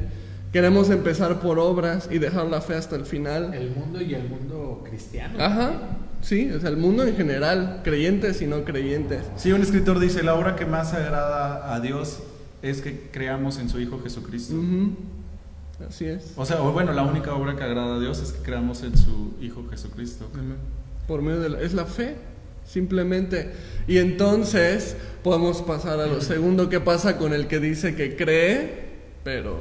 Queremos 0.52 0.90
empezar 0.90 1.38
por 1.38 1.60
obras 1.60 2.08
y 2.10 2.18
dejar 2.18 2.46
la 2.46 2.60
fe 2.60 2.74
hasta 2.74 2.96
el 2.96 3.04
final. 3.04 3.54
El 3.54 3.70
mundo 3.70 4.00
y 4.00 4.14
el 4.14 4.28
mundo 4.28 4.82
cristiano. 4.84 5.38
Ajá, 5.38 5.74
sí, 6.22 6.50
o 6.50 6.58
sea, 6.60 6.70
el 6.70 6.76
mundo 6.78 7.04
en 7.04 7.14
general, 7.16 7.80
creyentes 7.84 8.40
y 8.42 8.46
no 8.46 8.64
creyentes. 8.64 9.22
Sí, 9.36 9.52
un 9.52 9.60
escritor 9.62 9.98
dice, 10.00 10.22
la 10.22 10.34
obra 10.34 10.56
que 10.56 10.64
más 10.66 10.94
agrada 10.94 11.74
a 11.74 11.80
Dios 11.80 12.20
es 12.62 12.80
que 12.80 13.10
creamos 13.12 13.58
en 13.58 13.68
su 13.68 13.78
Hijo 13.80 14.00
Jesucristo. 14.02 14.54
Así 15.88 16.06
es. 16.06 16.32
O 16.36 16.46
sea, 16.46 16.58
bueno, 16.60 16.92
la 16.92 17.02
única 17.02 17.34
obra 17.34 17.56
que 17.56 17.64
agrada 17.64 17.96
a 17.96 18.00
Dios 18.00 18.20
es 18.22 18.32
que 18.32 18.42
creamos 18.42 18.82
en 18.82 18.96
su 18.96 19.34
Hijo 19.40 19.64
Jesucristo. 19.68 20.28
Por 21.08 21.22
medio 21.22 21.40
de 21.40 21.48
la, 21.48 21.60
es 21.60 21.74
la 21.74 21.84
fe, 21.86 22.16
simplemente. 22.64 23.52
Y 23.88 23.98
entonces 23.98 24.96
podemos 25.24 25.60
pasar 25.62 25.98
a 26.00 26.06
lo 26.06 26.20
segundo, 26.20 26.68
¿qué 26.68 26.78
pasa 26.80 27.18
con 27.18 27.32
el 27.32 27.48
que 27.48 27.58
dice 27.58 27.96
que 27.96 28.14
cree, 28.16 28.92
pero 29.24 29.58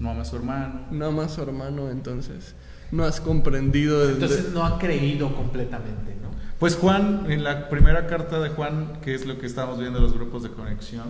No 0.00 0.10
ama 0.10 0.22
a 0.22 0.24
su 0.24 0.36
hermano. 0.36 0.86
no 0.90 1.06
ama 1.06 1.24
a 1.24 1.28
su 1.28 1.42
hermano? 1.42 1.90
Entonces, 1.90 2.54
no 2.92 3.04
has 3.04 3.20
comprendido 3.20 4.02
el- 4.04 4.14
Entonces 4.14 4.52
no 4.52 4.64
ha 4.64 4.78
creído 4.78 5.34
completamente, 5.34 6.14
¿no? 6.22 6.30
Pues 6.58 6.74
Juan, 6.76 7.26
en 7.30 7.44
la 7.44 7.68
primera 7.68 8.06
carta 8.06 8.40
de 8.40 8.48
Juan, 8.50 8.98
que 9.02 9.14
es 9.14 9.26
lo 9.26 9.38
que 9.38 9.46
estamos 9.46 9.78
viendo 9.78 9.98
en 9.98 10.04
los 10.04 10.14
grupos 10.14 10.42
de 10.42 10.50
conexión, 10.50 11.04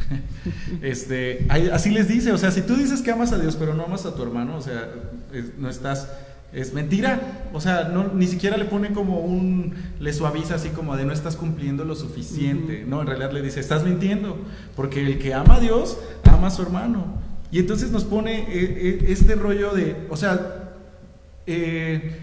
este, 0.82 1.46
así 1.72 1.90
les 1.90 2.08
dice, 2.08 2.32
o 2.32 2.38
sea, 2.38 2.50
si 2.50 2.62
tú 2.62 2.74
dices 2.76 3.02
que 3.02 3.10
amas 3.10 3.32
a 3.32 3.38
Dios 3.38 3.56
pero 3.56 3.74
no 3.74 3.84
amas 3.84 4.06
a 4.06 4.14
tu 4.14 4.22
hermano, 4.22 4.56
o 4.56 4.60
sea, 4.62 4.88
es- 5.32 5.56
no 5.58 5.68
estás, 5.68 6.08
es 6.52 6.72
mentira, 6.72 7.20
o 7.52 7.60
sea, 7.60 7.84
no, 7.92 8.12
ni 8.14 8.26
siquiera 8.26 8.56
le 8.56 8.64
pone 8.64 8.92
como 8.92 9.20
un, 9.20 9.74
le 10.00 10.12
suaviza 10.12 10.56
así 10.56 10.70
como 10.70 10.96
de 10.96 11.04
no 11.04 11.12
estás 11.12 11.36
cumpliendo 11.36 11.84
lo 11.84 11.94
suficiente, 11.94 12.84
no, 12.86 13.00
en 13.02 13.06
realidad 13.06 13.32
le 13.32 13.42
dice, 13.42 13.60
estás 13.60 13.84
mintiendo, 13.84 14.36
porque 14.76 15.04
el 15.06 15.18
que 15.18 15.34
ama 15.34 15.56
a 15.56 15.60
Dios, 15.60 15.98
ama 16.24 16.48
a 16.48 16.50
su 16.50 16.62
hermano. 16.62 17.18
Y 17.52 17.58
entonces 17.58 17.90
nos 17.90 18.04
pone 18.04 18.40
eh, 18.42 18.46
eh, 18.52 19.04
este 19.08 19.34
rollo 19.34 19.72
de, 19.74 20.06
o 20.10 20.16
sea, 20.16 20.69
eh, 21.50 22.18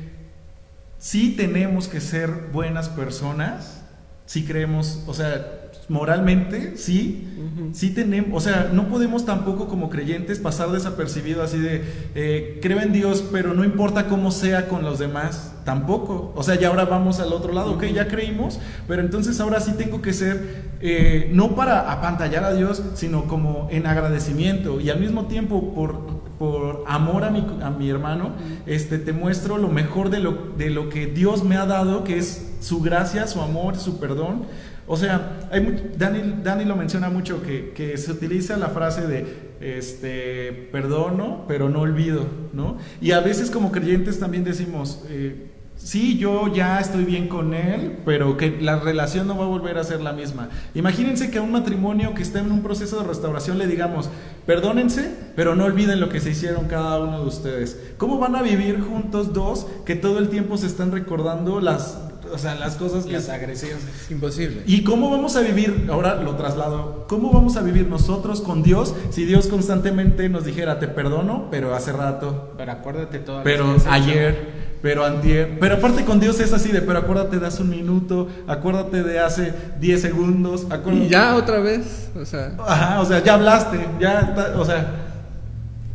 sí 0.97 1.35
tenemos 1.37 1.87
que 1.87 2.01
ser 2.01 2.29
buenas 2.51 2.89
personas, 2.89 3.83
sí 4.25 4.45
creemos, 4.45 5.03
o 5.07 5.13
sea, 5.13 5.69
moralmente, 5.89 6.75
sí, 6.75 7.27
Ujú. 7.37 7.69
sí 7.73 7.91
tenemos, 7.91 8.29
o 8.33 8.39
sea, 8.49 8.71
no 8.73 8.89
podemos 8.89 9.25
tampoco 9.25 9.67
como 9.67 9.89
creyentes 9.89 10.39
pasar 10.39 10.69
desapercibido 10.71 11.41
así 11.43 11.57
de, 11.59 11.81
eh, 12.13 12.59
creo 12.61 12.81
en 12.81 12.91
Dios, 12.91 13.23
pero 13.31 13.53
no 13.53 13.63
importa 13.63 14.07
cómo 14.07 14.31
sea 14.31 14.67
con 14.67 14.83
los 14.83 14.99
demás, 14.99 15.53
tampoco, 15.63 16.33
o 16.35 16.43
sea, 16.43 16.55
ya 16.55 16.67
ahora 16.67 16.85
vamos 16.85 17.19
al 17.21 17.31
otro 17.31 17.53
lado, 17.53 17.73
ok, 17.73 17.85
ya 17.85 18.07
creímos, 18.07 18.59
pero 18.87 19.01
entonces 19.01 19.39
ahora 19.39 19.61
sí 19.61 19.73
tengo 19.77 20.01
que 20.01 20.11
ser, 20.11 20.65
eh, 20.81 21.29
no 21.33 21.55
para 21.55 21.91
apantallar 21.91 22.43
a 22.43 22.53
Dios, 22.53 22.83
sino 22.95 23.25
como 23.25 23.69
en 23.71 23.87
agradecimiento 23.87 24.81
y 24.81 24.89
al 24.89 24.99
mismo 24.99 25.27
tiempo 25.27 25.73
por, 25.73 26.16
por 26.37 26.83
amor 26.87 27.23
a 27.23 27.31
mi, 27.31 27.45
a 27.61 27.69
mi 27.69 27.89
hermano, 27.89 28.31
este, 28.65 28.99
te 28.99 29.13
muestro 29.13 29.57
lo 29.57 29.69
mejor 29.69 30.09
de 30.09 30.19
lo, 30.19 30.53
de 30.57 30.69
lo 30.69 30.89
que 30.89 31.07
Dios 31.07 31.43
me 31.43 31.57
ha 31.57 31.65
dado, 31.65 32.03
que 32.03 32.17
es 32.17 32.55
su 32.59 32.81
gracia, 32.81 33.27
su 33.27 33.41
amor, 33.41 33.77
su 33.77 33.99
perdón. 33.99 34.45
O 34.85 34.95
sea, 34.95 35.39
hay 35.51 35.91
Dani, 35.97 36.41
Dani 36.43 36.63
lo 36.63 36.75
menciona 36.75 37.09
mucho, 37.09 37.41
que, 37.41 37.71
que 37.71 37.97
se 37.97 38.11
utiliza 38.11 38.55
la 38.57 38.69
frase 38.69 39.05
de, 39.05 39.47
este, 39.59 40.69
perdono, 40.71 41.45
pero 41.47 41.69
no 41.69 41.81
olvido, 41.81 42.25
¿no? 42.53 42.77
Y 43.01 43.11
a 43.11 43.19
veces 43.19 43.49
como 43.49 43.71
creyentes 43.71 44.19
también 44.19 44.43
decimos, 44.43 45.03
eh, 45.09 45.47
sí, 45.87 46.17
yo 46.17 46.53
ya 46.53 46.81
estoy 46.81 47.05
bien 47.05 47.29
con 47.29 47.53
él, 47.53 47.99
pero 48.03 48.35
que 48.35 48.57
la 48.59 48.77
relación 48.77 49.25
no 49.25 49.37
va 49.37 49.45
a 49.45 49.47
volver 49.47 49.77
a 49.77 49.85
ser 49.85 50.01
la 50.01 50.11
misma. 50.11 50.49
Imagínense 50.75 51.31
que 51.31 51.37
a 51.37 51.41
un 51.41 51.53
matrimonio 51.53 52.13
que 52.13 52.23
está 52.23 52.39
en 52.39 52.51
un 52.51 52.61
proceso 52.61 52.99
de 52.99 53.07
restauración 53.07 53.57
le 53.57 53.67
digamos, 53.67 54.09
perdónense, 54.45 55.15
pero 55.37 55.55
no 55.55 55.63
olviden 55.63 56.01
lo 56.01 56.09
que 56.09 56.19
se 56.19 56.31
hicieron 56.31 56.67
cada 56.67 56.99
uno 56.99 57.21
de 57.21 57.27
ustedes. 57.27 57.79
¿Cómo 57.97 58.19
van 58.19 58.35
a 58.35 58.41
vivir 58.41 58.81
juntos 58.81 59.31
dos 59.31 59.65
que 59.85 59.95
todo 59.95 60.19
el 60.19 60.27
tiempo 60.27 60.57
se 60.57 60.67
están 60.67 60.91
recordando 60.91 61.61
las, 61.61 61.97
o 62.33 62.37
sea, 62.37 62.55
las 62.55 62.75
cosas 62.75 63.05
que... 63.05 63.13
Las 63.13 63.29
agresiones. 63.29 63.85
Imposible. 64.09 64.63
¿Y 64.65 64.83
cómo 64.83 65.09
vamos 65.09 65.37
a 65.37 65.41
vivir? 65.41 65.87
Ahora 65.89 66.21
lo 66.21 66.35
traslado. 66.35 67.05
¿Cómo 67.07 67.31
vamos 67.31 67.55
a 67.55 67.61
vivir 67.61 67.87
nosotros 67.87 68.41
con 68.41 68.61
Dios 68.61 68.93
si 69.09 69.23
Dios 69.23 69.47
constantemente 69.47 70.27
nos 70.27 70.43
dijera, 70.43 70.79
te 70.79 70.89
perdono, 70.89 71.47
pero 71.49 71.73
hace 71.73 71.93
rato, 71.93 72.53
Pero 72.57 72.73
acuérdate 72.73 73.19
todo. 73.19 73.41
pero 73.43 73.73
ayer, 73.89 74.66
pero 74.81 75.05
antier? 75.05 75.57
Pero 75.59 75.75
aparte 75.75 76.05
con 76.05 76.19
Dios 76.19 76.39
es 76.39 76.53
así 76.53 76.71
de, 76.71 76.81
pero 76.81 76.99
acuérdate 76.99 77.39
de 77.39 77.47
hace 77.47 77.61
un 77.63 77.69
minuto, 77.69 78.27
acuérdate 78.47 79.03
de 79.03 79.19
hace 79.19 79.53
10 79.79 80.01
segundos, 80.01 80.67
acuérdate. 80.69 81.05
Y 81.05 81.09
ya 81.09 81.35
otra 81.35 81.59
vez, 81.59 82.09
o 82.15 82.25
sea, 82.25 82.53
Ajá, 82.59 83.01
o 83.01 83.05
sea, 83.05 83.23
ya 83.23 83.33
hablaste, 83.35 83.79
ya 83.99 84.19
está, 84.21 84.59
o 84.59 84.65
sea. 84.65 84.91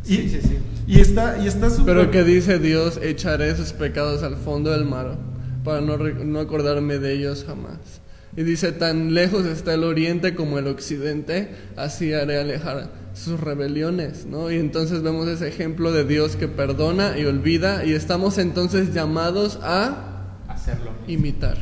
Y, 0.05 0.15
Sí, 0.15 0.29
sí, 0.29 0.41
sí. 0.41 0.57
y 0.85 0.99
está, 0.99 1.37
y 1.39 1.47
está 1.47 1.69
súper. 1.69 1.95
pero 1.95 2.11
que 2.11 2.23
dice 2.23 2.59
Dios, 2.59 2.99
echaré 3.01 3.49
esos 3.49 3.71
pecados 3.73 4.21
al 4.23 4.35
fondo 4.35 4.71
del 4.71 4.85
mar 4.85 5.15
para 5.63 5.79
no, 5.81 5.97
no 5.97 6.39
acordarme 6.39 6.99
de 6.99 7.13
ellos 7.13 7.45
jamás. 7.47 8.01
Y 8.35 8.43
dice, 8.43 8.71
tan 8.71 9.13
lejos 9.13 9.45
está 9.45 9.75
el 9.75 9.83
oriente 9.83 10.33
como 10.33 10.57
el 10.57 10.67
occidente, 10.67 11.55
así 11.77 12.13
haré 12.13 12.39
alejar 12.39 12.89
sus 13.13 13.39
rebeliones, 13.39 14.25
¿no? 14.25 14.49
Y 14.51 14.55
entonces 14.57 15.03
vemos 15.03 15.27
ese 15.27 15.47
ejemplo 15.47 15.91
de 15.91 16.03
Dios 16.03 16.35
que 16.35 16.47
perdona 16.47 17.17
y 17.19 17.25
olvida 17.25 17.85
y 17.85 17.93
estamos 17.93 18.39
entonces 18.39 18.93
llamados 18.93 19.59
a 19.61 20.31
Hacerlo 20.47 20.91
imitar. 21.07 21.57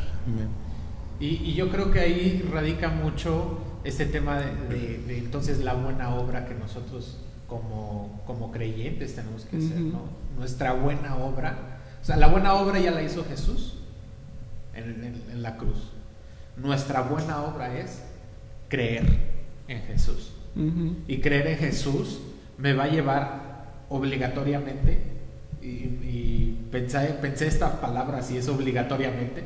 Y, 1.20 1.26
y 1.50 1.54
yo 1.54 1.70
creo 1.70 1.90
que 1.90 2.00
ahí 2.00 2.48
radica 2.52 2.88
mucho 2.88 3.60
este 3.84 4.06
tema 4.06 4.38
de, 4.40 4.46
de- 4.74 4.98
de 5.06 5.18
entonces 5.18 5.58
la 5.62 5.74
buena 5.74 6.14
obra 6.14 6.46
que 6.46 6.54
nosotros 6.54 7.18
como, 7.46 8.22
como 8.26 8.50
creyentes 8.50 9.14
tenemos 9.14 9.44
que 9.44 9.58
hacer. 9.58 9.78
¿no? 9.78 10.02
Nuestra 10.38 10.72
buena 10.72 11.16
obra. 11.16 11.80
O 12.00 12.04
sea, 12.04 12.16
la 12.16 12.28
buena 12.28 12.54
obra 12.54 12.78
ya 12.80 12.90
la 12.92 13.02
hizo 13.02 13.24
Jesús 13.28 13.74
en, 14.74 14.84
en- 15.04 15.22
en 15.32 15.42
la 15.42 15.56
cruz. 15.58 15.90
Nuestra 16.56 17.02
buena 17.02 17.42
obra 17.42 17.76
es 17.78 18.02
creer 18.68 19.04
en 19.68 19.82
Jesús. 19.82 20.32
Y 21.08 21.18
creer 21.20 21.46
en 21.46 21.58
Jesús 21.58 22.20
me 22.58 22.74
va 22.74 22.84
a 22.84 22.88
llevar 22.88 23.52
obligatoriamente, 23.88 24.98
y, 25.62 25.66
y 25.66 26.68
pensé, 26.70 27.00
pensé 27.20 27.46
esta 27.46 27.80
palabra 27.80 28.18
así, 28.18 28.36
es 28.36 28.48
obligatoriamente, 28.48 29.44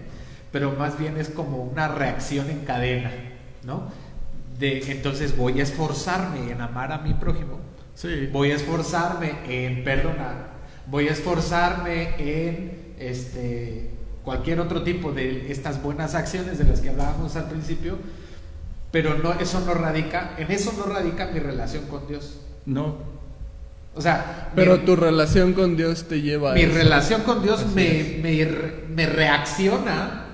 pero 0.51 0.73
más 0.73 0.99
bien 0.99 1.17
es 1.17 1.29
como 1.29 1.63
una 1.63 1.89
reacción 1.89 2.51
en 2.51 2.61
cadena, 2.61 3.13
¿no? 3.65 3.85
De, 4.59 4.91
entonces 4.91 5.37
voy 5.37 5.61
a 5.61 5.63
esforzarme 5.63 6.51
en 6.51 6.61
amar 6.61 6.91
a 6.93 6.99
mi 6.99 7.15
prójimo, 7.15 7.61
Sí. 7.95 8.29
voy 8.33 8.51
a 8.51 8.57
esforzarme 8.57 9.33
en 9.49 9.85
perdonar, 9.85 10.49
voy 10.87 11.09
a 11.09 11.13
esforzarme 11.13 12.15
en 12.19 12.95
este, 12.99 13.91
cualquier 14.27 14.59
otro 14.61 14.83
tipo 14.83 15.13
de 15.13 15.51
estas 15.51 15.81
buenas 15.83 16.15
acciones 16.15 16.59
de 16.59 16.65
las 16.65 16.81
que 16.81 16.91
hablábamos 16.91 17.35
al 17.37 17.49
principio, 17.49 17.97
pero 18.91 19.15
no, 19.17 19.33
eso 19.35 19.61
no 19.65 19.73
radica, 19.73 20.35
en 20.37 20.51
eso 20.51 20.75
no 20.77 20.93
radica 20.93 21.29
mi 21.33 21.39
relación 21.39 21.85
con 21.87 22.07
Dios. 22.09 22.41
No. 22.67 22.97
O 23.95 24.03
sea, 24.03 24.51
Pero 24.55 24.77
mi, 24.79 24.85
tu 24.85 24.97
relación 24.97 25.53
con 25.55 25.77
Dios 25.77 26.07
te 26.09 26.21
lleva 26.21 26.51
a 26.51 26.55
mi 26.55 26.63
eso. 26.63 26.75
relación 26.75 27.23
con 27.23 27.43
Dios 27.43 27.65
me, 27.75 28.19
me, 28.23 28.45
re- 28.45 28.85
me 28.95 29.07
reacciona 29.07 30.25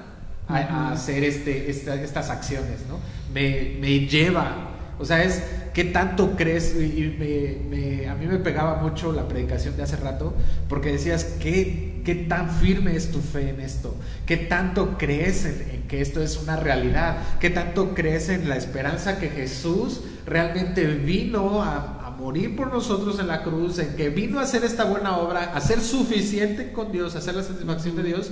a, 0.49 0.57
a 0.57 0.93
hacer 0.93 1.23
este, 1.23 1.71
esta- 1.71 1.95
estas 2.03 2.31
acciones, 2.31 2.81
¿no? 2.89 2.99
Me, 3.33 3.77
me 3.79 4.01
lleva. 4.07 4.71
O 4.99 5.05
sea, 5.05 5.25
es 5.25 5.43
qué 5.75 5.85
tanto 5.85 6.37
crees, 6.37 6.75
y 6.77 7.17
me- 7.19 8.09
a 8.09 8.15
mí 8.15 8.27
me 8.27 8.39
pegaba 8.39 8.77
mucho 8.83 9.13
la 9.13 9.27
predicación 9.27 9.77
de 9.77 9.83
hace 9.83 9.97
rato, 9.97 10.35
porque 10.69 10.93
decías, 10.93 11.25
¿qué, 11.41 12.03
qué 12.05 12.15
tan 12.15 12.51
firme 12.51 12.95
es 12.95 13.11
tu 13.11 13.21
fe 13.21 13.51
en 13.51 13.61
esto? 13.61 13.97
¿Qué 14.27 14.37
tanto 14.37 14.97
crees 14.99 15.45
en, 15.45 15.85
que 15.89 16.01
esto 16.01 16.23
es 16.23 16.37
una 16.37 16.57
realidad? 16.57 17.17
¿Qué 17.41 17.51
tanto 17.51 17.95
crees 17.95 18.29
en 18.29 18.49
la 18.49 18.57
esperanza 18.57 19.19
que 19.19 19.29
Jesús 19.29 20.03
realmente 20.27 20.87
vino 20.87 21.63
a, 21.63 21.99
morir 22.13 22.55
por 22.55 22.73
nosotros 22.73 23.19
en 23.19 23.27
la 23.27 23.43
cruz, 23.43 23.81
en 23.81 23.97
que 23.97 24.09
vino 24.09 24.39
a 24.39 24.43
hacer 24.43 24.63
esta 24.63 24.85
buena 24.85 25.17
obra, 25.17 25.55
a 25.57 25.61
ser 25.61 25.81
suficiente 25.81 26.71
con 26.71 26.93
Dios, 26.93 27.17
a 27.17 27.19
hacer 27.19 27.35
la 27.35 27.43
satisfacción 27.43 27.97
de 27.97 28.05
Dios, 28.05 28.31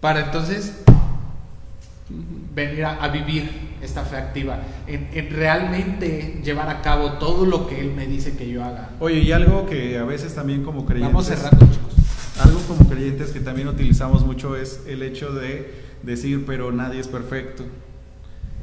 para 0.00 0.26
entonces 0.26 0.72
venir 2.54 2.84
a 2.84 3.08
vivir 3.08 3.65
esta 3.82 4.04
fe 4.04 4.16
activa, 4.16 4.60
en, 4.86 5.08
en 5.12 5.30
realmente 5.30 6.40
llevar 6.42 6.68
a 6.68 6.82
cabo 6.82 7.12
todo 7.14 7.46
lo 7.46 7.66
que 7.66 7.80
Él 7.80 7.92
me 7.94 8.06
dice 8.06 8.36
que 8.36 8.48
yo 8.48 8.64
haga. 8.64 8.90
Oye, 9.00 9.20
y 9.20 9.32
algo 9.32 9.66
que 9.66 9.98
a 9.98 10.04
veces 10.04 10.34
también 10.34 10.62
como 10.62 10.86
creyentes... 10.86 11.12
Vamos 11.12 11.26
cerrando, 11.26 11.66
chicos. 11.66 11.96
Algo 12.40 12.60
como 12.68 12.88
creyentes 12.88 13.30
que 13.30 13.40
también 13.40 13.68
utilizamos 13.68 14.24
mucho 14.24 14.56
es 14.56 14.82
el 14.86 15.02
hecho 15.02 15.32
de 15.32 15.72
decir, 16.02 16.44
pero 16.46 16.72
nadie 16.72 17.00
es 17.00 17.08
perfecto. 17.08 17.64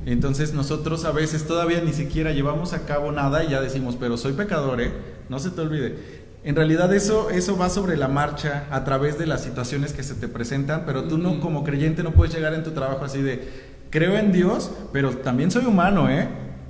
Entonces 0.06 0.54
nosotros 0.54 1.06
a 1.06 1.12
veces 1.12 1.46
todavía 1.46 1.82
ni 1.82 1.94
siquiera 1.94 2.32
llevamos 2.32 2.74
a 2.74 2.86
cabo 2.86 3.12
nada 3.12 3.44
y 3.44 3.52
ya 3.52 3.62
decimos, 3.62 3.96
pero 4.00 4.18
soy 4.18 4.34
pecador, 4.34 4.82
¿eh? 4.82 4.92
No 5.30 5.40
se 5.40 5.50
te 5.50 5.62
olvide. 5.62 6.24
En 6.44 6.58
realidad 6.58 6.94
eso, 6.94 7.30
eso 7.30 7.58
va 7.58 7.70
sobre 7.70 7.96
la 7.96 8.10
marcha 8.10 8.66
a 8.70 8.84
través 8.84 9.18
de 9.18 9.26
las 9.26 9.42
situaciones 9.42 9.94
que 9.94 10.04
se 10.04 10.14
te 10.14 10.28
presentan, 10.28 10.84
pero 10.86 11.06
tú 11.06 11.18
no 11.18 11.40
como 11.40 11.64
creyente 11.64 12.04
no 12.04 12.12
puedes 12.12 12.36
llegar 12.36 12.54
en 12.54 12.64
tu 12.64 12.72
trabajo 12.72 13.06
así 13.06 13.22
de, 13.22 13.48
creo 13.94 14.18
en 14.18 14.32
Dios, 14.32 14.72
pero 14.92 15.12
también 15.12 15.52
soy 15.52 15.66
humano, 15.66 16.10
¿eh? 16.10 16.28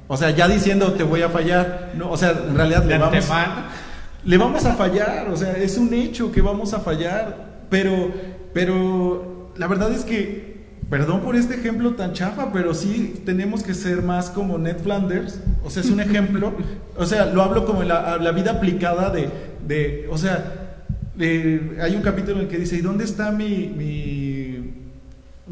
O 0.09 0.17
sea, 0.17 0.31
ya 0.31 0.49
diciendo 0.49 0.91
te 0.91 1.03
voy 1.03 1.21
a 1.21 1.29
fallar. 1.29 1.93
No, 1.97 2.11
o 2.11 2.17
sea, 2.17 2.31
en 2.31 2.53
realidad 2.55 2.83
le 2.83 2.97
vamos, 2.97 3.25
le 4.25 4.37
vamos 4.37 4.65
a 4.65 4.73
fallar. 4.75 5.29
O 5.31 5.37
sea, 5.37 5.53
es 5.53 5.77
un 5.77 5.93
hecho 5.93 6.33
que 6.33 6.41
vamos 6.41 6.73
a 6.73 6.81
fallar. 6.81 7.63
Pero, 7.69 8.11
pero 8.53 9.53
la 9.55 9.67
verdad 9.67 9.91
es 9.93 10.03
que, 10.03 10.65
perdón 10.89 11.21
por 11.21 11.37
este 11.37 11.55
ejemplo 11.55 11.93
tan 11.93 12.11
chafa, 12.11 12.51
pero 12.51 12.73
sí 12.73 13.21
tenemos 13.25 13.63
que 13.63 13.73
ser 13.73 14.01
más 14.03 14.29
como 14.29 14.57
Ned 14.57 14.77
Flanders. 14.83 15.39
O 15.63 15.69
sea, 15.69 15.81
es 15.81 15.89
un 15.89 16.01
ejemplo. 16.01 16.53
O 16.95 17.07
sea, 17.07 17.25
lo 17.25 17.41
hablo 17.41 17.65
como 17.65 17.81
la, 17.81 18.17
la 18.17 18.31
vida 18.31 18.51
aplicada 18.51 19.09
de, 19.09 19.27
de 19.67 20.07
o 20.11 20.17
sea, 20.17 20.77
de- 21.15 21.77
hay 21.81 21.95
un 21.95 22.03
capítulo 22.03 22.35
en 22.35 22.41
el 22.43 22.47
que 22.47 22.59
dice, 22.59 22.75
¿y 22.75 22.81
dónde 22.81 23.03
está 23.03 23.31
mi, 23.31 23.73
mi, 23.75 24.12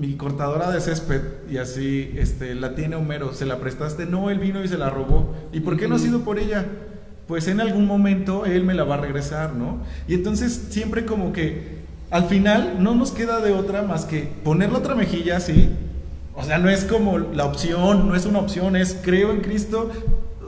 mi 0.01 0.15
cortadora 0.15 0.71
de 0.71 0.81
césped? 0.81 1.21
Y 1.49 1.57
así, 1.57 2.11
este, 2.17 2.55
la 2.55 2.73
tiene 2.73 2.95
Homero, 2.95 3.33
¿se 3.33 3.45
la 3.45 3.59
prestaste? 3.59 4.07
No, 4.07 4.31
él 4.31 4.39
vino 4.39 4.63
y 4.63 4.67
se 4.67 4.77
la 4.77 4.89
robó. 4.89 5.35
¿Y 5.53 5.59
por 5.59 5.77
qué 5.77 5.87
no 5.87 5.95
ha 5.95 5.99
sido 5.99 6.21
por 6.21 6.39
ella? 6.39 6.65
Pues 7.27 7.47
en 7.47 7.61
algún 7.61 7.85
momento 7.85 8.45
él 8.45 8.63
me 8.63 8.73
la 8.73 8.83
va 8.83 8.95
a 8.95 8.97
regresar, 8.97 9.53
¿no? 9.53 9.77
Y 10.07 10.15
entonces 10.15 10.69
siempre 10.71 11.05
como 11.05 11.31
que 11.31 11.81
al 12.09 12.25
final 12.25 12.77
no 12.79 12.95
nos 12.95 13.11
queda 13.11 13.41
de 13.41 13.51
otra 13.51 13.83
más 13.83 14.05
que 14.05 14.21
poner 14.43 14.71
la 14.71 14.79
otra 14.79 14.95
mejilla 14.95 15.37
así. 15.37 15.69
O 16.35 16.43
sea, 16.43 16.57
no 16.57 16.69
es 16.69 16.83
como 16.83 17.19
la 17.19 17.45
opción, 17.45 18.07
no 18.07 18.15
es 18.15 18.25
una 18.25 18.39
opción, 18.39 18.75
es 18.75 18.97
creo 19.03 19.31
en 19.31 19.41
Cristo. 19.41 19.91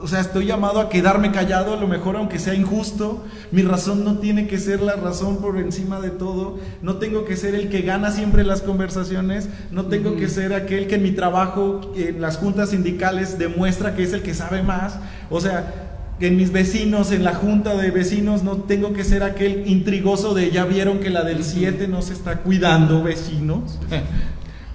O 0.04 0.06
sea, 0.06 0.20
estoy 0.20 0.44
llamado 0.44 0.80
a 0.80 0.90
quedarme 0.90 1.32
callado, 1.32 1.72
a 1.72 1.80
lo 1.80 1.88
mejor 1.88 2.16
aunque 2.16 2.38
sea 2.38 2.52
injusto. 2.52 3.24
Mi 3.50 3.62
razón 3.62 4.04
no 4.04 4.18
tiene 4.18 4.46
que 4.46 4.58
ser 4.58 4.82
la 4.82 4.96
razón 4.96 5.38
por 5.38 5.56
encima 5.56 5.98
de 5.98 6.10
todo. 6.10 6.58
No 6.82 6.96
tengo 6.96 7.24
que 7.24 7.38
ser 7.38 7.54
el 7.54 7.70
que 7.70 7.80
gana 7.80 8.10
siempre 8.10 8.44
las 8.44 8.60
conversaciones. 8.60 9.48
No 9.70 9.86
tengo 9.86 10.16
que 10.16 10.28
ser 10.28 10.52
aquel 10.52 10.88
que 10.88 10.96
en 10.96 11.04
mi 11.04 11.12
trabajo, 11.12 11.80
en 11.96 12.20
las 12.20 12.36
juntas 12.36 12.68
sindicales, 12.68 13.38
demuestra 13.38 13.96
que 13.96 14.02
es 14.02 14.12
el 14.12 14.20
que 14.20 14.34
sabe 14.34 14.62
más. 14.62 14.98
O 15.30 15.40
sea, 15.40 15.72
en 16.20 16.36
mis 16.36 16.52
vecinos, 16.52 17.10
en 17.10 17.24
la 17.24 17.32
junta 17.32 17.74
de 17.74 17.90
vecinos, 17.90 18.42
no 18.42 18.58
tengo 18.58 18.92
que 18.92 19.04
ser 19.04 19.22
aquel 19.22 19.66
intrigoso 19.66 20.34
de 20.34 20.50
ya 20.50 20.66
vieron 20.66 21.00
que 21.00 21.08
la 21.08 21.24
del 21.24 21.42
7 21.42 21.88
no 21.88 22.02
se 22.02 22.12
está 22.12 22.40
cuidando, 22.40 23.02
vecinos. 23.02 23.78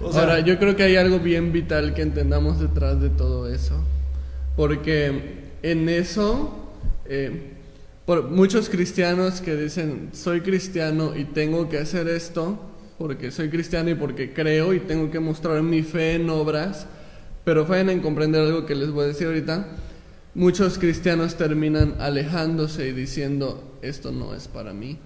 O 0.02 0.10
sea, 0.14 0.22
Ahora, 0.22 0.40
yo 0.40 0.58
creo 0.58 0.76
que 0.76 0.82
hay 0.82 0.96
algo 0.96 1.18
bien 1.18 1.52
vital 1.52 1.92
que 1.92 2.00
entendamos 2.00 2.58
detrás 2.58 3.02
de 3.02 3.10
todo 3.10 3.46
eso. 3.52 3.84
Porque 4.60 5.10
en 5.62 5.88
eso, 5.88 6.54
eh, 7.06 7.54
muchos 8.28 8.68
cristianos 8.68 9.40
que 9.40 9.56
dicen, 9.56 10.10
soy 10.12 10.42
cristiano 10.42 11.16
y 11.16 11.24
tengo 11.24 11.70
que 11.70 11.78
hacer 11.78 12.08
esto, 12.08 12.60
porque 12.98 13.30
soy 13.30 13.48
cristiano 13.48 13.88
y 13.88 13.94
porque 13.94 14.34
creo 14.34 14.74
y 14.74 14.80
tengo 14.80 15.10
que 15.10 15.18
mostrar 15.18 15.62
mi 15.62 15.80
fe 15.80 16.16
en 16.16 16.28
obras, 16.28 16.86
pero 17.42 17.64
fallan 17.64 17.88
en 17.88 18.00
comprender 18.00 18.42
algo 18.42 18.66
que 18.66 18.74
les 18.74 18.90
voy 18.90 19.04
a 19.04 19.06
decir 19.06 19.28
ahorita. 19.28 19.66
Muchos 20.34 20.76
cristianos 20.76 21.36
terminan 21.36 21.94
alejándose 21.98 22.88
y 22.88 22.92
diciendo, 22.92 23.78
esto 23.80 24.12
no 24.12 24.34
es 24.34 24.46
para 24.46 24.74
mí, 24.74 24.98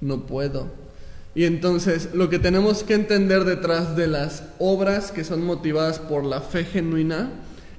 no 0.00 0.26
puedo. 0.26 0.66
Y 1.36 1.44
entonces 1.44 2.08
lo 2.12 2.28
que 2.28 2.40
tenemos 2.40 2.82
que 2.82 2.94
entender 2.94 3.44
detrás 3.44 3.94
de 3.94 4.08
las 4.08 4.42
obras 4.58 5.12
que 5.12 5.22
son 5.22 5.44
motivadas 5.44 6.00
por 6.00 6.24
la 6.24 6.40
fe 6.40 6.64
genuina 6.64 7.30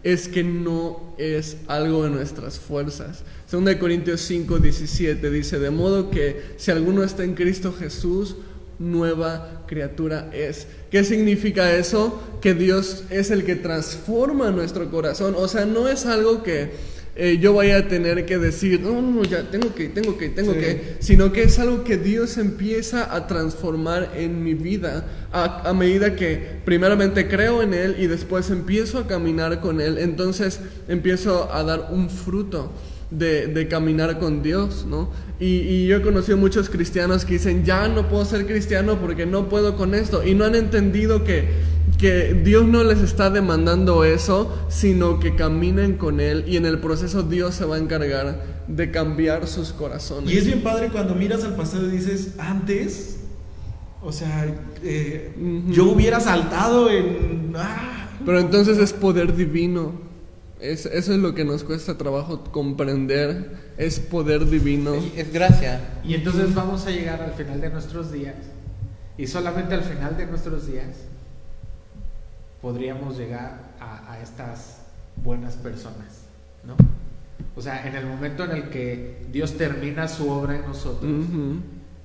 es 0.04 0.28
que 0.28 0.44
no 0.44 1.14
es 1.18 1.58
algo 1.68 2.04
de 2.04 2.10
nuestras 2.10 2.60
fuerzas. 2.60 3.24
2 3.52 3.76
Corintios 3.76 4.22
5, 4.22 4.60
17 4.60 5.30
dice, 5.30 5.60
de 5.60 5.70
modo 5.70 6.10
que 6.10 6.42
si 6.58 6.72
alguno 6.72 7.04
está 7.04 7.24
en 7.24 7.36
Cristo 7.36 7.74
Jesús, 7.78 8.36
nueva 8.80 9.64
criatura 9.68 10.30
es. 10.34 10.68
¿Qué 10.90 11.04
significa 11.04 11.72
eso? 11.76 12.22
Que 12.42 12.54
Dios 12.54 13.04
es 13.10 13.30
el 13.30 13.46
que 13.46 13.56
transforma 13.56 14.52
nuestro 14.52 14.90
corazón. 14.90 15.36
O 15.38 15.48
sea, 15.48 15.66
no 15.66 15.88
es 15.88 16.06
algo 16.06 16.44
que 16.44 16.72
eh, 17.16 17.38
yo 17.42 17.54
vaya 17.54 17.78
a 17.78 17.88
tener 17.88 18.26
que 18.26 18.38
decir, 18.38 18.80
no, 18.80 19.02
no, 19.02 19.12
no, 19.12 19.24
ya 19.24 19.50
tengo 19.52 19.74
que, 19.76 19.90
tengo 19.90 20.18
que, 20.18 20.30
tengo 20.30 20.54
Sí. 20.54 20.60
que, 20.60 20.96
sino 21.00 21.32
que 21.34 21.44
es 21.44 21.60
algo 21.60 21.84
que 21.84 21.98
Dios 21.98 22.38
empieza 22.38 23.14
a 23.14 23.28
transformar 23.28 24.12
en 24.16 24.44
mi 24.44 24.54
vida 24.54 25.06
a, 25.34 25.70
a 25.70 25.74
medida 25.74 26.16
que 26.16 26.62
primeramente 26.64 27.28
creo 27.28 27.62
en 27.62 27.74
Él 27.74 27.96
y 28.00 28.08
después 28.08 28.50
empiezo 28.50 28.98
a 29.00 29.08
caminar 29.08 29.60
con 29.60 29.82
Él. 29.82 29.98
Entonces 29.98 30.60
empiezo 30.88 31.54
a 31.54 31.64
dar 31.64 31.90
un 31.92 32.10
fruto 32.10 32.72
de, 33.12 33.48
de 33.48 33.68
caminar 33.68 34.18
con 34.20 34.42
Dios, 34.42 34.86
¿no? 34.90 35.10
Y, 35.40 35.58
y 35.60 35.88
yo 35.88 35.98
he 35.98 36.02
conocido 36.02 36.38
muchos 36.38 36.70
cristianos 36.70 37.26
que 37.26 37.34
dicen, 37.34 37.66
ya 37.66 37.88
no 37.88 38.08
puedo 38.08 38.26
ser 38.26 38.46
cristiano 38.46 39.00
porque 39.00 39.26
no 39.26 39.50
puedo 39.50 39.76
con 39.76 39.94
esto. 39.96 40.26
Y 40.26 40.34
no 40.36 40.46
han 40.46 40.56
entendido 40.56 41.24
que, 41.24 41.50
que 41.98 42.34
Dios 42.44 42.66
no 42.68 42.84
les 42.84 43.00
está 43.00 43.30
demandando 43.30 44.04
eso, 44.06 44.56
sino 44.70 45.20
que 45.20 45.36
caminen 45.36 45.98
con 45.98 46.20
Él 46.20 46.46
y 46.48 46.58
en 46.58 46.66
el 46.66 46.80
proceso 46.80 47.24
Dios 47.24 47.56
se 47.56 47.66
va 47.66 47.76
a 47.76 47.80
encargar 47.80 48.62
de 48.68 48.92
cambiar 48.92 49.48
sus 49.48 49.74
corazones. 49.74 50.32
Y 50.32 50.38
es 50.38 50.46
bien 50.46 50.62
padre 50.62 50.90
cuando 50.90 51.16
miras 51.16 51.44
al 51.44 51.56
pasado 51.56 51.88
y 51.88 51.92
dices, 51.92 52.36
antes, 52.38 53.22
o 54.04 54.12
sea, 54.12 54.46
eh, 54.84 55.34
yo 55.70 55.86
hubiera 55.92 56.20
saltado 56.20 56.90
en... 56.90 57.54
ah, 57.56 58.10
Pero 58.24 58.40
entonces 58.40 58.78
es 58.78 58.94
poder 58.94 59.36
divino. 59.36 60.11
Es, 60.62 60.86
eso 60.86 61.14
es 61.14 61.20
lo 61.20 61.34
que 61.34 61.44
nos 61.44 61.64
cuesta 61.64 61.98
trabajo 61.98 62.44
comprender. 62.46 63.72
Es 63.78 64.00
poder 64.00 64.46
divino. 64.46 64.94
Es 65.16 65.34
gracia. 65.34 65.82
Y 66.04 66.14
entonces 66.14 66.54
vamos 66.54 66.86
a 66.86 66.92
llegar 66.92 67.22
al 67.22 67.34
final 67.34 67.60
de 67.60 67.70
nuestros 67.70 68.12
días 68.12 68.36
y 69.18 69.28
solamente 69.28 69.74
al 69.74 69.84
final 69.84 70.16
de 70.18 70.26
nuestros 70.28 70.68
días 70.68 70.98
podríamos 72.62 73.18
llegar 73.18 73.72
a, 73.80 74.14
a 74.14 74.22
estas 74.22 74.82
buenas 75.24 75.56
personas, 75.56 76.26
¿no? 76.64 76.76
O 77.56 77.62
sea, 77.62 77.88
en 77.88 77.96
el 77.96 78.06
momento 78.06 78.44
en 78.44 78.52
el 78.52 78.70
que 78.70 79.26
Dios 79.32 79.58
termina 79.58 80.08
su 80.08 80.30
obra 80.30 80.56
en 80.56 80.62
nosotros 80.62 81.12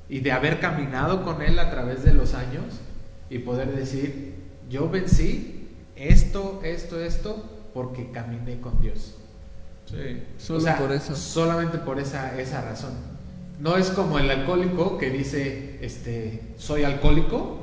y 0.09 0.21
de 0.21 0.33
haber 0.33 0.61
caminado 0.61 1.25
con 1.25 1.43
Él 1.43 1.59
a 1.59 1.71
través 1.71 2.05
de 2.05 2.15
los 2.15 2.35
años 2.35 2.65
y 3.31 3.39
poder 3.39 3.75
decir, 3.75 4.35
yo 4.69 4.89
vencí 4.89 5.69
esto, 5.95 6.61
esto, 6.65 7.01
esto, 7.01 7.45
porque 7.77 8.11
caminé 8.11 8.59
con 8.59 8.81
Dios. 8.81 9.17
sí. 9.85 10.23
Solo 10.39 10.59
O 10.61 10.63
sea, 10.63 10.79
por 10.79 10.93
eso. 10.93 11.15
Solamente 11.15 11.77
por 11.77 12.01
esa, 12.01 12.41
esa 12.41 12.63
razón. 12.63 12.95
No 13.61 13.77
es 13.77 13.91
como 13.91 14.19
el 14.19 14.31
alcohólico 14.31 14.97
que 14.97 15.11
dice, 15.11 15.79
este, 15.83 16.55
soy 16.57 16.85
alcohólico. 16.85 17.59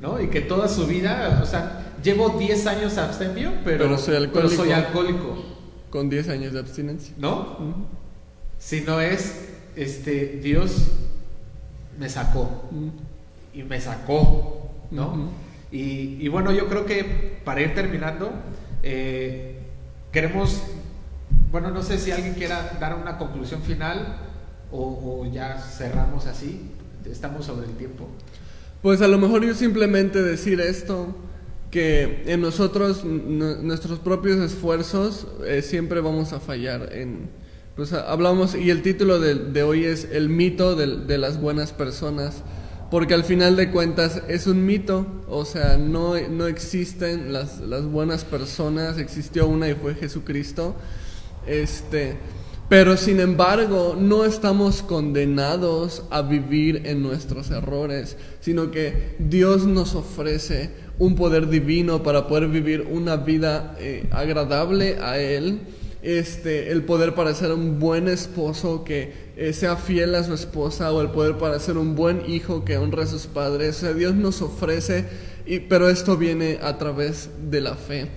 ¿no? 0.00 0.18
Y 0.22 0.28
que 0.28 0.40
toda 0.40 0.68
su 0.68 0.86
vida, 0.86 1.40
o 1.42 1.46
sea, 1.46 1.92
llevo 2.02 2.30
10 2.38 2.66
años 2.66 2.96
abstemio, 2.96 3.52
pero, 3.62 3.84
Pero 3.84 3.98
soy 3.98 4.14
pero 4.14 4.24
alcohólico. 4.24 4.62
soy 4.62 4.72
alcohólico, 4.72 5.44
Con 5.90 6.08
10 6.08 6.28
años 6.30 6.52
de 6.54 6.60
abstinencia. 6.60 7.14
¿no? 7.18 7.58
Si 8.58 8.80
no 8.80 9.00
es, 9.00 9.50
este, 9.76 10.40
Dios 10.42 10.92
me 11.98 12.08
sacó 12.08 12.70
y 13.52 13.64
me 13.64 13.80
sacó, 13.82 14.70
¿no? 14.90 15.30
Y 15.70 16.26
bueno, 16.28 16.52
yo 16.52 16.68
creo 16.68 16.86
que 16.86 17.40
para 17.44 17.60
ir 17.60 17.74
terminando, 17.74 18.30
eh, 18.82 19.58
queremos, 20.12 20.62
bueno, 21.50 21.70
no 21.70 21.82
sé 21.82 21.98
si 21.98 22.10
alguien 22.10 22.34
quiera 22.34 22.76
dar 22.80 22.94
una 22.94 23.18
conclusión 23.18 23.62
final 23.62 24.16
o, 24.72 25.26
ya 25.32 25.58
cerramos 25.58 26.26
así, 26.26 26.70
estamos 27.10 27.46
sobre 27.46 27.66
el 27.66 27.74
tiempo. 27.74 28.08
Pues 28.82 29.02
a 29.02 29.08
lo 29.08 29.18
mejor 29.18 29.44
yo 29.44 29.54
simplemente 29.54 30.22
decir 30.22 30.60
esto, 30.60 31.14
que 31.70 32.24
en 32.26 32.40
nosotros, 32.40 33.04
nuestros 33.04 33.98
propios 33.98 34.38
esfuerzos, 34.38 35.26
eh, 35.46 35.62
siempre 35.62 36.00
vamos 36.00 36.32
a 36.32 36.40
fallar. 36.40 36.90
En, 36.92 37.28
pues 37.76 37.92
hablamos, 37.92 38.54
y 38.54 38.70
el 38.70 38.82
título 38.82 39.20
de, 39.20 39.62
hoy 39.62 39.84
es 39.84 40.08
El 40.12 40.28
mito 40.28 40.76
de, 40.76 41.18
las 41.18 41.40
buenas 41.40 41.72
personas, 41.72 42.42
porque 42.90 43.14
al 43.14 43.24
final 43.24 43.56
de 43.56 43.70
cuentas 43.70 44.22
es 44.28 44.46
un 44.46 44.66
mito, 44.66 45.06
o 45.28 45.44
sea, 45.44 45.76
no, 45.78 46.14
no 46.28 46.46
existen 46.46 47.32
las, 47.32 47.60
las 47.60 47.84
buenas 47.84 48.24
personas, 48.24 48.98
existió 48.98 49.46
una 49.46 49.68
y 49.68 49.74
fue 49.74 49.94
Jesucristo. 49.94 50.74
Este, 51.46 52.16
pero 52.70 52.96
sin 52.96 53.18
embargo, 53.18 53.96
no 53.98 54.24
estamos 54.24 54.82
condenados 54.82 56.04
a 56.10 56.22
vivir 56.22 56.82
en 56.84 57.02
nuestros 57.02 57.50
errores, 57.50 58.16
sino 58.40 58.70
que 58.70 59.16
Dios 59.18 59.66
nos 59.66 59.96
ofrece 59.96 60.70
un 61.00 61.16
poder 61.16 61.48
divino 61.48 62.04
para 62.04 62.28
poder 62.28 62.46
vivir 62.46 62.86
una 62.88 63.16
vida 63.16 63.74
eh, 63.80 64.06
agradable 64.12 64.98
a 65.00 65.18
Él. 65.18 65.62
Este, 66.02 66.70
el 66.70 66.84
poder 66.84 67.14
para 67.14 67.34
ser 67.34 67.52
un 67.52 67.78
buen 67.78 68.06
esposo 68.06 68.84
que 68.84 69.29
eh, 69.40 69.54
sea 69.54 69.76
fiel 69.76 70.14
a 70.16 70.22
su 70.22 70.34
esposa 70.34 70.92
o 70.92 71.00
el 71.00 71.12
poder 71.12 71.38
para 71.38 71.58
ser 71.58 71.78
un 71.78 71.94
buen 71.94 72.30
hijo 72.30 72.62
que 72.62 72.76
honre 72.76 73.04
a 73.04 73.06
sus 73.06 73.26
padres. 73.26 73.78
O 73.78 73.80
sea, 73.80 73.94
Dios 73.94 74.14
nos 74.14 74.42
ofrece, 74.42 75.06
y, 75.46 75.60
pero 75.60 75.88
esto 75.88 76.18
viene 76.18 76.58
a 76.60 76.76
través 76.76 77.30
de 77.50 77.62
la 77.62 77.74
fe. 77.74 78.08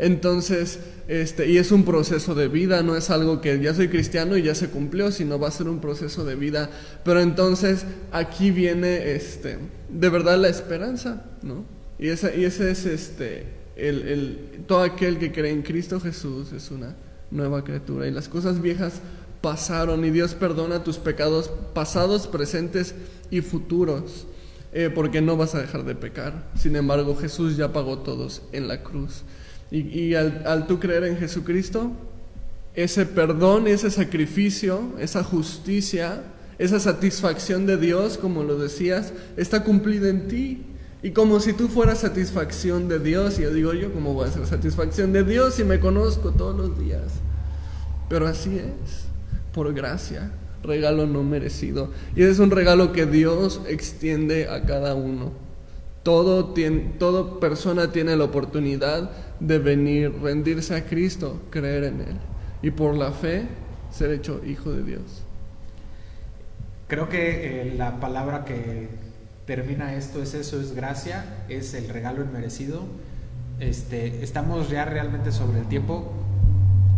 Entonces, 0.00 0.80
este, 1.06 1.48
y 1.48 1.58
es 1.58 1.70
un 1.70 1.84
proceso 1.84 2.34
de 2.34 2.48
vida, 2.48 2.82
no 2.82 2.96
es 2.96 3.10
algo 3.10 3.40
que 3.40 3.60
ya 3.60 3.74
soy 3.74 3.90
cristiano 3.90 4.36
y 4.36 4.42
ya 4.42 4.56
se 4.56 4.70
cumplió, 4.70 5.12
sino 5.12 5.38
va 5.38 5.46
a 5.46 5.52
ser 5.52 5.68
un 5.68 5.78
proceso 5.78 6.24
de 6.24 6.34
vida. 6.34 6.68
Pero 7.04 7.20
entonces 7.20 7.84
aquí 8.10 8.50
viene 8.50 9.12
este, 9.12 9.58
de 9.88 10.08
verdad 10.08 10.36
la 10.36 10.48
esperanza, 10.48 11.26
¿no? 11.42 11.64
Y 12.00 12.08
esa, 12.08 12.34
y 12.34 12.44
ese 12.44 12.72
es 12.72 12.86
este, 12.86 13.46
el, 13.76 14.02
el, 14.08 14.64
todo 14.66 14.82
aquel 14.82 15.20
que 15.20 15.30
cree 15.30 15.52
en 15.52 15.62
Cristo 15.62 16.00
Jesús 16.00 16.52
es 16.52 16.72
una 16.72 16.96
nueva 17.30 17.62
criatura 17.62 18.08
y 18.08 18.10
las 18.10 18.28
cosas 18.28 18.60
viejas 18.60 18.94
pasaron 19.42 20.04
y 20.04 20.10
Dios 20.10 20.34
perdona 20.34 20.84
tus 20.84 20.96
pecados 20.96 21.50
pasados, 21.74 22.26
presentes 22.26 22.94
y 23.30 23.42
futuros, 23.42 24.26
eh, 24.72 24.90
porque 24.94 25.20
no 25.20 25.36
vas 25.36 25.54
a 25.54 25.60
dejar 25.60 25.84
de 25.84 25.94
pecar. 25.94 26.50
Sin 26.56 26.76
embargo, 26.76 27.16
Jesús 27.16 27.56
ya 27.56 27.72
pagó 27.72 27.98
todos 27.98 28.42
en 28.52 28.68
la 28.68 28.82
cruz. 28.82 29.24
Y, 29.70 30.14
al 30.14 30.66
tú 30.66 30.78
creer 30.78 31.04
en 31.04 31.16
Jesucristo, 31.16 31.92
ese 32.74 33.06
perdón, 33.06 33.66
ese 33.66 33.90
sacrificio, 33.90 34.92
esa 34.98 35.24
justicia, 35.24 36.22
esa 36.58 36.78
satisfacción 36.78 37.66
de 37.66 37.78
Dios, 37.78 38.18
como 38.18 38.44
lo 38.44 38.58
decías, 38.58 39.14
está 39.36 39.64
cumplida 39.64 40.08
en 40.08 40.28
ti. 40.28 40.66
Y 41.02 41.10
como 41.10 41.40
si 41.40 41.54
tú 41.54 41.68
fueras 41.68 42.00
satisfacción 42.00 42.86
de 42.88 42.98
Dios, 42.98 43.38
y 43.38 43.42
yo 43.42 43.52
digo 43.52 43.72
yo, 43.72 43.92
¿cómo 43.92 44.14
voy 44.14 44.28
a 44.28 44.30
ser 44.30 44.46
satisfacción 44.46 45.12
de 45.12 45.24
Dios 45.24 45.54
si 45.54 45.64
me 45.64 45.80
conozco 45.80 46.30
todos 46.30 46.54
los 46.54 46.78
días? 46.78 47.14
Pero 48.08 48.26
así 48.26 48.58
es, 48.58 49.06
por 49.52 49.72
gracia, 49.74 50.30
regalo 50.62 51.06
no 51.06 51.22
merecido. 51.22 51.90
Y 52.16 52.22
es 52.22 52.38
un 52.38 52.50
regalo 52.50 52.92
que 52.92 53.06
Dios 53.06 53.60
extiende 53.68 54.48
a 54.48 54.64
cada 54.64 54.94
uno. 54.94 55.32
Todo 56.02 56.52
tiene, 56.52 56.94
toda 56.98 57.38
persona 57.38 57.92
tiene 57.92 58.16
la 58.16 58.24
oportunidad 58.24 59.10
de 59.38 59.58
venir, 59.58 60.12
rendirse 60.20 60.74
a 60.74 60.84
Cristo, 60.84 61.40
creer 61.50 61.84
en 61.84 62.00
Él. 62.00 62.16
Y 62.60 62.70
por 62.70 62.96
la 62.96 63.12
fe, 63.12 63.46
ser 63.90 64.10
hecho 64.10 64.40
hijo 64.44 64.72
de 64.72 64.82
Dios. 64.82 65.22
Creo 66.88 67.08
que 67.08 67.62
eh, 67.62 67.74
la 67.76 68.00
palabra 68.00 68.44
que 68.44 68.88
termina 69.46 69.94
esto 69.94 70.22
es 70.22 70.34
eso, 70.34 70.60
es 70.60 70.74
gracia, 70.74 71.44
es 71.48 71.74
el 71.74 71.88
regalo 71.88 72.22
inmerecido. 72.22 72.82
Este, 73.60 74.22
estamos 74.22 74.70
ya 74.70 74.84
realmente 74.84 75.30
sobre 75.30 75.60
el 75.60 75.66
tiempo. 75.68 76.12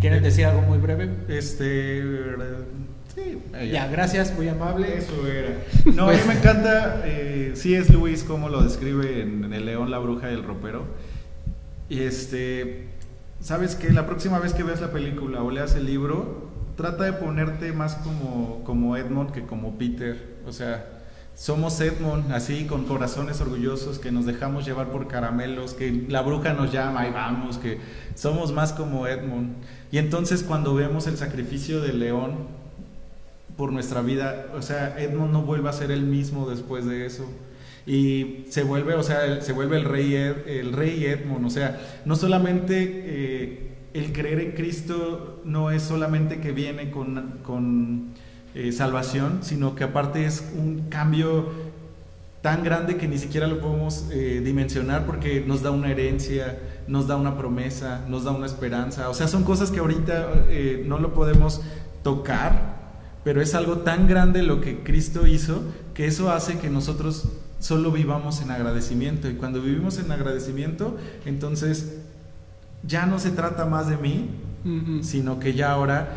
¿Quieren 0.05 0.23
decir 0.23 0.45
algo 0.45 0.61
muy 0.61 0.77
breve? 0.77 1.09
Este. 1.29 2.05
Sí, 3.15 3.39
Ya, 3.73 3.87
gracias, 3.87 4.35
muy 4.37 4.47
amable. 4.49 4.99
Eso 4.99 5.27
era. 5.27 5.57
No, 5.95 6.11
a 6.11 6.13
mí 6.13 6.19
me 6.29 6.35
encanta, 6.35 7.05
eh, 7.07 7.53
sí 7.55 7.75
es 7.75 7.89
Luis 7.89 8.23
como 8.23 8.51
lo 8.51 8.63
describe 8.63 9.23
en, 9.23 9.45
en 9.45 9.55
El 9.55 9.65
León, 9.65 9.91
la 9.91 9.97
Bruja 9.97 10.31
y 10.31 10.35
el 10.35 10.45
Ropero. 10.45 10.85
Y 11.89 12.01
este, 12.01 12.89
sabes 13.41 13.77
que 13.77 13.95
la 13.95 14.05
próxima 14.05 14.39
vez 14.41 14.53
que 14.53 14.63
veas 14.63 14.83
la 14.83 14.93
película 14.93 15.43
o 15.43 15.51
leas 15.51 15.75
el 15.75 15.87
libro, 15.87 16.51
trata 16.77 17.05
de 17.05 17.15
ponerte 17.15 17.73
más 17.73 17.95
como, 17.95 18.63
como 18.63 18.99
Edmond 18.99 19.33
que 19.33 19.47
como 19.47 19.79
Peter. 19.79 20.35
O 20.47 20.53
sea, 20.53 20.94
somos 21.37 21.81
Edmond, 21.81 22.33
así 22.33 22.65
con 22.65 22.85
corazones 22.85 23.41
orgullosos, 23.41 23.99
que 23.99 24.13
nos 24.13 24.25
dejamos 24.25 24.65
llevar 24.65 24.91
por 24.91 25.09
caramelos, 25.09 25.75
que 25.75 26.07
la 26.09 26.23
bruja 26.23 26.53
nos 26.53 26.73
llama 26.73 27.09
y 27.09 27.11
vamos, 27.11 27.59
que 27.59 27.79
somos 28.15 28.53
más 28.53 28.73
como 28.73 29.07
Edmond. 29.07 29.55
Y 29.91 29.99
entonces 29.99 30.43
cuando 30.43 30.75
vemos 30.75 31.07
el 31.07 31.17
sacrificio 31.17 31.81
del 31.81 31.99
león 31.99 32.47
por 33.57 33.73
nuestra 33.73 34.01
vida, 34.01 34.47
o 34.57 34.63
sea, 34.63 34.97
Edmond 34.99 35.33
no 35.33 35.43
vuelve 35.43 35.69
a 35.69 35.73
ser 35.73 35.91
el 35.91 36.03
mismo 36.03 36.49
después 36.49 36.87
de 36.87 37.07
eso. 37.07 37.29
Y 37.87 38.47
se 38.49 38.63
vuelve, 38.63 38.95
o 38.95 39.03
sea, 39.03 39.41
se 39.43 39.53
vuelve 39.53 39.77
el 39.77 39.85
rey, 39.85 40.15
el 40.15 40.73
rey 40.73 41.05
Edmond, 41.05 41.45
o 41.47 41.51
sea, 41.51 42.01
no 42.05 42.17
solamente 42.17 43.03
eh, 43.05 43.75
el 43.93 44.13
creer 44.13 44.41
en 44.41 44.53
Cristo 44.53 45.43
no 45.45 45.71
es 45.71 45.83
solamente 45.83 46.41
que 46.41 46.53
viene 46.53 46.91
con, 46.91 47.41
con 47.43 48.14
eh, 48.55 48.73
salvación, 48.73 49.41
sino 49.43 49.75
que 49.75 49.85
aparte 49.85 50.27
es 50.27 50.45
un 50.57 50.89
cambio 50.89 51.51
tan 52.43 52.63
grande 52.63 52.97
que 52.97 53.09
ni 53.09 53.19
siquiera 53.19 53.47
lo 53.47 53.61
podemos 53.61 54.07
eh, 54.13 54.43
dimensionar 54.45 55.07
porque 55.07 55.43
nos 55.47 55.63
da 55.63 55.71
una 55.71 55.91
herencia, 55.91 56.59
nos 56.87 57.07
da 57.07 57.17
una 57.17 57.39
promesa, 57.39 58.05
nos 58.09 58.25
da 58.25 58.33
una 58.33 58.47
esperanza. 58.47 59.09
O 59.09 59.15
sea, 59.15 59.29
son 59.29 59.45
cosas 59.45 59.71
que 59.71 59.81
ahorita 59.81 60.47
eh, 60.49 60.85
no 60.87 60.99
lo 60.99 61.15
podemos 61.15 61.63
tocar, 62.03 62.75
pero 63.25 63.41
es 63.41 63.55
algo 63.55 63.79
tan 63.79 64.07
grande 64.07 64.43
lo 64.43 64.61
que 64.61 64.83
Cristo 64.83 65.27
hizo 65.27 65.63
que 65.95 66.07
eso 66.07 66.31
hace 66.31 66.59
que 66.59 66.69
nosotros 66.69 67.29
solo 67.61 67.91
vivamos 67.93 68.43
en 68.43 68.51
agradecimiento. 68.51 69.31
Y 69.31 69.35
cuando 69.35 69.63
vivimos 69.63 69.99
en 69.99 70.11
agradecimiento, 70.11 70.99
entonces 71.25 72.01
ya 72.83 73.07
no 73.07 73.19
se 73.19 73.31
trata 73.31 73.65
más 73.65 73.89
de 73.89 73.97
mí, 73.97 74.31
sino 75.03 75.39
que 75.39 75.55
ya 75.55 75.73
ahora, 75.73 76.09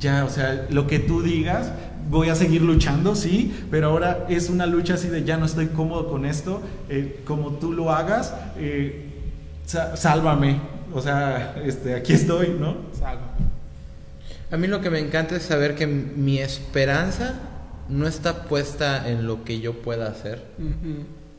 ya, 0.00 0.24
o 0.24 0.30
sea, 0.30 0.66
lo 0.70 0.86
que 0.86 0.98
tú 0.98 1.22
digas, 1.22 1.70
voy 2.08 2.28
a 2.28 2.34
seguir 2.34 2.62
luchando, 2.62 3.14
sí, 3.14 3.54
pero 3.70 3.88
ahora 3.88 4.26
es 4.28 4.50
una 4.50 4.66
lucha 4.66 4.94
así 4.94 5.08
de 5.08 5.24
ya 5.24 5.36
no 5.36 5.46
estoy 5.46 5.68
cómodo 5.68 6.08
con 6.08 6.24
esto, 6.24 6.62
eh, 6.88 7.20
como 7.24 7.52
tú 7.52 7.72
lo 7.72 7.92
hagas, 7.92 8.34
eh, 8.56 9.06
sálvame, 9.66 10.60
o 10.92 11.00
sea, 11.00 11.54
este, 11.64 11.94
aquí 11.94 12.14
estoy, 12.14 12.56
¿no? 12.58 12.76
Salva. 12.98 13.30
A 14.50 14.56
mí 14.56 14.66
lo 14.66 14.80
que 14.80 14.90
me 14.90 14.98
encanta 14.98 15.36
es 15.36 15.42
saber 15.42 15.76
que 15.76 15.86
mi 15.86 16.38
esperanza 16.38 17.38
no 17.88 18.08
está 18.08 18.44
puesta 18.44 19.08
en 19.08 19.26
lo 19.26 19.44
que 19.44 19.60
yo 19.60 19.74
pueda 19.82 20.08
hacer, 20.08 20.42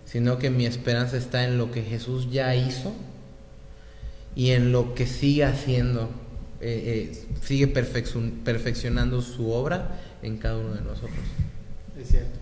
sino 0.05 0.37
que 0.37 0.49
mi 0.49 0.65
esperanza 0.65 1.17
está 1.17 1.43
en 1.43 1.57
lo 1.57 1.71
que 1.71 1.81
Jesús 1.81 2.31
ya 2.31 2.55
hizo 2.55 2.93
y 4.35 4.51
en 4.51 4.71
lo 4.71 4.93
que 4.93 5.07
sigue 5.07 5.43
haciendo, 5.43 6.09
eh, 6.61 7.11
eh, 7.13 7.25
sigue 7.41 7.73
perfeccion- 7.73 8.43
perfeccionando 8.43 9.21
su 9.21 9.51
obra 9.51 9.89
en 10.21 10.37
cada 10.37 10.57
uno 10.57 10.73
de 10.73 10.81
nosotros. 10.81 11.11
Es 11.99 12.07
cierto. 12.09 12.37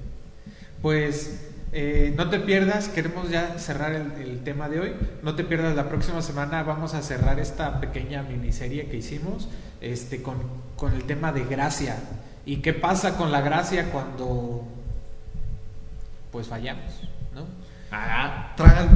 Pues 0.81 1.45
eh, 1.71 2.13
no 2.17 2.29
te 2.29 2.39
pierdas, 2.39 2.87
queremos 2.89 3.29
ya 3.29 3.57
cerrar 3.59 3.93
el, 3.93 4.11
el 4.21 4.43
tema 4.43 4.69
de 4.69 4.79
hoy. 4.79 4.91
No 5.23 5.35
te 5.35 5.43
pierdas, 5.43 5.75
la 5.75 5.89
próxima 5.89 6.21
semana 6.21 6.63
vamos 6.63 6.93
a 6.93 7.01
cerrar 7.01 7.39
esta 7.39 7.79
pequeña 7.79 8.23
miniserie 8.23 8.87
que 8.87 8.97
hicimos 8.97 9.47
este, 9.81 10.21
con, 10.21 10.37
con 10.75 10.93
el 10.93 11.03
tema 11.03 11.31
de 11.31 11.43
gracia. 11.45 11.95
¿Y 12.45 12.57
qué 12.57 12.73
pasa 12.73 13.17
con 13.17 13.31
la 13.31 13.41
gracia 13.41 13.91
cuando 13.91 14.65
pues 16.31 16.47
fallamos? 16.47 17.01
¿no? 17.35 17.45
Ah, 17.91 18.53
tran. 18.55 18.95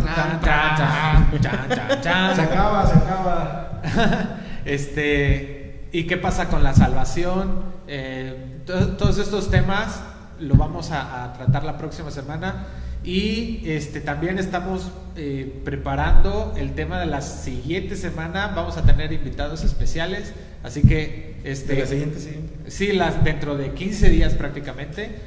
Se 2.35 2.41
acaba, 2.41 2.87
se 2.87 2.93
acaba. 2.97 3.81
este, 4.65 5.81
¿Y 5.91 6.05
qué 6.07 6.17
pasa 6.17 6.47
con 6.49 6.63
la 6.63 6.73
salvación? 6.73 7.63
Eh, 7.87 8.61
to- 8.65 8.97
todos 8.97 9.17
estos 9.19 9.51
temas 9.51 10.01
lo 10.39 10.55
vamos 10.55 10.91
a, 10.91 11.23
a 11.25 11.33
tratar 11.33 11.63
la 11.63 11.77
próxima 11.77 12.09
semana. 12.11 12.65
Y 13.03 13.61
este, 13.65 13.99
también 13.99 14.39
estamos 14.39 14.89
eh, 15.17 15.61
preparando 15.65 16.53
el 16.57 16.73
tema 16.73 16.99
de 16.99 17.05
la 17.05 17.21
siguiente 17.21 17.95
semana. 17.97 18.47
Vamos 18.55 18.77
a 18.77 18.83
tener 18.83 19.11
invitados 19.11 19.63
especiales. 19.63 20.33
Así 20.63 20.81
que 20.81 21.35
este, 21.43 21.75
De 21.75 21.81
la 21.81 21.85
siguiente, 21.85 22.19
siguiente. 22.19 22.71
Sí, 22.71 22.93
las, 22.93 23.21
dentro 23.23 23.55
de 23.57 23.71
15 23.73 24.09
días 24.09 24.33
prácticamente 24.35 25.19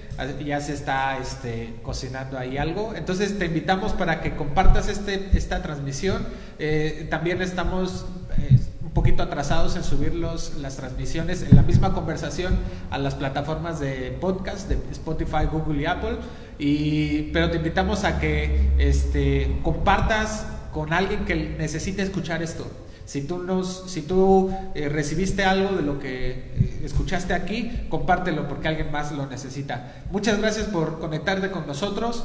ya 0.45 0.61
se 0.63 0.73
está 0.73 1.19
este, 1.19 1.75
cocinando 1.83 2.39
ahí 2.39 2.57
algo. 2.57 2.95
Entonces 2.97 3.39
te 3.39 3.45
invitamos 3.45 3.93
para 3.93 4.23
que 4.23 4.35
compartas 4.35 4.89
este, 4.89 5.29
esta 5.35 5.63
transmisión. 5.63 6.27
Eh, 6.59 7.07
también 7.11 7.43
estamos 7.43 8.07
eh, 8.39 8.59
poquito 8.97 9.23
atrasados 9.23 9.77
en 9.77 9.85
subir 9.85 10.15
los, 10.15 10.55
las 10.57 10.77
transmisiones 10.77 11.43
en 11.43 11.55
la 11.55 11.61
misma 11.61 11.93
conversación 11.93 12.57
a 12.91 12.97
las 12.97 13.15
plataformas 13.15 13.79
de 13.79 14.17
podcast 14.23 14.71
de 14.71 14.79
Spotify, 14.91 15.45
Google 15.53 15.83
y 15.83 15.85
Apple. 15.85 16.17
Y, 16.59 17.23
pero 17.25 17.51
te 17.51 17.59
invitamos 17.59 18.05
a 18.05 18.19
que 18.19 18.71
este, 18.79 19.61
compartas 19.63 20.47
con 20.73 20.95
alguien 20.95 21.27
que 21.27 21.35
necesite 21.59 22.01
escuchar 22.01 22.43
esto. 22.43 22.67
Si 23.05 23.21
tú, 23.21 23.43
nos, 23.43 23.85
si 23.87 24.01
tú 24.01 24.51
eh, 24.75 24.89
recibiste 24.89 25.45
algo 25.45 25.77
de 25.77 25.83
lo 25.83 25.99
que 25.99 26.31
eh, 26.31 26.81
escuchaste 26.83 27.35
aquí, 27.35 27.87
compártelo 27.91 28.49
porque 28.49 28.69
alguien 28.69 28.91
más 28.91 29.13
lo 29.13 29.27
necesita. 29.27 30.05
Muchas 30.11 30.39
gracias 30.39 30.69
por 30.69 30.99
conectarte 31.01 31.51
con 31.51 31.67
nosotros. 31.67 32.25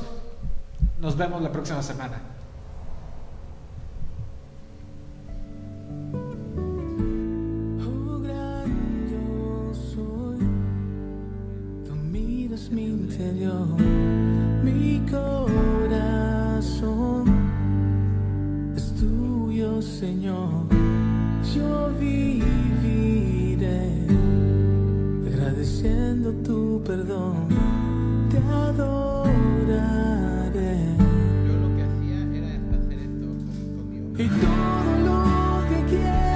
Nos 1.01 1.17
vemos 1.17 1.41
la 1.41 1.51
próxima 1.51 1.83
semana. 1.83 2.30
te 13.21 13.33
dio 13.33 13.53
mi 14.63 14.99
corazón. 15.11 16.73
Es 18.75 18.95
tuyo, 18.95 19.79
Señor. 19.81 20.65
Yo 21.53 21.91
viviré 21.99 23.83
agradeciendo 25.27 26.31
tu 26.47 26.81
perdón. 26.83 27.47
Te 28.31 28.37
adoraré. 28.39 29.71
Yo 31.47 31.53
lo 31.63 31.69
que 31.75 31.83
hacía 31.89 32.19
era 32.37 32.51
hacer 32.77 32.99
esto 33.07 33.27
conmigo. 33.77 34.07
Y 34.17 34.27
todo 34.45 34.89
lo 35.07 35.17
que 35.69 35.77
quiero. 35.91 36.30